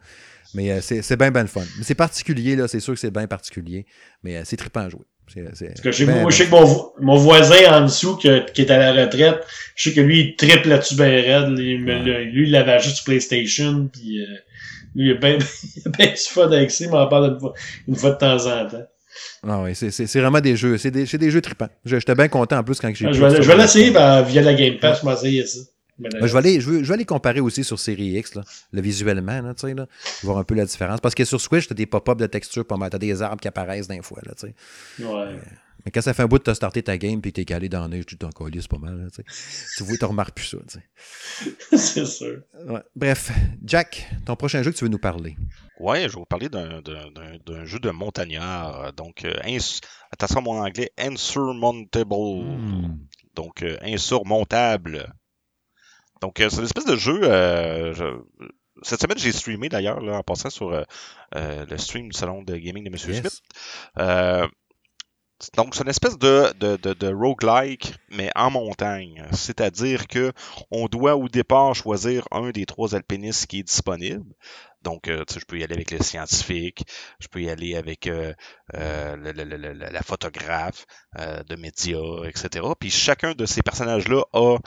[0.54, 1.62] Mais euh, c'est bien, bien le fun.
[1.78, 2.68] Mais c'est particulier, là.
[2.68, 3.86] C'est sûr que c'est bien particulier.
[4.22, 5.04] Mais euh, c'est trippant à jouer.
[5.26, 8.92] Parce que chez moi, je sais que mon, mon, voisin en dessous qui est à
[8.92, 9.40] la retraite,
[9.74, 11.58] je sais que lui, il triple là-dessus bien raide.
[11.58, 13.88] Lui, lui, il l'avait juste sur PlayStation.
[13.90, 14.20] Puis,
[14.94, 15.38] lui, il a bien,
[15.98, 16.84] bien du fun avec ça.
[16.84, 17.54] Il m'en parle une fois,
[17.88, 18.86] une fois de temps en temps.
[19.46, 20.76] Ah oui, c'est vraiment des jeux.
[20.78, 21.68] C'est des, des, jeux trippants.
[21.84, 23.06] J'étais bien content en plus quand j'ai.
[23.06, 25.60] Ah, je vais, je vais l'essayer ben, via la Game Pass, je vais essayer ça.
[25.98, 28.42] Ben, je, vais aller, je, veux, je vais aller comparer aussi sur Série X, là,
[28.72, 29.86] le visuellement, là, là,
[30.22, 31.00] voir un peu la différence.
[31.00, 32.90] Parce que sur Switch, t'as des pop-up de texture pas mal.
[32.90, 34.32] T'as des arbres qui apparaissent d'un fois, là.
[34.98, 35.38] Ouais.
[35.84, 37.82] Mais quand ça fait un bout de t'as starté ta game puis t'es calé dans
[37.82, 38.96] la neige, tu t'en c'est pas mal.
[38.96, 39.08] Là,
[39.76, 40.58] tu vois, tu remarques plus ça.
[41.76, 42.40] c'est sûr.
[42.96, 43.30] Bref,
[43.62, 45.36] Jack, ton prochain jeu que tu veux nous parler?
[45.78, 48.92] Ouais, je vais vous parler d'un jeu de montagnard.
[48.94, 49.34] Donc, euh,
[50.10, 52.14] attention à mon anglais, insurmountable.
[52.14, 52.96] Hmm.
[53.34, 55.12] Donc, euh, insurmontable.
[56.20, 57.20] Donc, euh, c'est une espèce de jeu.
[58.82, 60.70] cette semaine, j'ai streamé d'ailleurs en passant sur
[61.34, 62.98] le stream du salon de gaming de M.
[62.98, 63.42] Smith.
[65.56, 69.26] Donc, c'est une espèce de, de, de, roguelike, mais en montagne.
[69.32, 70.32] C'est-à-dire que
[70.70, 74.24] on doit au départ choisir un des trois alpinistes qui est disponible.
[74.84, 76.84] Donc, euh, je peux y aller avec le scientifique,
[77.18, 78.34] je peux y aller avec euh,
[78.74, 82.66] euh, la photographe de médias, etc.
[82.78, 84.58] Puis chacun de ces personnages-là a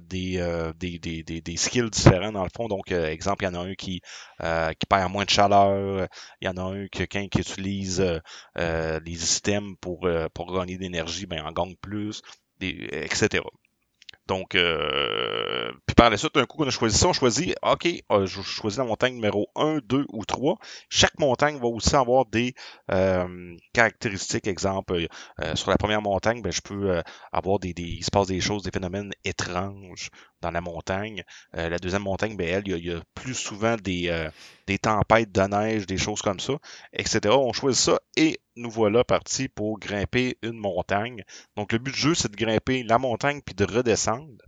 [0.00, 2.68] des, des, des, des, skills différents dans le fond.
[2.68, 6.08] Donc, exemple, il y en a un qui, qui perd moins de chaleur,
[6.40, 8.00] il y en a un qui, qui utilise
[8.56, 12.22] les systèmes pour, pour gagner d'énergie, ben, en gagne plus,
[12.60, 13.42] etc.
[14.26, 17.86] Donc, euh, puis par la suite, un coup qu'on a choisi ça, on choisit, OK,
[18.10, 20.56] euh, je choisis la montagne numéro 1, 2 ou 3.
[20.88, 22.54] Chaque montagne va aussi avoir des
[22.90, 24.48] euh, caractéristiques.
[24.48, 25.06] Exemple,
[25.40, 28.40] euh, sur la première montagne, ben, je peux avoir des, des, il se passe des
[28.40, 31.22] choses, des phénomènes étranges dans la montagne.
[31.52, 34.28] la deuxième montagne, ben, elle, il y, a, il y a plus souvent des,
[34.66, 36.54] des tempêtes de neige, des choses comme ça,
[36.92, 37.34] etc.
[37.36, 41.22] On choisit ça et nous voilà partis pour grimper une montagne.
[41.56, 44.42] Donc le but du jeu, c'est de grimper la montagne puis de redescendre.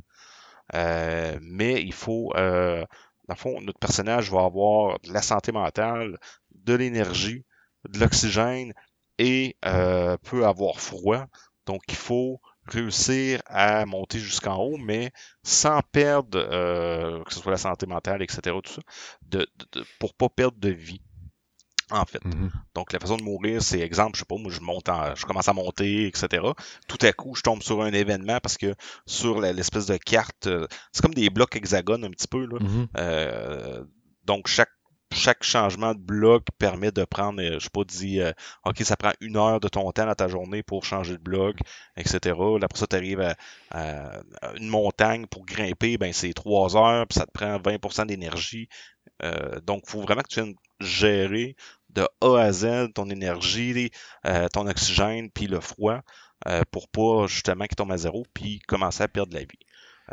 [0.74, 2.80] Euh, mais il faut, euh,
[3.28, 6.18] dans le fond, notre personnage va avoir de la santé mentale,
[6.54, 7.44] de l'énergie,
[7.88, 8.72] de l'oxygène
[9.18, 11.26] et euh, peut avoir froid.
[11.66, 15.12] Donc il faut réussir à monter jusqu'en haut, mais
[15.44, 18.82] sans perdre, euh, que ce soit la santé mentale, etc., tout ça,
[19.22, 21.00] de, de, pour pas perdre de vie
[21.90, 22.18] en fait.
[22.24, 22.50] Mm-hmm.
[22.74, 25.48] Donc, la façon de mourir, c'est exemple, je sais pas, moi, je monte je commence
[25.48, 26.42] à monter, etc.
[26.88, 28.74] Tout à coup, je tombe sur un événement parce que
[29.06, 32.58] sur l'espèce de carte, euh, c'est comme des blocs hexagones un petit peu, là.
[32.58, 32.86] Mm-hmm.
[32.98, 33.84] euh,
[34.24, 34.70] donc, chaque
[35.12, 38.32] chaque changement de bloc permet de prendre, euh, je sais pas, dit, euh,
[38.64, 41.58] OK, ça prend une heure de ton temps dans ta journée pour changer de bloc,
[41.96, 42.18] etc.
[42.24, 44.20] Là, après ça, tu arrives à,
[44.56, 48.68] une montagne pour grimper, ben c'est trois heures, puis ça te prend 20% d'énergie.
[49.22, 51.56] Euh, donc, il faut vraiment que tu viennes gérer
[51.96, 53.90] de A à Z ton énergie,
[54.26, 56.00] euh, ton oxygène, puis le froid,
[56.46, 59.58] euh, pour pas justement qu'il tombe à zéro, puis commencer à perdre la vie.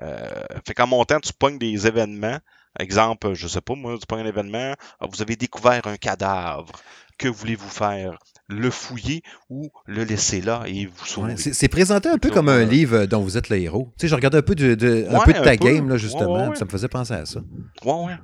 [0.01, 2.39] Euh, fait qu'en montant, tu pognes des événements.
[2.79, 6.71] Exemple, je sais pas, moi, tu pognes un événement, ah, vous avez découvert un cadavre.
[7.19, 8.17] Que voulez-vous faire?
[8.49, 11.37] Le fouiller ou le laisser là et vous sauver?
[11.37, 13.93] c'est présenté un peu comme un livre dont vous êtes le héros.
[13.97, 16.53] Tu sais, je regardais un peu de, un peu de ta game, là, justement.
[16.55, 17.39] Ça me faisait penser à ça.
[17.85, 18.17] Ouais, ouais.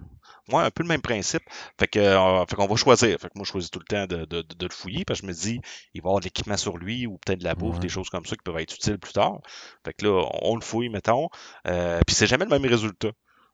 [0.51, 1.43] Ouais, un peu le même principe.
[1.79, 3.19] Fait que euh, fait qu'on va choisir.
[3.19, 5.27] Fait que moi, je choisis tout le temps de, de, de, le fouiller parce que
[5.27, 5.61] je me dis,
[5.93, 8.09] il va y avoir de l'équipement sur lui ou peut-être de la bouffe, des choses
[8.09, 9.39] comme ça qui peuvent être utiles plus tard.
[9.85, 11.29] Fait que là, on, le fouille, mettons.
[11.67, 13.11] Euh, puis c'est jamais le même résultat.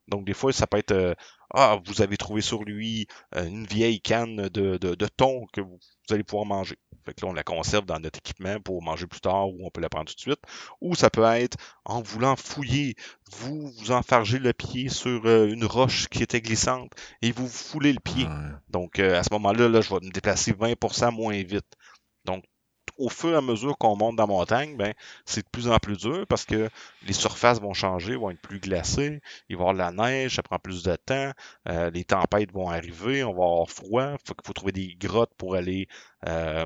[0.07, 1.13] Donc, des fois, ça peut être euh,
[1.53, 5.61] Ah, vous avez trouvé sur lui euh, une vieille canne de, de, de thon que
[5.61, 5.79] vous,
[6.11, 6.77] allez pouvoir manger.
[7.06, 9.70] Fait que là, on la conserve dans notre équipement pour manger plus tard ou on
[9.70, 10.41] peut la prendre tout de suite.
[10.82, 12.95] Ou ça peut être en voulant fouiller,
[13.32, 16.91] vous vous enfargez le pied sur euh, une roche qui était glissante
[17.22, 18.28] et vous foulez le pied.
[18.70, 21.76] Donc, à ce moment-là, là, je vais me déplacer 20% moins vite.
[22.26, 22.43] Donc,
[22.97, 24.93] au fur et à mesure qu'on monte dans la montagne, ben,
[25.26, 26.70] c'est de plus en plus dur parce que
[27.06, 30.36] les surfaces vont changer, vont être plus glacées, il va y avoir de la neige,
[30.36, 31.32] ça prend plus de temps,
[31.68, 35.56] euh, les tempêtes vont arriver, on va avoir froid, il faut, trouver des grottes pour
[35.56, 35.88] aller
[36.28, 36.66] euh,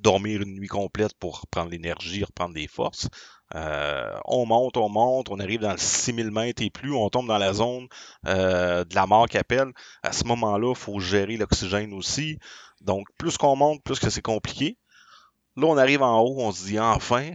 [0.00, 3.08] dormir une nuit complète pour prendre l'énergie, reprendre des forces.
[3.54, 7.28] Euh, on monte, on monte, on arrive dans le 6000 mètres et plus, on tombe
[7.28, 7.86] dans la zone
[8.24, 9.72] de la mort qui appelle.
[10.02, 12.38] À ce moment-là, il faut gérer l'oxygène aussi.
[12.80, 14.78] Donc, plus qu'on monte, plus que c'est compliqué.
[15.56, 17.32] Là, on arrive en haut, on se dit enfin,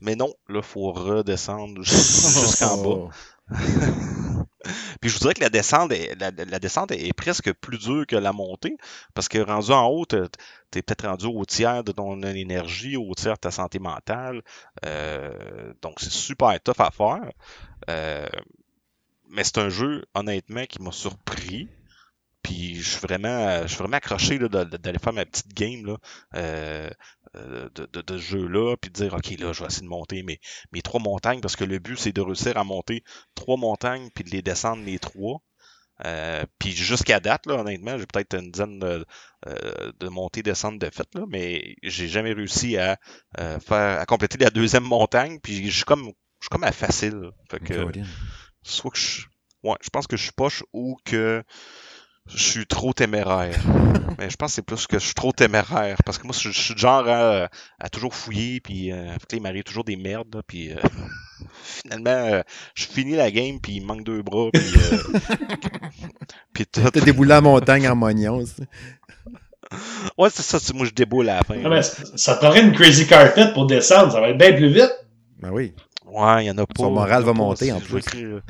[0.00, 3.10] mais non, là, il faut redescendre jusqu'en bas.
[5.00, 8.16] Puis je vous dirais que la descente, est, la, descente est presque plus dure que
[8.16, 8.76] la montée,
[9.14, 13.14] parce que rendu en haut, tu es peut-être rendu au tiers de ton énergie, au
[13.14, 14.42] tiers de ta santé mentale.
[14.84, 17.32] Euh, donc c'est super tough à faire.
[17.88, 18.28] Euh,
[19.30, 21.68] mais c'est un jeu, honnêtement, qui m'a surpris.
[22.42, 25.86] Puis je suis vraiment, je suis vraiment accroché d'aller faire ma petite game.
[25.86, 25.96] Là.
[26.34, 26.90] Euh,
[27.36, 30.22] euh, de, de, de jeu-là, puis de dire, OK, là, je vais essayer de monter
[30.24, 30.40] mes,
[30.72, 33.04] mes trois montagnes, parce que le but, c'est de réussir à monter
[33.36, 35.40] trois montagnes, puis de les descendre les trois.
[36.06, 39.06] Euh, puis jusqu'à date, là, honnêtement, j'ai peut-être une dizaine de,
[39.46, 42.98] euh, de montées, descentes de fait, là, mais j'ai jamais réussi à
[43.36, 47.30] faire à compléter la deuxième montagne, puis je suis comme je suis comme à facile.
[47.50, 47.86] Fait que
[48.62, 49.26] soit que je.
[49.62, 51.44] Ouais, je pense que je suis poche ou que
[52.34, 53.58] je suis trop téméraire.
[54.18, 55.96] Mais je pense que c'est plus que je suis trop téméraire.
[56.04, 59.84] Parce que moi, je, suis du genre à, toujours fouiller, puis euh, il m'arrive toujours
[59.84, 60.76] des merdes, puis euh,
[61.62, 62.42] finalement, euh,
[62.74, 64.62] je finis la game, puis il manque deux bras, puis...
[64.62, 65.18] Euh,
[66.52, 68.44] puis T'as déboulé la montagne en mognon,
[70.18, 71.54] Ouais, c'est ça, moi je déboule à la fin.
[71.64, 74.92] Ah, ça te prendrait une crazy carpet pour descendre, ça va être bien plus vite.
[75.38, 75.72] Ben oui.
[76.10, 76.82] Ouais, il y en a pas.
[76.82, 78.02] Son moral va monter en plus.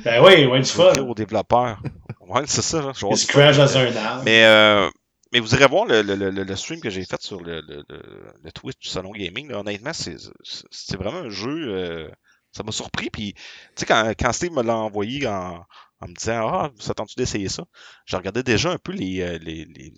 [0.05, 0.93] ben oui, ouais, du fun.
[0.95, 1.81] Aux développeurs.
[2.31, 2.93] Ouais, c'est ça.
[3.11, 4.23] Il se crash dans un arbre.
[4.25, 4.89] Mais, euh,
[5.33, 7.83] mais vous irez voir le, le, le, le stream que j'ai fait sur le, le,
[7.89, 9.49] le, Twitch du Salon Gaming.
[9.49, 11.75] Là, honnêtement, c'est vraiment un jeu.
[11.75, 12.09] Euh,
[12.53, 13.11] ça m'a surpris.
[13.11, 13.41] Puis, tu
[13.75, 15.65] sais, quand, quand Steve me l'a envoyé en,
[16.01, 17.65] en me disant Ah, vous attendez d'essayer ça?
[18.05, 19.93] Je regardais déjà un peu les, les, les,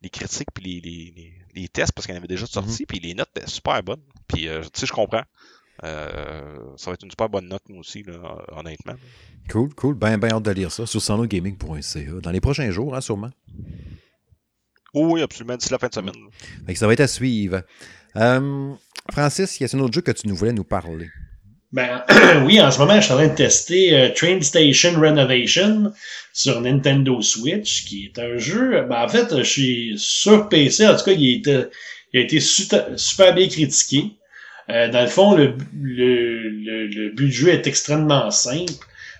[0.00, 3.00] les critiques puis les, les, tests parce qu'il y en avait déjà sorti, mm puis
[3.00, 4.02] les notes étaient super bonnes.
[4.28, 5.24] Puis, tu sais, je comprends.
[5.84, 8.14] Euh, ça va être une super bonne note, moi aussi, là,
[8.52, 8.94] honnêtement.
[9.50, 9.94] Cool, cool.
[9.94, 13.30] Ben, ben hâte de lire ça sur sanogaming.ca dans les prochains jours, hein, sûrement.
[14.94, 16.14] oui, absolument, d'ici la fin de semaine.
[16.74, 17.62] ça va être à suivre.
[18.16, 18.72] Euh,
[19.12, 21.08] Francis, y a un autre jeu que tu nous voulais nous parler?
[21.72, 22.02] Ben,
[22.44, 25.92] oui, en ce moment, je suis en train de tester euh, Train Station Renovation
[26.32, 28.82] sur Nintendo Switch, qui est un jeu.
[28.88, 33.48] Ben, en fait, je suis sur PC, en tout cas, il, a été super bien
[33.48, 34.12] critiqué.
[34.70, 38.72] Euh, dans le fond, le, le, but du jeu est extrêmement simple.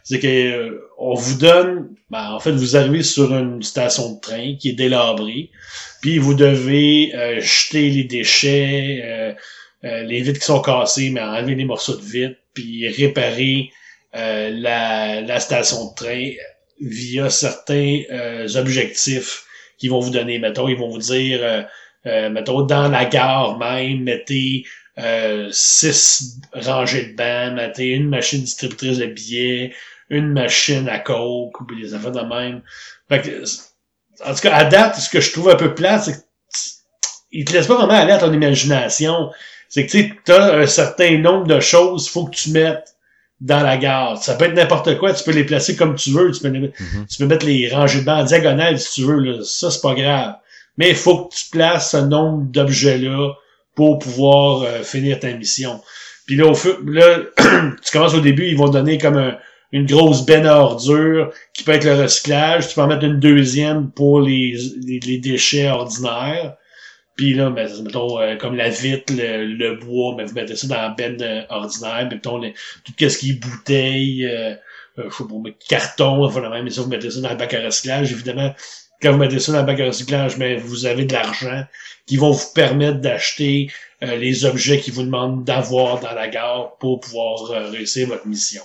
[0.02, 4.20] C'est que euh, on vous donne, ben, en fait, vous arrivez sur une station de
[4.20, 5.50] train qui est délabrée,
[6.00, 9.36] puis vous devez euh, jeter les déchets,
[9.82, 13.70] les vitres qui sont cassées, mais enlever les morceaux de vitres, puis réparer
[14.12, 16.30] la, la station de train
[16.80, 18.02] via certains
[18.56, 19.44] objectifs
[19.78, 20.40] qu'ils vont vous donner.
[20.40, 21.66] Mettons, ils vont vous dire,
[22.04, 24.64] mettons, dans la gare même, mettez
[24.98, 29.74] euh, six rangées de bancs, une machine distributrice de billets,
[30.08, 32.62] une machine à coke, ou des affaires de même.
[33.08, 33.44] Fait que,
[34.24, 36.24] en tout cas, à date, ce que je trouve un peu plat, c'est
[37.30, 39.30] qu'il te laisse pas vraiment aller à ton imagination.
[39.68, 42.96] C'est que tu as un certain nombre de choses, faut que tu mettes
[43.40, 44.16] dans la gare.
[44.22, 47.18] Ça peut être n'importe quoi, tu peux les placer comme tu veux, tu peux, tu
[47.18, 49.44] peux mettre les rangées de bancs en diagonale si tu veux, là.
[49.44, 50.36] ça c'est pas grave.
[50.78, 53.34] Mais il faut que tu places ce nombre d'objets-là
[53.76, 55.80] pour pouvoir euh, finir ta mission.
[56.26, 57.18] Puis là, au là,
[57.84, 59.36] tu commences au début, ils vont donner comme
[59.72, 62.68] une grosse benne à ordures qui peut être le recyclage.
[62.68, 66.56] Tu peux en mettre une deuxième pour les, les, déchets ordinaires.
[67.16, 70.66] Puis là, ben, mettons, euh, comme la vitre, le, bois, mais ben, vous mettez ça
[70.66, 72.08] dans la benne euh, ordinaire.
[72.10, 74.54] Mettons, tout ce qui est bouteille, euh,
[74.98, 77.64] je sais pas, carton, enfin, même, mais ça, vous mettez ça dans le bac à
[77.64, 78.12] recyclage.
[78.12, 78.54] Évidemment,
[79.02, 81.64] quand vous mettez ça dans le bac à recyclage, mais vous avez de l'argent
[82.06, 83.70] qui vont vous permettre d'acheter
[84.02, 88.26] euh, les objets qu'ils vous demandent d'avoir dans la gare pour pouvoir euh, réussir votre
[88.26, 88.62] mission.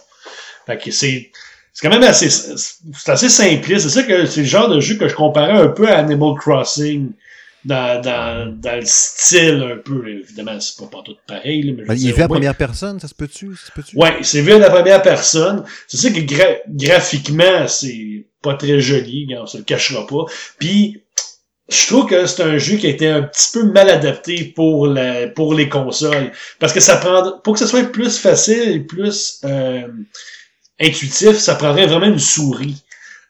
[0.66, 1.32] Fait que c'est
[1.74, 3.90] c'est quand même assez c'est assez simpliste.
[3.90, 6.36] C'est ça que c'est le genre de jeu que je comparais un peu à Animal
[6.38, 7.12] Crossing
[7.66, 10.08] dans, dans, dans le style un peu.
[10.08, 11.76] Évidemment, c'est pas, pas tout pareil.
[11.78, 13.52] mais il est vu à première personne, ça se peut-tu?
[13.76, 15.64] Peut ouais, c'est vu à la première personne.
[15.88, 16.22] C'est ça que
[16.70, 20.26] graphiquement, c'est pas très joli, on se le cachera pas.
[20.60, 21.04] Puis
[21.70, 24.88] je trouve que c'est un jeu qui a été un petit peu mal adapté pour
[24.88, 26.32] la, pour les consoles.
[26.60, 29.88] Parce que ça prend, pour que ce soit plus facile et plus euh,
[30.80, 32.84] intuitif, ça prendrait vraiment une souris.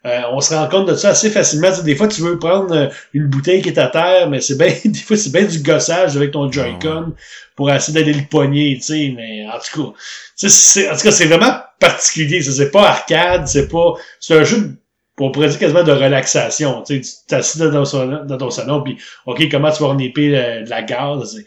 [0.06, 1.70] Euh, on se rend compte de ça assez facilement.
[1.84, 4.74] des fois, tu veux prendre euh, une bouteille qui est à terre, mais c'est bien,
[4.86, 7.14] des fois, c'est bien du gossage avec ton Joy-Con
[7.56, 10.00] pour essayer d'aller le poignet, tu sais, mais en tout cas,
[10.36, 12.42] c'est, en tout cas, c'est vraiment particulier.
[12.42, 14.78] C'est pas arcade, c'est pas, c'est un jeu
[15.22, 16.82] on pourrait dire quasiment de relaxation.
[16.84, 20.82] Tu sais, t'assis dans, dans ton salon, puis OK, comment tu vas reniper la, la
[20.82, 21.38] gaz?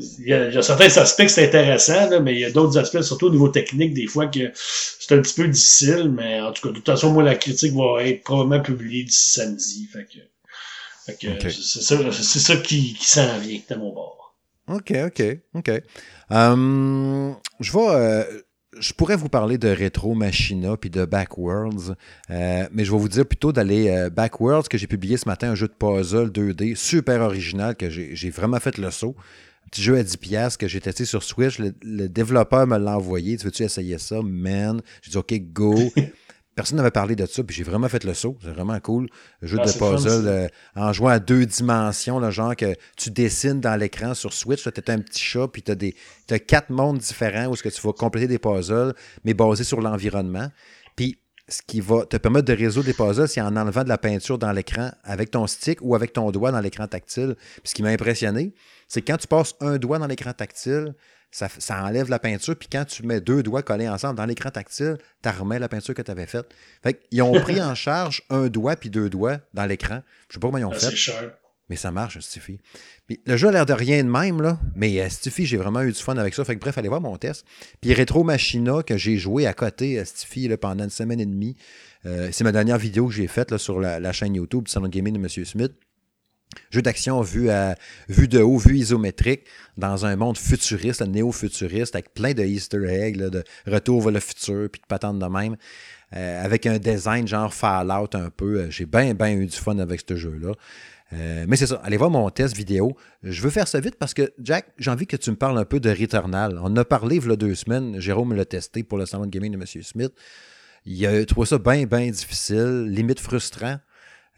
[0.00, 3.02] Il y, a, certains aspects que c'est intéressant, là, mais il y a d'autres aspects,
[3.02, 6.62] surtout au niveau technique, des fois que c'est un petit peu difficile, mais en tout
[6.62, 9.86] cas, de toute façon, moi, la critique va être probablement publiée d'ici samedi.
[9.92, 10.18] Fait que,
[11.06, 14.34] fait que c'est ça, qui, qui s'en vient de mon bord.
[14.68, 15.22] OK, OK,
[15.54, 15.70] OK.
[16.30, 17.88] Um, je vais...
[17.88, 18.24] Euh,
[18.80, 21.94] je pourrais vous parler de Retro Machina puis de Backworlds,
[22.30, 25.50] euh, mais je vais vous dire plutôt d'aller euh, Backworlds, que j'ai publié ce matin,
[25.50, 29.14] un jeu de puzzle 2D super original, que j'ai vraiment fait le saut.
[29.70, 31.58] Petit jeu à 10$ que j'ai testé sur Switch.
[31.58, 33.36] Le, le développeur me l'a envoyé.
[33.36, 34.80] Tu veux-tu essayer ça, man?
[35.02, 35.74] J'ai dit, OK, go.
[36.54, 38.38] Personne n'avait parlé de ça, puis j'ai vraiment fait le saut.
[38.40, 39.08] C'est vraiment cool.
[39.42, 40.46] Un jeu ah, de puzzle euh,
[40.76, 44.62] en jouant à deux dimensions, le genre que tu dessines dans l'écran sur Switch.
[44.62, 47.82] Tu as un petit chat, puis tu as, quatre mondes différents où ce que tu
[47.82, 50.48] vas compléter des puzzles, mais basés sur l'environnement.
[51.46, 54.38] Ce qui va te permettre de résoudre des puzzles, c'est en enlevant de la peinture
[54.38, 57.36] dans l'écran avec ton stick ou avec ton doigt dans l'écran tactile.
[57.36, 58.54] Puis ce qui m'a impressionné,
[58.88, 60.94] c'est quand tu passes un doigt dans l'écran tactile,
[61.30, 64.98] ça, enlève la peinture, puis quand tu mets deux doigts collés ensemble dans l'écran tactile,
[65.22, 66.46] tu remets la peinture que tu avais faite.
[66.82, 70.00] Fait ils ont pris en charge un doigt puis deux doigts dans l'écran.
[70.28, 71.34] Je sais pas comment ils ont ah, fait.
[71.70, 72.58] Mais ça marche, Stiffy.
[73.26, 74.58] Le jeu a l'air de rien de même.
[74.74, 76.44] Mais euh, Stiffy, j'ai vraiment eu du fun avec ça.
[76.44, 77.46] Fait que bref, allez voir mon test.
[77.80, 81.56] Puis Retro Machina, que j'ai joué à côté, euh, Stiffy, pendant une semaine et demie.
[82.04, 85.14] Euh, c'est ma dernière vidéo que j'ai faite sur la, chaîne YouTube du Salon Gaming
[85.14, 85.44] de M.
[85.44, 85.72] Smith.
[86.70, 87.76] Jeu d'action vu, à,
[88.08, 89.44] vu de haut, vu isométrique,
[89.78, 94.68] dans un monde futuriste, néo-futuriste, avec plein de easter eggs, de retour vers le futur,
[94.70, 95.56] puis de patentes de même,
[96.12, 98.70] avec un design genre Fallout un peu.
[98.70, 100.52] J'ai bien, bien eu du fun avec ce jeu-là.
[101.12, 102.96] Euh, mais c'est ça, allez voir mon test vidéo.
[103.22, 105.64] Je veux faire ça vite parce que, Jack, j'ai envie que tu me parles un
[105.64, 106.58] peu de Returnal.
[106.62, 109.30] On a parlé il y a deux semaines, Jérôme l'a testé pour le salon de
[109.30, 109.82] gaming de M.
[109.82, 110.12] Smith.
[110.84, 113.78] il a trouvé ça bien, bien difficile, limite frustrant.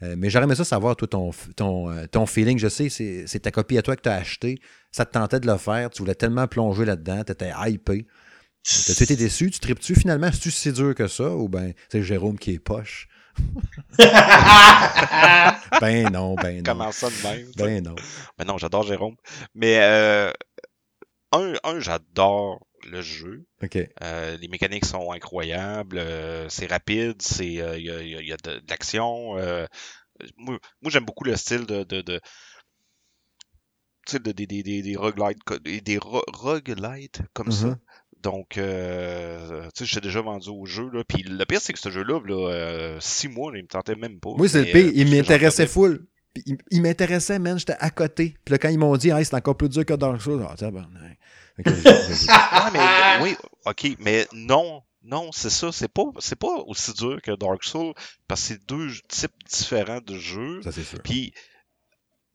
[0.03, 2.59] Euh, mais j'aurais aimé ça savoir, toi, ton, ton, euh, ton feeling.
[2.59, 4.59] Je sais, c'est ta copie à toi que tu as acheté.
[4.91, 5.89] Ça te tentait de le faire.
[5.89, 7.23] Tu voulais tellement plonger là-dedans.
[7.23, 8.05] Tu étais hypé.
[8.63, 9.49] T'as-tu été déçu?
[9.49, 10.27] Tu tripes-tu finalement?
[10.27, 11.29] Est-ce que c'est dur que ça?
[11.35, 13.07] Ou ben c'est Jérôme qui est poche?
[15.81, 16.63] ben non, ben non.
[16.63, 17.51] Comment ça de même?
[17.57, 17.95] Ben non.
[18.37, 19.15] Ben non, j'adore Jérôme.
[19.55, 20.31] Mais euh,
[21.31, 23.45] un, un j'adore le jeu.
[24.03, 25.97] Euh, les mécaniques sont incroyables.
[25.97, 27.21] Euh, c'est rapide.
[27.21, 29.35] C'est il y, a, de, l'action.
[30.37, 32.21] moi, j'aime beaucoup le style de, de, de
[34.13, 37.77] des, des, des, des roguelites, des roguelites comme ça.
[38.23, 40.89] Donc, euh, tu sais, j'étais déjà vendu au jeu.
[40.91, 41.03] Là.
[41.07, 44.19] Puis le pire, c'est que ce jeu-là, là, euh, six mois, il me tentait même
[44.19, 44.31] pas.
[44.37, 44.91] Oui, c'est le pire.
[44.93, 46.07] il m'intéressait full.
[46.45, 47.57] il, m'intéressait, man.
[47.59, 48.35] J'étais à côté.
[48.43, 50.55] Puis là, quand ils m'ont dit, hey, c'est encore plus dur que Dark Souls, ah,
[50.57, 50.87] tiens, ben,
[52.29, 53.35] ah, mais, oui,
[53.65, 54.83] ok, mais non.
[55.03, 55.71] Non, c'est ça.
[55.71, 57.93] C'est pas, c'est pas aussi dur que Dark Souls
[58.27, 60.61] parce que c'est deux types différents de jeux.
[60.63, 61.01] Ça, c'est sûr.
[61.01, 61.33] Puis,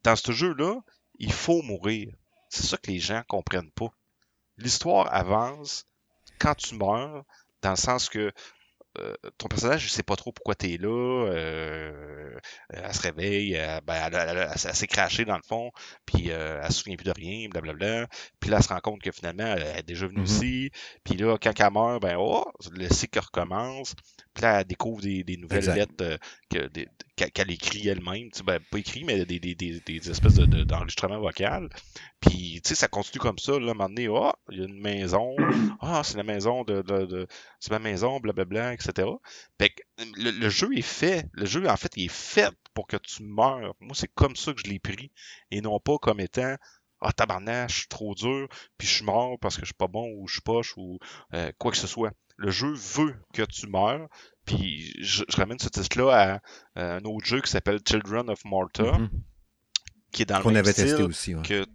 [0.04, 0.80] dans ce jeu-là,
[1.18, 2.14] il faut mourir.
[2.48, 3.92] C'est ça que les gens comprennent pas
[4.62, 5.86] l'histoire avance
[6.38, 7.24] quand tu meurs,
[7.62, 8.32] dans le sens que
[8.98, 11.26] euh, ton personnage, ne sait pas trop pourquoi tu es là.
[11.28, 12.38] Euh,
[12.68, 15.70] elle se réveille, ben, elle, s'est crachée dans le fond,
[16.04, 18.06] puis euh, elle se souvient plus de rien, blablabla.
[18.38, 20.24] Puis là, elle se rend compte que finalement, elle, est déjà venue mm-hmm.
[20.24, 20.70] ici.
[21.04, 23.94] Puis là, quand elle meurt, ben, oh, le cycle recommence.
[24.34, 26.18] Puis là, elle découvre des, nouvelles lettres
[26.50, 28.28] qu'elle écrit elle-même.
[28.44, 31.68] Ben, pas écrit, mais des, des, des espèces d'enregistrements de, vocal.
[32.20, 33.52] Puis, tu sais, ça continue comme ça.
[33.52, 35.34] Là, à un moment donné, oh, il y a une maison.
[35.80, 37.26] Ah, c'est la maison de, de,
[37.58, 39.08] c'est ma maison, blablabla, etc.
[39.58, 39.82] Fait que
[40.16, 41.28] le, le, jeu est fait.
[41.32, 43.74] Le jeu, en fait, il est fait pour que tu meurs.
[43.80, 45.10] Moi, c'est comme ça que je l'ai pris.
[45.50, 46.56] Et non pas comme étant
[47.02, 48.48] ah tabarnak, je suis trop dur,
[48.78, 50.98] puis je suis mort parce que je suis pas bon ou je suis poche ou
[51.34, 52.12] euh, quoi que ce soit.
[52.36, 54.08] Le jeu veut que tu meurs,
[54.44, 56.40] puis je, ramène ce titre-là
[56.76, 59.10] à, un autre jeu qui s'appelle Children of Morta, mm-hmm.
[60.12, 61.66] qui est dans le même avait style testé aussi, que,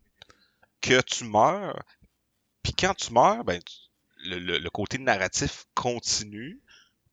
[0.82, 1.84] que tu meurs,
[2.64, 3.62] puis quand tu meurs, ben,
[4.26, 6.60] le, le, côté narratif continue,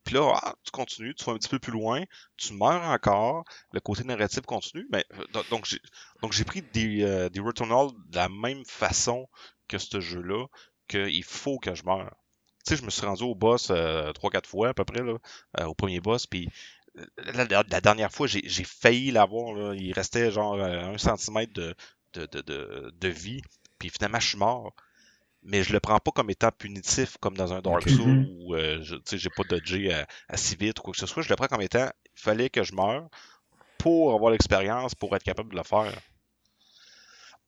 [0.04, 2.04] puis là, ah, tu continues, tu vas un petit peu plus loin,
[2.36, 4.86] tu meurs encore, le côté narratif continue.
[4.90, 5.80] Mais, euh, donc, j'ai,
[6.22, 9.28] donc j'ai pris des, euh, des de la même façon
[9.68, 10.46] que ce jeu-là,
[10.88, 12.14] qu'il faut que je meure.
[12.66, 15.02] Tu sais, je me suis rendu au boss euh, trois, quatre fois à peu près,
[15.02, 15.16] là,
[15.66, 16.48] au premier boss, puis
[17.18, 19.74] la, la, dernière fois, j'ai, j'ai failli l'avoir.
[19.74, 21.74] Il restait genre un centimètre de,
[22.12, 23.42] de, de, de vie,
[23.78, 24.74] puis finalement, je suis mort
[25.44, 28.28] mais je le prends pas comme étant punitif comme dans un Dark Souls mhm.
[28.30, 31.22] où euh, je j'ai pas dodgé à, si vite ou quoi que ce soit.
[31.22, 33.08] Je le prends comme étant il fallait que je meure
[33.78, 35.92] pour avoir l'expérience, pour être capable de le faire.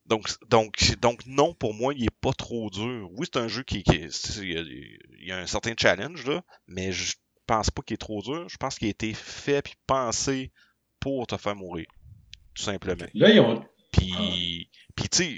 [0.04, 3.08] Donc, donc, donc non, pour moi, il est pas trop dur.
[3.12, 7.14] Oui, c'est un jeu qui, il, y a, un certain challenge, là, mais je
[7.46, 8.48] pense pas qu'il est trop dur.
[8.48, 10.52] Je pense qu'il a été fait puis pensé
[11.00, 11.86] pour te faire mourir.
[12.54, 13.06] Tout simplement.
[13.14, 13.64] Là, ils ont...
[13.92, 15.36] Puis, puis tu sais,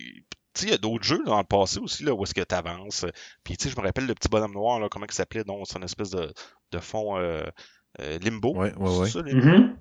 [0.67, 3.07] il y a d'autres jeux dans le passé aussi là, où est-ce que tu avances.
[3.45, 5.85] Puis je me rappelle le petit bonhomme noir, là, comment il s'appelait, donc c'est une
[5.85, 6.33] espèce de,
[6.73, 7.45] de fond euh,
[8.01, 8.55] euh, limbo.
[8.55, 9.09] Ouais, ouais, ouais.
[9.11, 9.47] Ça, limbo?
[9.47, 9.77] Mm-hmm.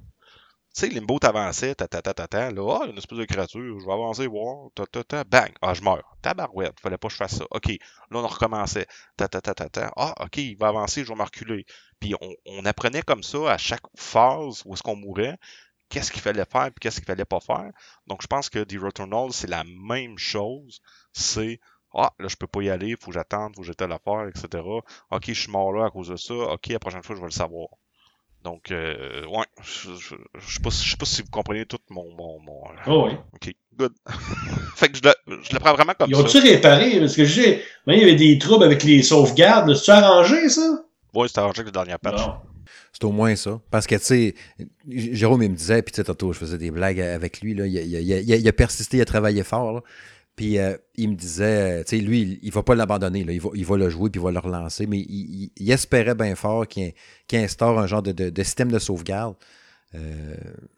[0.77, 3.79] Tu sais, Limbo t'avançait, ta ta ta ta ta, là, ah, une espèce de créature,
[3.79, 6.15] je vais avancer, voir, ta ta ta, bang, ah, je meurs.
[6.21, 7.45] Tabarouette, fallait pas que je fasse ça.
[7.49, 8.85] Ok, là, on recommençait,
[9.15, 11.65] ta ta ta ta ta, ah, ok, il va avancer, je vais me reculer.
[11.99, 15.39] Puis on, on apprenait comme ça à chaque phase où est-ce qu'on mourait,
[15.89, 17.71] qu'est-ce qu'il fallait faire et qu'est-ce qu'il fallait pas faire.
[18.07, 20.81] Donc, je pense que The Returnal, c'est la même chose.
[21.13, 21.59] C'est
[21.93, 24.63] ah, là, je peux pas y aller, faut que j'attende, faut que j'étais l'affaire, etc.
[25.11, 26.33] Ok, je suis mort là à cause de ça.
[26.33, 27.69] Ok, la prochaine fois, je vais le savoir.
[28.43, 30.15] Donc, euh, ouais, je, je,
[30.53, 32.05] sais pas, sais pas si vous comprenez tout mon.
[32.15, 32.61] mon, mon...
[32.85, 33.17] Oh, oui.
[33.33, 33.93] Ok, good.
[34.75, 36.21] fait que je le, je le prends vraiment comme Ils ça.
[36.21, 36.99] Ils ont-tu réparé?
[36.99, 37.63] Parce que j'ai.
[37.87, 39.73] Il y avait des troubles avec les sauvegardes.
[39.73, 40.83] C'est-tu arrangé, ça?
[41.13, 42.21] Oui, c'est arrangé avec la dernière patch.
[42.93, 43.61] C'est au moins ça.
[43.71, 44.35] Parce que, tu sais,
[44.89, 47.65] Jérôme, il me disait, puis tu sais, tantôt, je faisais des blagues avec lui, là,
[47.65, 49.83] il, a persisté, il a travaillé fort,
[50.35, 53.49] Puis euh, il me disait, tu sais, lui, il, ne va pas l'abandonner, il va,
[53.53, 56.93] il va le jouer, puis il va le relancer, mais il, espérait bien fort qu'il
[57.33, 59.35] instaure un genre de, système de sauvegarde.
[59.95, 60.35] Euh,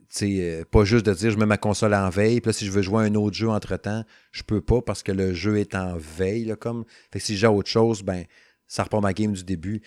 [0.09, 2.65] sais, euh, pas juste de dire je mets ma console en veille, puis là, si
[2.65, 5.75] je veux jouer un autre jeu entre-temps, je peux pas parce que le jeu est
[5.75, 6.85] en veille, là, comme.
[7.11, 8.25] Fait que si j'ai autre chose, ben,
[8.69, 9.81] ça repart ma game du début.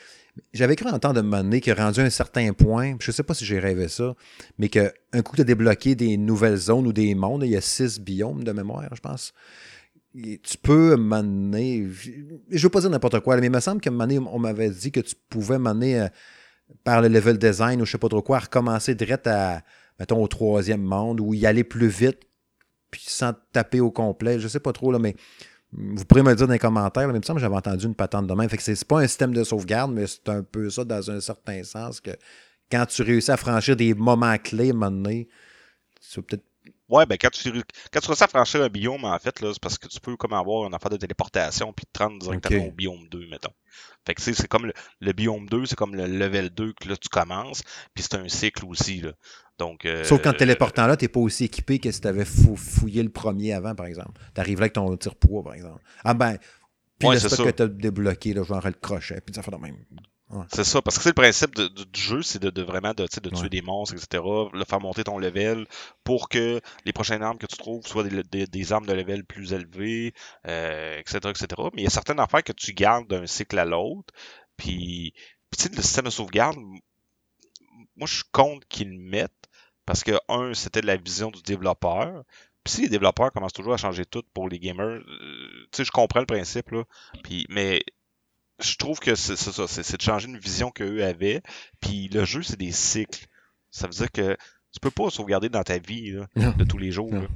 [0.52, 3.32] J'avais cru entendre de me donné que rendu un certain point, je ne sais pas
[3.32, 4.14] si j'ai rêvé ça,
[4.58, 4.90] mais qu'un
[5.24, 8.50] coup de débloquer des nouvelles zones ou des mondes, il y a six biomes de
[8.50, 9.32] mémoire, je pense.
[10.14, 12.10] tu peux m'amener, je
[12.50, 14.90] ne veux pas dire n'importe quoi, mais il me semble qu'à un on m'avait dit
[14.90, 16.08] que tu pouvais m'amener euh,
[16.82, 19.62] par le level design ou je ne sais pas trop quoi, recommencer direct à,
[20.00, 22.18] mettons, au troisième monde ou y aller plus vite,
[22.90, 25.14] puis sans taper au complet, je ne sais pas trop, là, mais
[25.72, 28.26] Vous pourrez me dire dans les commentaires, mais me semble que j'avais entendu une patente
[28.26, 28.48] de même.
[28.48, 31.20] Fait que c'est pas un système de sauvegarde, mais c'est un peu ça dans un
[31.20, 32.10] certain sens que
[32.70, 35.28] quand tu réussis à franchir des moments clés, à un moment donné,
[36.00, 36.44] tu vas peut-être
[36.92, 37.50] Ouais, ben quand tu,
[37.90, 40.16] quand tu réussis à franchir un biome, en fait, là, c'est parce que tu peux
[40.16, 42.68] comme avoir une affaire de téléportation puis te rendre directement Ok.
[42.68, 43.52] au biome 2, mettons.
[44.06, 46.72] Fait que tu sais, c'est comme le, le biome 2, c'est comme le level 2
[46.74, 47.62] que là tu commences,
[47.94, 49.12] puis c'est un cycle aussi, là.
[49.58, 53.02] Donc, euh, Sauf qu'en téléportant là, t'es pas aussi équipé que si t'avais fou- fouillé
[53.02, 54.20] le premier avant, par exemple.
[54.34, 55.82] T'arrives là avec ton tire-poids, par exemple.
[56.04, 56.36] Ah ben,
[56.98, 59.56] puis Ouais, le stock que t'as débloqué, là, genre le crochet, puis ça fait de
[59.56, 59.76] même.
[60.50, 62.94] C'est ça, parce que c'est le principe de- du, du jeu, c'est de, de vraiment
[62.94, 63.48] de, de tuer Ouais.
[63.50, 65.66] des monstres, etc., le faire monter ton level
[66.04, 69.24] pour que les prochaines armes que tu trouves soient des, des- des armes de level
[69.24, 70.14] plus élevées,
[70.46, 71.70] euh, etc., etc.
[71.74, 74.12] Mais il y a certaines affaires que tu gardes d'un cycle à l'autre,
[74.56, 75.12] puis,
[75.50, 76.56] puis tu sais, le système de sauvegarde,
[77.96, 79.48] moi je suis contre qu'ils le mettent,
[79.86, 82.22] parce que, un, c'était la vision du développeur,
[82.64, 85.84] puis si les développeurs commencent toujours à changer tout pour les gamers, euh, tu sais,
[85.84, 86.84] je comprends le principe, là,
[87.22, 87.82] puis, mais
[88.60, 91.42] je trouve que c'est ça, c'est de changer une vision qu'eux avaient.
[91.80, 93.26] Puis le jeu, c'est des cycles.
[93.70, 94.36] Ça veut dire que
[94.72, 97.10] tu peux pas sauvegarder dans ta vie là, de tous les jours.
[97.12, 97.28] Là.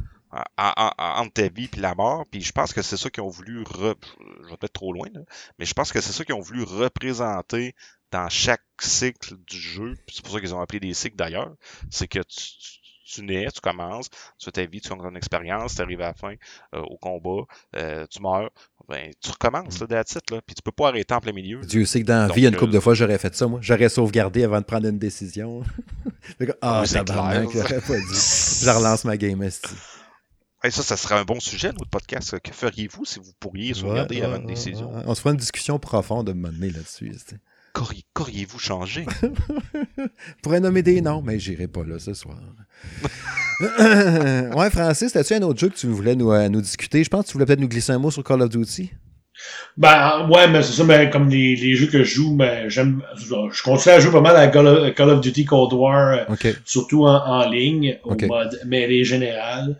[0.58, 2.24] En- en- en- entre ta vie puis la mort.
[2.30, 3.94] Puis je pense que c'est ça qu'ils ont voulu re...
[4.42, 5.20] Je vais peut-être trop loin, là,
[5.58, 7.74] mais je pense que c'est ça qu'ils ont voulu représenter
[8.12, 9.94] dans chaque cycle du jeu.
[10.08, 11.54] C'est pour ça qu'ils ont appelé des cycles d'ailleurs.
[11.90, 15.14] C'est que tu, tu- tu nais, tu commences, tu fais ta vie, tu as ton
[15.14, 16.34] expérience, tu arrives à la fin
[16.74, 17.44] euh, au combat,
[17.76, 18.50] euh, tu meurs,
[18.88, 21.60] ben tu recommences là, it, là, puis tu peux pas arrêter en plein milieu.
[21.60, 22.94] Dieu sait que dans la Donc, vie, il y a une euh, couple de fois,
[22.94, 23.60] j'aurais fait ça, moi.
[23.62, 25.62] J'aurais sauvegardé avant de prendre une décision.
[26.60, 28.64] Ah, c'est tabarnak, j'aurais pas dit.
[28.64, 29.70] Je relance ma game, esti.
[30.64, 32.40] Ça, ça serait un bon sujet, notre podcast.
[32.40, 34.92] Que feriez-vous si vous pourriez sauvegarder Ouais, avant ouais, une ouais, décision?
[34.92, 35.02] ouais.
[35.06, 37.12] On se fera une discussion profonde de me mener là-dessus.
[38.14, 39.06] Qu'auriez-vous changé?
[39.22, 40.04] Je
[40.42, 42.38] pourrais nommer des noms, mais j'irai pas là ce soir.
[43.60, 47.04] ouais, Francis, as-tu un autre jeu que tu voulais nous, euh, nous discuter?
[47.04, 48.90] Je pense que tu voulais peut-être nous glisser un mot sur Call of Duty.
[49.76, 53.02] Ben, ouais, mais c'est ça, mais comme les, les jeux que je joue, mais j'aime,
[53.16, 56.52] je continue à jouer pas mal à Call of, Call of Duty Cold War, euh,
[56.64, 58.22] surtout en, en ligne, au Ok.
[58.26, 59.78] mode mêlée générale.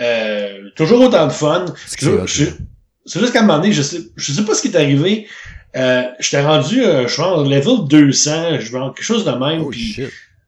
[0.00, 1.66] Euh, toujours autant de fun.
[1.86, 5.28] C'est juste qu'à un moment donné, je sais, je sais pas ce qui est arrivé.
[5.76, 9.62] Euh, j'étais rendu, euh, je pense, level 200, je vois quelque chose de même.
[9.62, 9.96] Oh puis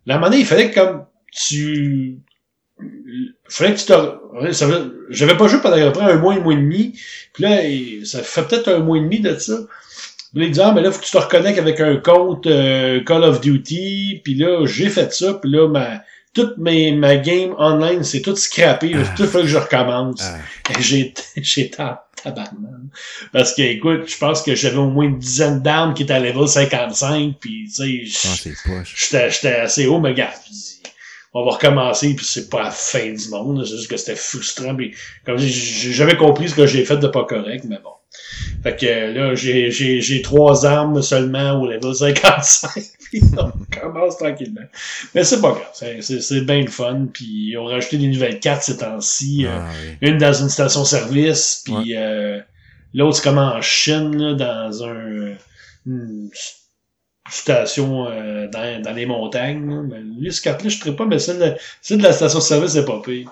[0.06, 2.18] moment donné, il fallait que comme tu...
[2.80, 5.10] Il fallait que tu te...
[5.10, 6.98] J'avais pas joué pendant à peu près un mois, un mois et demi.
[7.32, 7.58] Puis là,
[8.04, 9.54] ça fait peut-être un mois et demi de ça.
[10.34, 13.02] Là, il dit, ah, mais là, faut que tu te reconnectes avec un compte euh,
[13.04, 14.20] Call of Duty.
[14.22, 15.34] Puis là, j'ai fait ça.
[15.34, 16.02] Puis là, ma,
[16.34, 18.92] toute mes, ma game online, c'est tout scrappé.
[18.94, 19.14] Ah.
[19.16, 20.22] Tout faut que je recommence.
[20.22, 20.38] Ah,
[20.78, 22.70] j'étais en tabarnak.
[23.32, 26.20] Parce que, écoute, je pense que j'avais au moins une dizaine d'armes qui étaient à
[26.20, 27.34] level 55.
[27.40, 28.48] Puis, tu sais,
[29.14, 30.32] ah, j'étais assez haut, mais gars,
[31.34, 34.74] on va recommencer, puis c'est pas la fin du monde, c'est juste que c'était frustrant,
[34.74, 37.90] puis comme j'ai jamais compris ce que j'ai fait de pas correct, mais bon.
[38.62, 42.97] Fait que là, j'ai, trois armes seulement au level 55, puis
[43.36, 44.66] on commence tranquillement.
[45.14, 48.62] Mais c'est pas grave, c'est, bien le fun, puis ils ont rajouté des nouvelles cartes
[48.62, 49.68] ces temps-ci, euh, Ah,
[50.02, 50.08] oui.
[50.08, 52.40] une dans une station-service, puis euh,
[52.94, 55.34] l'autre c'est comme en Chine, là, dans un
[55.86, 56.28] une
[57.30, 59.68] station euh, dans, dans les montagnes.
[59.68, 59.82] là.
[59.82, 62.84] Mais lui, ce carte-là, je ne pas, mais celle de, celle de la station-service, c'est
[62.84, 63.30] pas pire.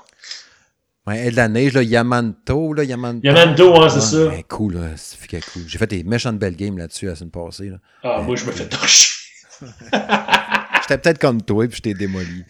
[1.06, 3.20] Ouais, et de la neige, là, Yamanto, là, Yamanto.
[3.22, 4.26] Yamando, hein, c'est ça.
[4.26, 5.62] Ouais, cool, là, c'est fait cool.
[5.68, 7.68] J'ai fait des méchantes belles games là-dessus la semaine passée.
[7.68, 7.76] Là.
[8.02, 9.15] Ah, moi, je me fais torcher.
[10.82, 12.44] J'étais peut-être comme toi, puis je t'ai démoli.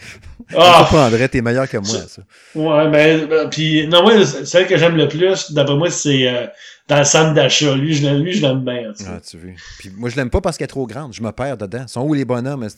[0.49, 2.23] Je Ah, comprendrais, t'es meilleur que moi, ça.
[2.55, 6.47] ouais, mais, euh, puis, non, moi, celle que j'aime le plus, d'après moi, c'est euh,
[6.89, 7.75] dans le centre d'achat.
[7.75, 8.93] Lui, je l'aime, lui, je l'aime bien.
[8.97, 9.05] tu.
[9.09, 9.53] Ah, tu veux.
[9.79, 11.15] Puis moi, je l'aime pas parce qu'elle est trop grande.
[11.15, 11.83] Je me perds dedans.
[11.83, 12.63] Ils sont où les bonhommes?
[12.63, 12.69] Là,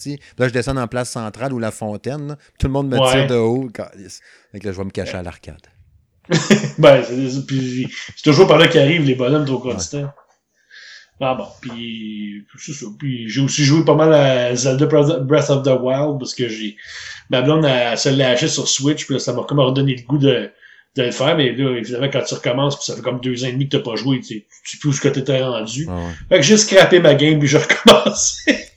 [0.49, 2.29] je descends la place centrale ou la fontaine.
[2.29, 2.37] là.
[2.59, 3.11] Tout le monde me Ouais.
[3.11, 3.69] tire de haut.
[3.73, 3.89] Que là,
[4.55, 5.61] je vais me cacher à l'arcade.
[6.79, 10.11] Ben, c'est, toujours par là qu'arrivent les bonhommes trop consistants.
[11.21, 12.87] Ah bon, puis c'est ça.
[12.99, 16.77] Puis j'ai aussi joué pas mal à Zelda Breath of the Wild parce que j'ai
[17.31, 20.03] ma blonde elle, se l'a acheté sur Switch puis là, ça m'a comme redonné le
[20.03, 20.49] goût de,
[20.97, 23.49] de le faire mais là évidemment quand tu recommences puis ça fait comme deux ans
[23.49, 25.95] et demi que t'as pas joué tu sais plus où ce que t'étais rendu Ah
[25.97, 26.01] ouais.
[26.29, 27.59] fait que j'ai scrappé ma game puis j'ai
[27.95, 28.69] recommencé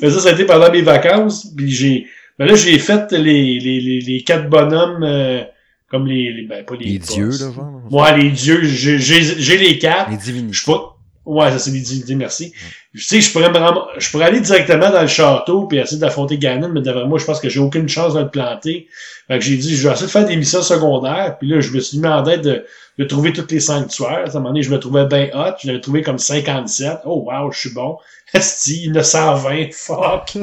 [0.00, 2.06] mais ça ça a été pendant mes vacances puis j'ai
[2.38, 5.42] ben là j'ai fait les les, les, les quatre bonhommes euh,
[5.90, 7.80] comme les, les ben pas les, Les dieux, là, genre.
[7.90, 10.10] Ouais, les dieux, j'ai j'ai les quatre.
[10.10, 10.54] Les Je divinités.
[10.58, 10.97] suis pas.
[11.28, 12.54] Ouais, ça c'est divinités, merci.
[12.94, 13.58] Tu sais, je pourrais me
[13.98, 17.26] je pourrais aller directement dans le château puis essayer d'affronter Ganon, mais d'après moi, je
[17.26, 18.88] pense que j'ai aucune chance de le planter.
[19.26, 21.70] Fait que j'ai dit, je vais essayer de faire des missions secondaires, puis là, je
[21.70, 22.64] me suis mis en tête de,
[22.96, 24.24] de trouver toutes les sanctuaires.
[24.24, 27.00] À un moment donné, je me trouvais bien hot, je l'avais trouvé comme 57.
[27.04, 27.98] Oh wow, je suis bon.
[28.32, 30.32] Esti, 920, fuck.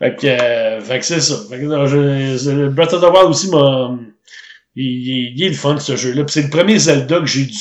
[0.00, 1.36] Fait que, euh, fait que c'est ça.
[1.48, 3.96] Fait que, non, je, Breath of the Wild aussi m'a,
[4.76, 6.24] il, est le fun, ce jeu-là.
[6.28, 7.56] c'est le premier Zelda que j'ai du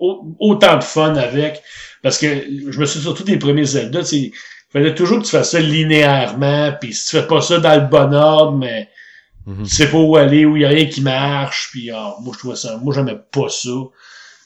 [0.00, 1.62] autant de fun avec.
[2.02, 2.26] Parce que
[2.70, 4.32] je me suis surtout des premiers Zelda, il
[4.70, 7.88] fallait toujours que tu fasses ça linéairement, puis si tu fais pas ça dans le
[7.88, 8.88] bon ordre, mais
[9.46, 9.64] mm-hmm.
[9.64, 12.32] tu sais pas où aller, où il y a rien qui marche, puis ah, moi
[12.34, 13.70] je trouvais ça, moi j'aimais pas ça.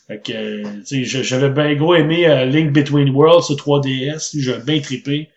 [0.07, 0.63] Fait que,
[1.23, 5.31] j'avais bien gros aimé euh, Link Between Worlds sur 3DS, j'avais bien trippé.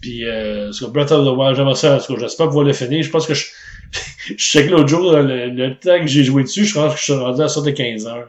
[0.00, 3.02] Puis euh, sur Breath of the Wild, j'aimerais ça, j'espère pouvoir le finir.
[3.02, 3.46] Je pense que je,
[4.36, 7.04] je sais que l'autre jour, le, temps que j'ai joué dessus, je pense que je
[7.04, 8.28] suis rendu à ça de 15 heures.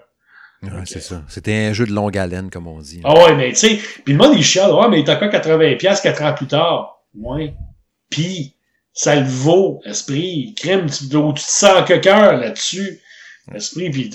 [0.72, 1.24] Ouais, c'est ça.
[1.28, 3.02] C'était un jeu de longue haleine, comme on dit.
[3.04, 5.30] Ah ouais, mais tu sais, puis le monde, il chiale, ouais, mais il est encore
[5.30, 7.02] 80$ 4 ans plus tard.
[7.18, 7.54] Ouais.
[8.10, 8.56] Puis,
[8.94, 10.54] ça le vaut, esprit.
[10.56, 13.02] Crème, tu, tu te sens que cœur là-dessus.
[13.54, 14.10] Esprit, puis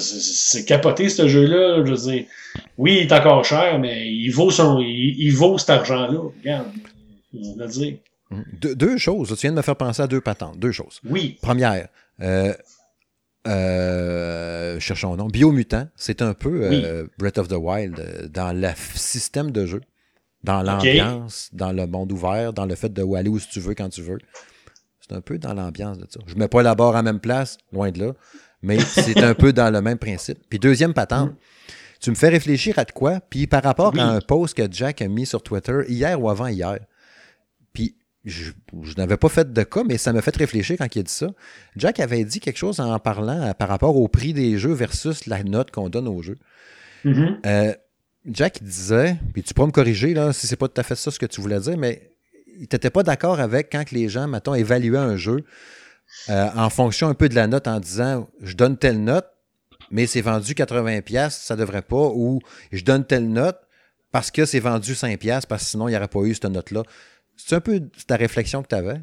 [0.00, 1.84] c'est capoté, ce jeu-là.
[1.84, 2.24] Je veux dire,
[2.78, 6.18] oui, il est encore cher, mais il vaut son, il, vaut cet argent-là.
[6.40, 6.66] Regarde,
[7.32, 7.94] je veux dire.
[8.52, 9.28] deux choses.
[9.28, 10.58] Tu viens de me faire penser à deux patentes.
[10.58, 11.00] Deux choses.
[11.08, 11.38] Oui.
[11.40, 11.88] Première,
[12.20, 12.52] euh,
[13.46, 18.68] euh, cherchons nom, Biomutant, c'est un peu euh, Breath of the Wild euh, dans le
[18.94, 19.80] système de jeu,
[20.44, 23.88] dans l'ambiance, dans le monde ouvert, dans le fait de aller où tu veux quand
[23.88, 24.18] tu veux.
[25.00, 26.20] C'est un peu dans l'ambiance de ça.
[26.26, 28.12] Je ne mets pas la barre à la même place, loin de là,
[28.62, 30.38] mais c'est un peu dans le même principe.
[30.48, 31.36] Puis deuxième patente, mm.
[32.00, 35.02] tu me fais réfléchir à de quoi, puis par rapport à un post que Jack
[35.02, 36.78] a mis sur Twitter hier ou avant-hier
[38.24, 38.52] je,
[38.96, 41.28] n'avais pas fait de cas, mais ça m'a fait réfléchir quand il a dit ça.
[41.76, 45.42] Jack avait dit quelque chose en parlant par rapport au prix des jeux versus la
[45.42, 46.38] note qu'on donne aux jeux.
[47.04, 47.36] Mm-hmm.
[47.46, 47.74] Euh,
[48.26, 51.10] Jack disait, puis tu pourras me corriger là, si c'est pas tout à fait ça
[51.10, 52.12] ce que tu voulais dire, mais
[52.54, 55.44] il n'était pas d'accord avec quand les gens, mettons, évaluaient un jeu
[56.28, 59.26] euh, en fonction un peu de la note en disant je donne telle note,
[59.90, 62.40] mais c'est vendu 80$, ça devrait pas, ou
[62.70, 63.58] je donne telle note
[64.12, 66.82] parce que c'est vendu 5$, parce que sinon il n'y aurait pas eu cette note-là.
[67.36, 69.00] C'est un peu ta réflexion que tu avais?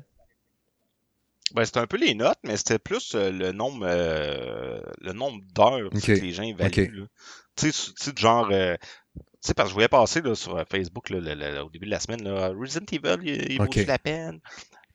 [1.54, 5.42] Ben, c'était un peu les notes, mais c'était plus euh, le nombre euh, le nombre
[5.56, 7.08] d'heures que les gens évaluent.
[7.56, 8.76] Tu sais, genre, euh,
[9.16, 12.24] tu sais, parce que je voyais passer là, sur Facebook au début de la semaine,
[12.24, 14.40] là, Resident Evil, il, il vaut la peine?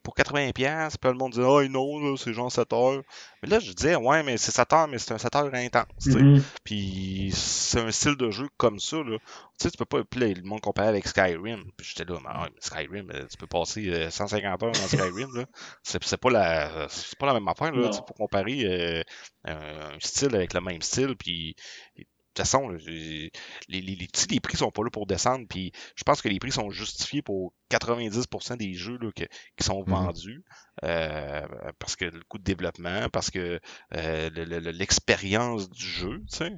[0.04, 3.02] Pour 80$, puis le monde disait, oh non, c'est genre 7 heures.
[3.42, 5.86] Mais là, je disais, ouais, mais c'est 7 heures, mais c'est un 7 heures intense.
[6.06, 6.42] Mm-hmm.
[6.62, 8.98] Puis c'est un style de jeu comme ça.
[8.98, 9.16] Là.
[9.18, 9.24] Tu
[9.56, 10.04] sais, tu peux pas.
[10.04, 11.64] Puis là, le monde comparait avec Skyrim.
[11.76, 15.34] Puis j'étais là, mais, Skyrim, euh, tu peux passer 150 euh, heures dans Skyrim.
[15.34, 15.46] là.
[15.82, 17.72] C'est, pas la, c'est pas la même affaire.
[17.72, 17.88] Là.
[17.88, 19.02] Tu peux comparer euh,
[19.46, 21.16] un style avec le même style.
[21.16, 21.56] Puis
[22.34, 23.30] toute façon, les,
[23.68, 26.52] les, les, les, prix sont pas là pour descendre, puis je pense que les prix
[26.52, 29.94] sont justifiés pour 90% des jeux là, qui sont mhm.
[29.94, 30.44] vendus,
[30.84, 31.46] euh,
[31.78, 33.60] parce que le coût de développement, parce que
[33.94, 34.30] euh,
[34.72, 36.52] l'expérience du jeu, tu sais.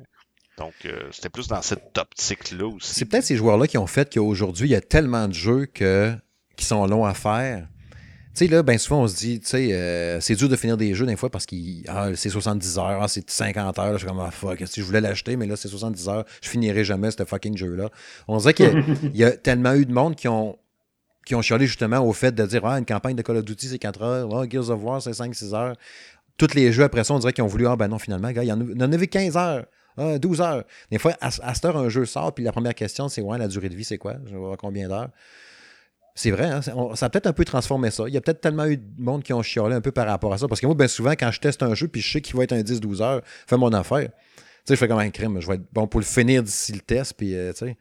[0.59, 2.95] Donc, euh, c'était plus dans cette optique-là aussi.
[2.95, 6.17] C'est peut-être ces joueurs-là qui ont fait qu'aujourd'hui, il y a tellement de jeux que,
[6.57, 7.69] qui sont longs à faire
[8.45, 10.95] sais, là, bien souvent, on se dit, tu sais, euh, c'est dur de finir des
[10.95, 11.57] jeux des fois parce que
[11.89, 13.93] ah, c'est 70 heures, ah, c'est 50 heures.
[13.95, 16.49] je suis comme, ah, fuck, si je voulais l'acheter, mais là, c'est 70 heures, je
[16.49, 17.91] finirai jamais ce fucking jeu-là.
[18.29, 18.85] On dirait qu'il
[19.15, 20.59] y, a tellement eu de monde qui ont,
[21.25, 23.69] qui ont chialé justement au fait de dire, ah, une campagne de Call of Duty,
[23.69, 25.77] c'est 4 heures, ah, Gears of War, c'est 5-6 heures.
[26.37, 28.45] Tous les jeux après ça, on dirait qu'ils ont voulu, ah, ben non, finalement, gars,
[28.45, 29.65] il y en, en avait 15 heures.
[29.99, 30.65] 12 heures.
[30.91, 33.49] Des fois, à, cette heure, un jeu sort, puis la première question, c'est ouais, la
[33.49, 34.17] durée de vie, c'est quoi?
[34.27, 35.09] Je vais voir combien d'heures.
[36.19, 38.05] C'est vrai, hein, ça a peut-être un peu transformé ça.
[38.09, 40.33] Il y a peut-être tellement eu de monde qui ont chialé un peu par rapport
[40.33, 40.49] à ça.
[40.49, 42.45] Parce que moi, bien souvent, quand je teste un jeu puis je sais qu'il va
[42.45, 44.09] être un 10-12 heures, fais mon affaire.
[44.09, 45.39] Tu sais, je fais comme un crime.
[45.43, 47.13] Je vais être bon pour le finir d'ici le test.
[47.19, 47.77] Puis, euh, tu sais.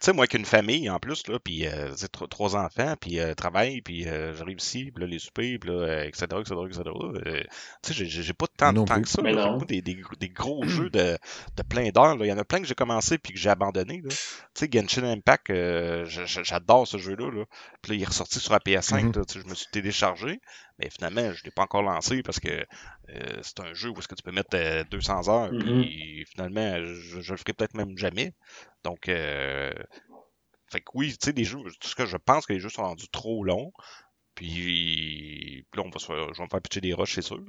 [0.00, 1.92] Tu sais, moi, qu'une famille en plus, là, puis euh,
[2.30, 6.04] trois enfants, puis euh, travail, puis euh, j'arrive ici, puis là, les soupers, puis là,
[6.04, 6.82] etc., etc., etc.
[7.82, 9.22] tu sais, j'ai pas tant de temps que ça.
[9.24, 11.18] J'ai des, des, gros jeux de,
[11.56, 12.16] de plein d'heures.
[12.20, 14.00] Il y en a plein que j'ai commencé puis que j'ai abandonné.
[14.08, 14.16] Tu
[14.54, 15.52] sais, Genshin Impact,
[16.04, 17.32] j'adore ce jeu-là.
[17.32, 17.44] Là.
[17.82, 19.10] Puis là, il est ressorti sur la PS5.
[19.10, 19.42] Mm-hmm.
[19.42, 20.40] je me suis téléchargé.
[20.78, 22.64] Mais finalement, je ne l'ai pas encore lancé parce que
[23.42, 24.56] c'est un jeu où est-ce que tu peux mettre
[24.90, 25.52] 200 heures.
[25.52, 25.80] Mm-hmm.
[25.80, 28.32] Puis finalement, je, je le ferai peut-être même jamais.
[28.84, 29.72] Donc, euh,
[30.70, 32.68] fait que oui, tu sais, des jeux, tout ce que je pense que les jeux
[32.68, 33.72] sont rendus trop longs.
[34.34, 37.38] Puis, là, on va se je vais me faire pitcher des roches, c'est sûr.
[37.38, 37.44] Mais,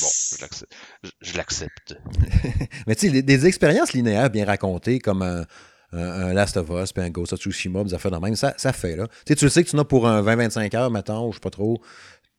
[0.00, 1.96] bon, je l'accepte.
[2.86, 7.10] mais tu sais, des, expériences linéaires bien racontées, comme un, Last of Us, puis un
[7.10, 9.08] Ghost of Tsushima, des affaires de même, ça, ça fait, là.
[9.08, 11.40] Tu sais, tu le sais que tu n'as pour un 20-25 heures, mettons, je sais
[11.40, 11.82] pas trop,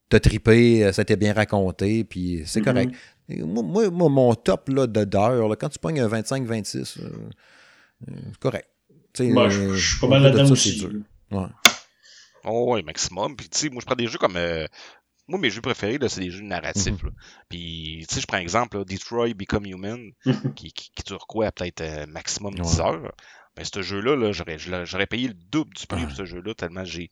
[0.10, 2.64] t'as trippé, euh, ça t'est bien raconté, puis c'est mm-hmm.
[2.64, 2.96] correct.
[3.30, 8.68] moi, moi, mon top là, d'heures, quand tu pognes un 25-26, c'est correct.
[9.20, 10.86] Moi, je, suis pas mal là-dedans aussi.
[11.32, 11.46] Ouais.
[12.46, 13.36] Oh, ouais, maximum.
[13.36, 14.38] Puis, tu sais, moi, je prends des jeux comme.
[14.38, 14.66] Euh,
[15.28, 17.04] moi, mes jeux préférés, c'est des jeux narratifs.
[17.04, 17.12] Mhm.
[17.50, 20.12] Puis, tu sais, je prends exemple, Detroit Become Human,
[20.56, 23.14] qui, qui, dure quoi, peut-être euh, maximum 10 heures.
[23.60, 27.12] Mais ce jeu-là, -là, j'aurais payé le double du prix pour ce jeu-là, tellement j'ai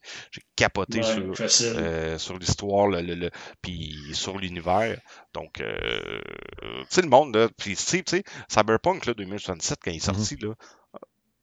[0.56, 1.34] capoté sur,
[1.76, 3.30] euh, sur l'histoire, le, le,
[3.62, 4.98] puis sur l'univers.
[5.34, 6.22] Donc, euh,
[6.62, 10.16] tu sais, le monde, là, puis tu sais, Cyberpunk là, 2067, quand il est mm-hmm.
[10.16, 10.54] sorti, là,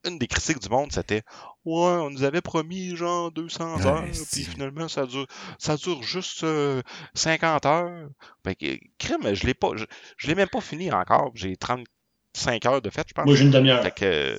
[0.06, 1.22] une des critiques du monde, c'était
[1.66, 5.26] Ouais, on nous avait promis genre 200 heures, puis finalement, ça dure,
[5.58, 6.46] ça dure juste
[7.12, 8.08] 50 heures.
[8.42, 11.30] Fait que, crème, je l'ai pas, je, l'ai même pas fini encore.
[11.34, 11.58] J'ai
[12.34, 13.24] 35 heures de fête, je pense.
[13.24, 13.82] Moi, j'ai une demi-heure.
[13.82, 14.38] Fait que.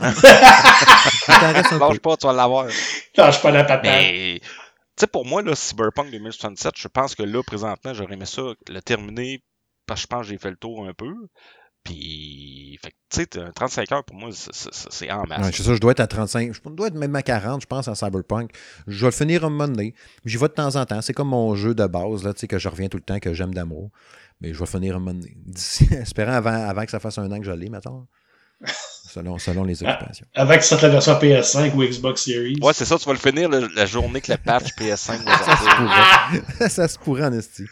[0.00, 2.66] Lâche pas, tu vas l'avoir.
[3.16, 3.84] Lâche pas la patate.
[3.84, 4.46] Mais, tu
[4.98, 8.80] sais, pour moi, là, Cyberpunk 2067, je pense que là, présentement, j'aurais aimé ça, le
[8.80, 9.42] terminer,
[9.86, 11.14] parce que je pense que j'ai fait le tour un peu.
[11.84, 15.46] Puis, tu sais, 35 heures pour moi, c'est en masse.
[15.46, 16.52] Ouais, c'est ça, je dois être à 35.
[16.52, 18.50] Je dois être même à 40, je pense, en Cyberpunk.
[18.86, 19.94] Je vais le finir un moment donné.
[20.24, 21.00] J'y vais de temps en temps.
[21.00, 23.18] C'est comme mon jeu de base, là, tu sais, que je reviens tout le temps,
[23.20, 23.90] que j'aime d'amour.
[24.40, 25.20] Mais je vais finir un moment.
[25.90, 28.06] Espérant avant, avant que ça fasse un an que je l'ai, maintenant.
[29.08, 30.26] Selon, selon les ah, occupations.
[30.34, 32.58] Avant que ça sorte la version PS5 ou Xbox Series.
[32.60, 35.56] Ouais, c'est ça, tu vas le finir la journée que le patch PS5 va Ça
[35.56, 36.68] se pourrait.
[36.68, 37.64] ça se pourrait, en esti.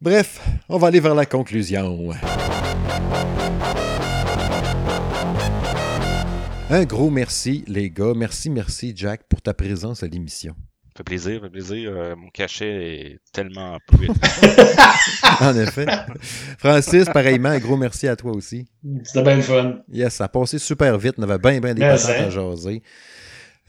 [0.00, 2.12] Bref, on va aller vers la conclusion.
[6.70, 8.12] Un gros merci, les gars.
[8.14, 10.54] Merci, merci, Jack, pour ta présence à l'émission.
[10.98, 11.92] Ça fait plaisir, ça fait plaisir.
[11.94, 14.08] Euh, mon cachet est tellement plus.
[15.40, 15.86] en effet.
[16.58, 18.66] Francis, pareillement, un gros merci à toi aussi.
[19.04, 19.76] C'était bien le fun.
[19.92, 21.14] Yes, ça a passé super vite.
[21.16, 22.82] On avait bien, bien des patentes à jaser.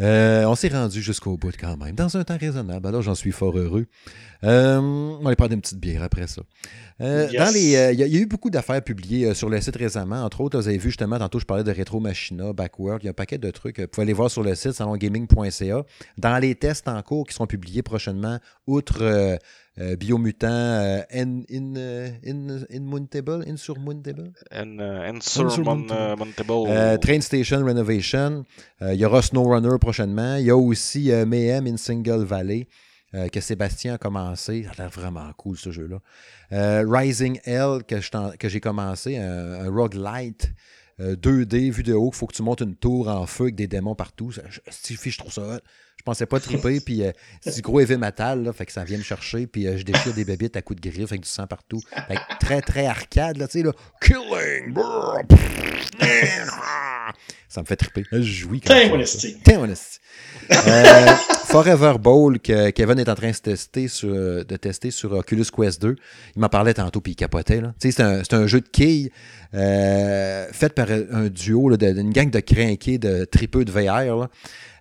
[0.01, 2.87] Euh, on s'est rendu jusqu'au bout quand même, dans un temps raisonnable.
[2.87, 3.85] Alors, j'en suis fort heureux.
[4.43, 6.41] Euh, on va aller prendre une petite bière après ça.
[7.01, 10.23] Euh, dans les, il y, a eu beaucoup d'affaires publiées sur le site récemment.
[10.23, 13.01] Entre autres, vous avez vu justement, tantôt, je parlais de Retro Machina, Backward.
[13.03, 13.79] Il y a un paquet de trucs.
[13.79, 15.83] Vous pouvez aller voir sur le site salongaming.ca.
[16.17, 19.39] Dans les tests en cours qui seront publiés prochainement, outre
[19.79, 23.45] euh, Biomutant, euh, in, in, uh, in, Insurmountable.
[23.47, 24.33] Insurmountable.
[26.67, 28.45] Euh, Train Station Renovation.
[28.81, 30.35] Il y aura SnowRunner prochainement.
[30.35, 32.67] Il y a aussi Mayhem in Single Valley.
[33.31, 34.63] que Sébastien a commencé.
[34.65, 35.99] Ça a l'air vraiment cool ce jeu-là.
[36.51, 40.51] Rising Hell que, j'ai commencé, un, un roguelite
[40.99, 43.67] 2D vu de haut, il faut que tu montes une tour en feu avec des
[43.67, 44.31] démons partout.
[44.31, 45.61] je, je trouve ça
[45.99, 47.11] je pensais pas triper, puis euh,
[47.41, 50.13] c'est du gros metal, là, fait que ça vient me chercher, puis euh, je déchire
[50.13, 51.81] des bébites à coups de griffe avec du sang partout.
[52.07, 53.73] Fait très, très arcade, là, tu sais, là.
[53.99, 54.73] Killing!
[57.49, 58.05] ça me fait triper.
[58.13, 58.91] Je jouis quand même.
[60.51, 61.05] euh,
[61.45, 64.07] Forever Bowl que Kevin est en train de tester sur,
[64.45, 65.95] de tester sur Oculus Quest 2.
[66.35, 67.61] Il m'en parlait tantôt puis il capotait.
[67.79, 69.11] C'est un, un, jeu de quilles
[69.55, 74.15] euh, fait par un duo d'une gang de crinqués de tripeux de VR.
[74.15, 74.29] Là.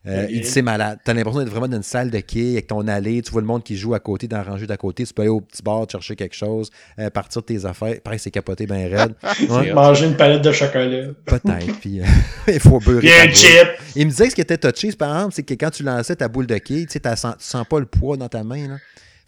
[0.06, 0.98] Euh, il dit c'est malade.
[1.04, 3.22] T'as l'impression d'être vraiment dans une salle de quai avec ton allée.
[3.22, 5.04] Tu vois le monde qui joue à côté, dans la rangée d'à côté.
[5.04, 8.00] Tu peux aller au petit bar chercher quelque chose, euh, partir de tes affaires.
[8.02, 9.14] Pareil, c'est capoté bien raide.
[9.74, 11.08] Manger une palette de chocolat.
[11.24, 11.80] Peut-être.
[11.80, 12.04] Puis euh,
[12.48, 13.10] il faut beurrer.
[13.20, 13.68] un chip.
[13.96, 16.16] Il me disait que ce qui était touché, par exemple, c'est que quand tu lançais
[16.16, 18.68] ta boule de quai, tu sens, sens pas le poids dans ta main.
[18.68, 18.76] Là.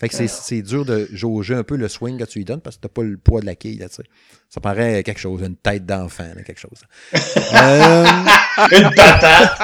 [0.00, 2.76] Fait que c'est dur de jauger un peu le swing que tu lui donnes parce
[2.76, 4.04] que t'as pas le poids de la quille, là, tu sais.
[4.48, 6.82] Ça paraît quelque chose, une tête d'enfant, quelque chose.
[7.12, 8.06] euh...
[8.72, 9.60] une patate!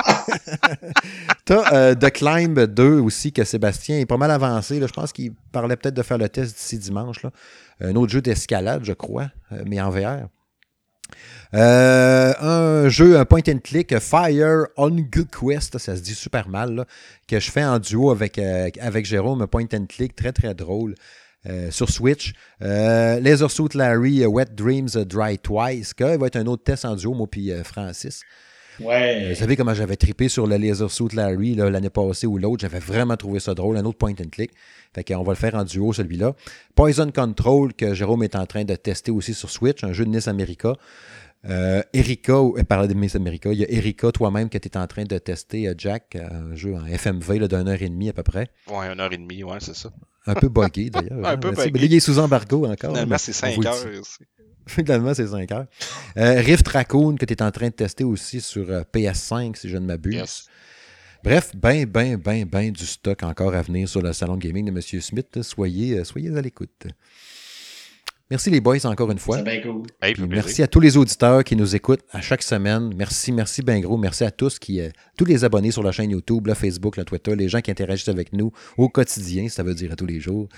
[1.46, 4.78] T'as euh, The Climb 2 aussi, que Sébastien est pas mal avancé.
[4.78, 4.86] Là.
[4.86, 7.22] Je pense qu'il parlait peut-être de faire le test d'ici dimanche.
[7.22, 7.30] Là.
[7.80, 10.28] Un autre jeu d'escalade, je crois, euh, mais en VR.
[11.54, 16.86] Euh, un jeu, un point and click, Fire on Quest, ça se dit super mal,
[17.28, 20.54] que je fais en duo avec, euh, avec Jérôme, un point and click très très
[20.54, 20.94] drôle.
[21.48, 22.32] Euh, sur Switch.
[22.58, 27.14] Laser Suit Larry, Wet Dreams Dry Twice, qui va être un autre test en duo,
[27.14, 28.22] moi puis Francis.
[28.80, 29.30] Ouais.
[29.30, 32.62] vous savez comment j'avais trippé sur le Laser Suit Larry l'année passée ou l'autre.
[32.62, 33.76] J'avais vraiment trouvé ça drôle.
[33.76, 34.50] Un autre point and click.
[34.92, 36.34] Fait qu'on va le faire en duo, celui-là.
[36.74, 40.10] Poison Control, que Jérôme est en train de tester aussi sur Switch, un jeu de
[40.10, 40.74] Nice America.
[41.48, 43.52] Euh, Erika, elle parlait de Miss America.
[43.52, 46.54] Il y a Erika, toi-même, que tu es en train de tester, euh, Jack, un
[46.56, 48.50] jeu en FMV d'une heure et demie à peu près.
[48.68, 49.90] Ouais, une heure et demie, ouais, c'est ça.
[50.26, 51.24] Un peu buggé d'ailleurs.
[51.24, 51.70] un peu buggé.
[51.72, 52.90] Mais il est sous embargo encore.
[52.94, 53.76] Finalement, c'est 5 heures.
[54.66, 55.66] Finalement, c'est 5 heures.
[56.16, 59.76] Euh, Rift Raccoon, que tu es en train de tester aussi sur PS5, si je
[59.76, 60.48] ne m'abuse.
[61.22, 64.70] Bref, ben, ben, ben, ben du stock encore à venir sur le salon gaming de
[64.70, 65.00] M.
[65.00, 65.42] Smith.
[65.42, 66.86] Soyez, soyez à l'écoute.
[68.30, 69.38] Merci les boys encore une fois.
[69.38, 69.84] C'est bien cool.
[70.28, 72.92] merci à tous les auditeurs qui nous écoutent à chaque semaine.
[72.96, 73.96] Merci, merci bien gros.
[73.96, 77.04] Merci à tous qui, euh, tous les abonnés sur la chaîne YouTube, le Facebook, le
[77.04, 80.18] Twitter, les gens qui interagissent avec nous au quotidien, ça veut dire à tous les
[80.18, 80.48] jours.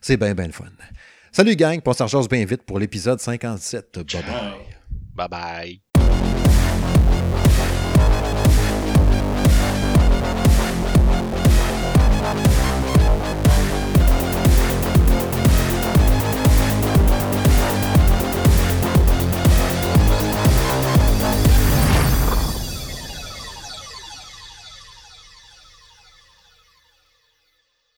[0.00, 0.66] C'est bien, bien le fun.
[1.32, 3.98] Salut gang, on s'en bien vite pour l'épisode 57.
[3.98, 5.28] Bye bye.
[5.28, 5.80] Bye bye.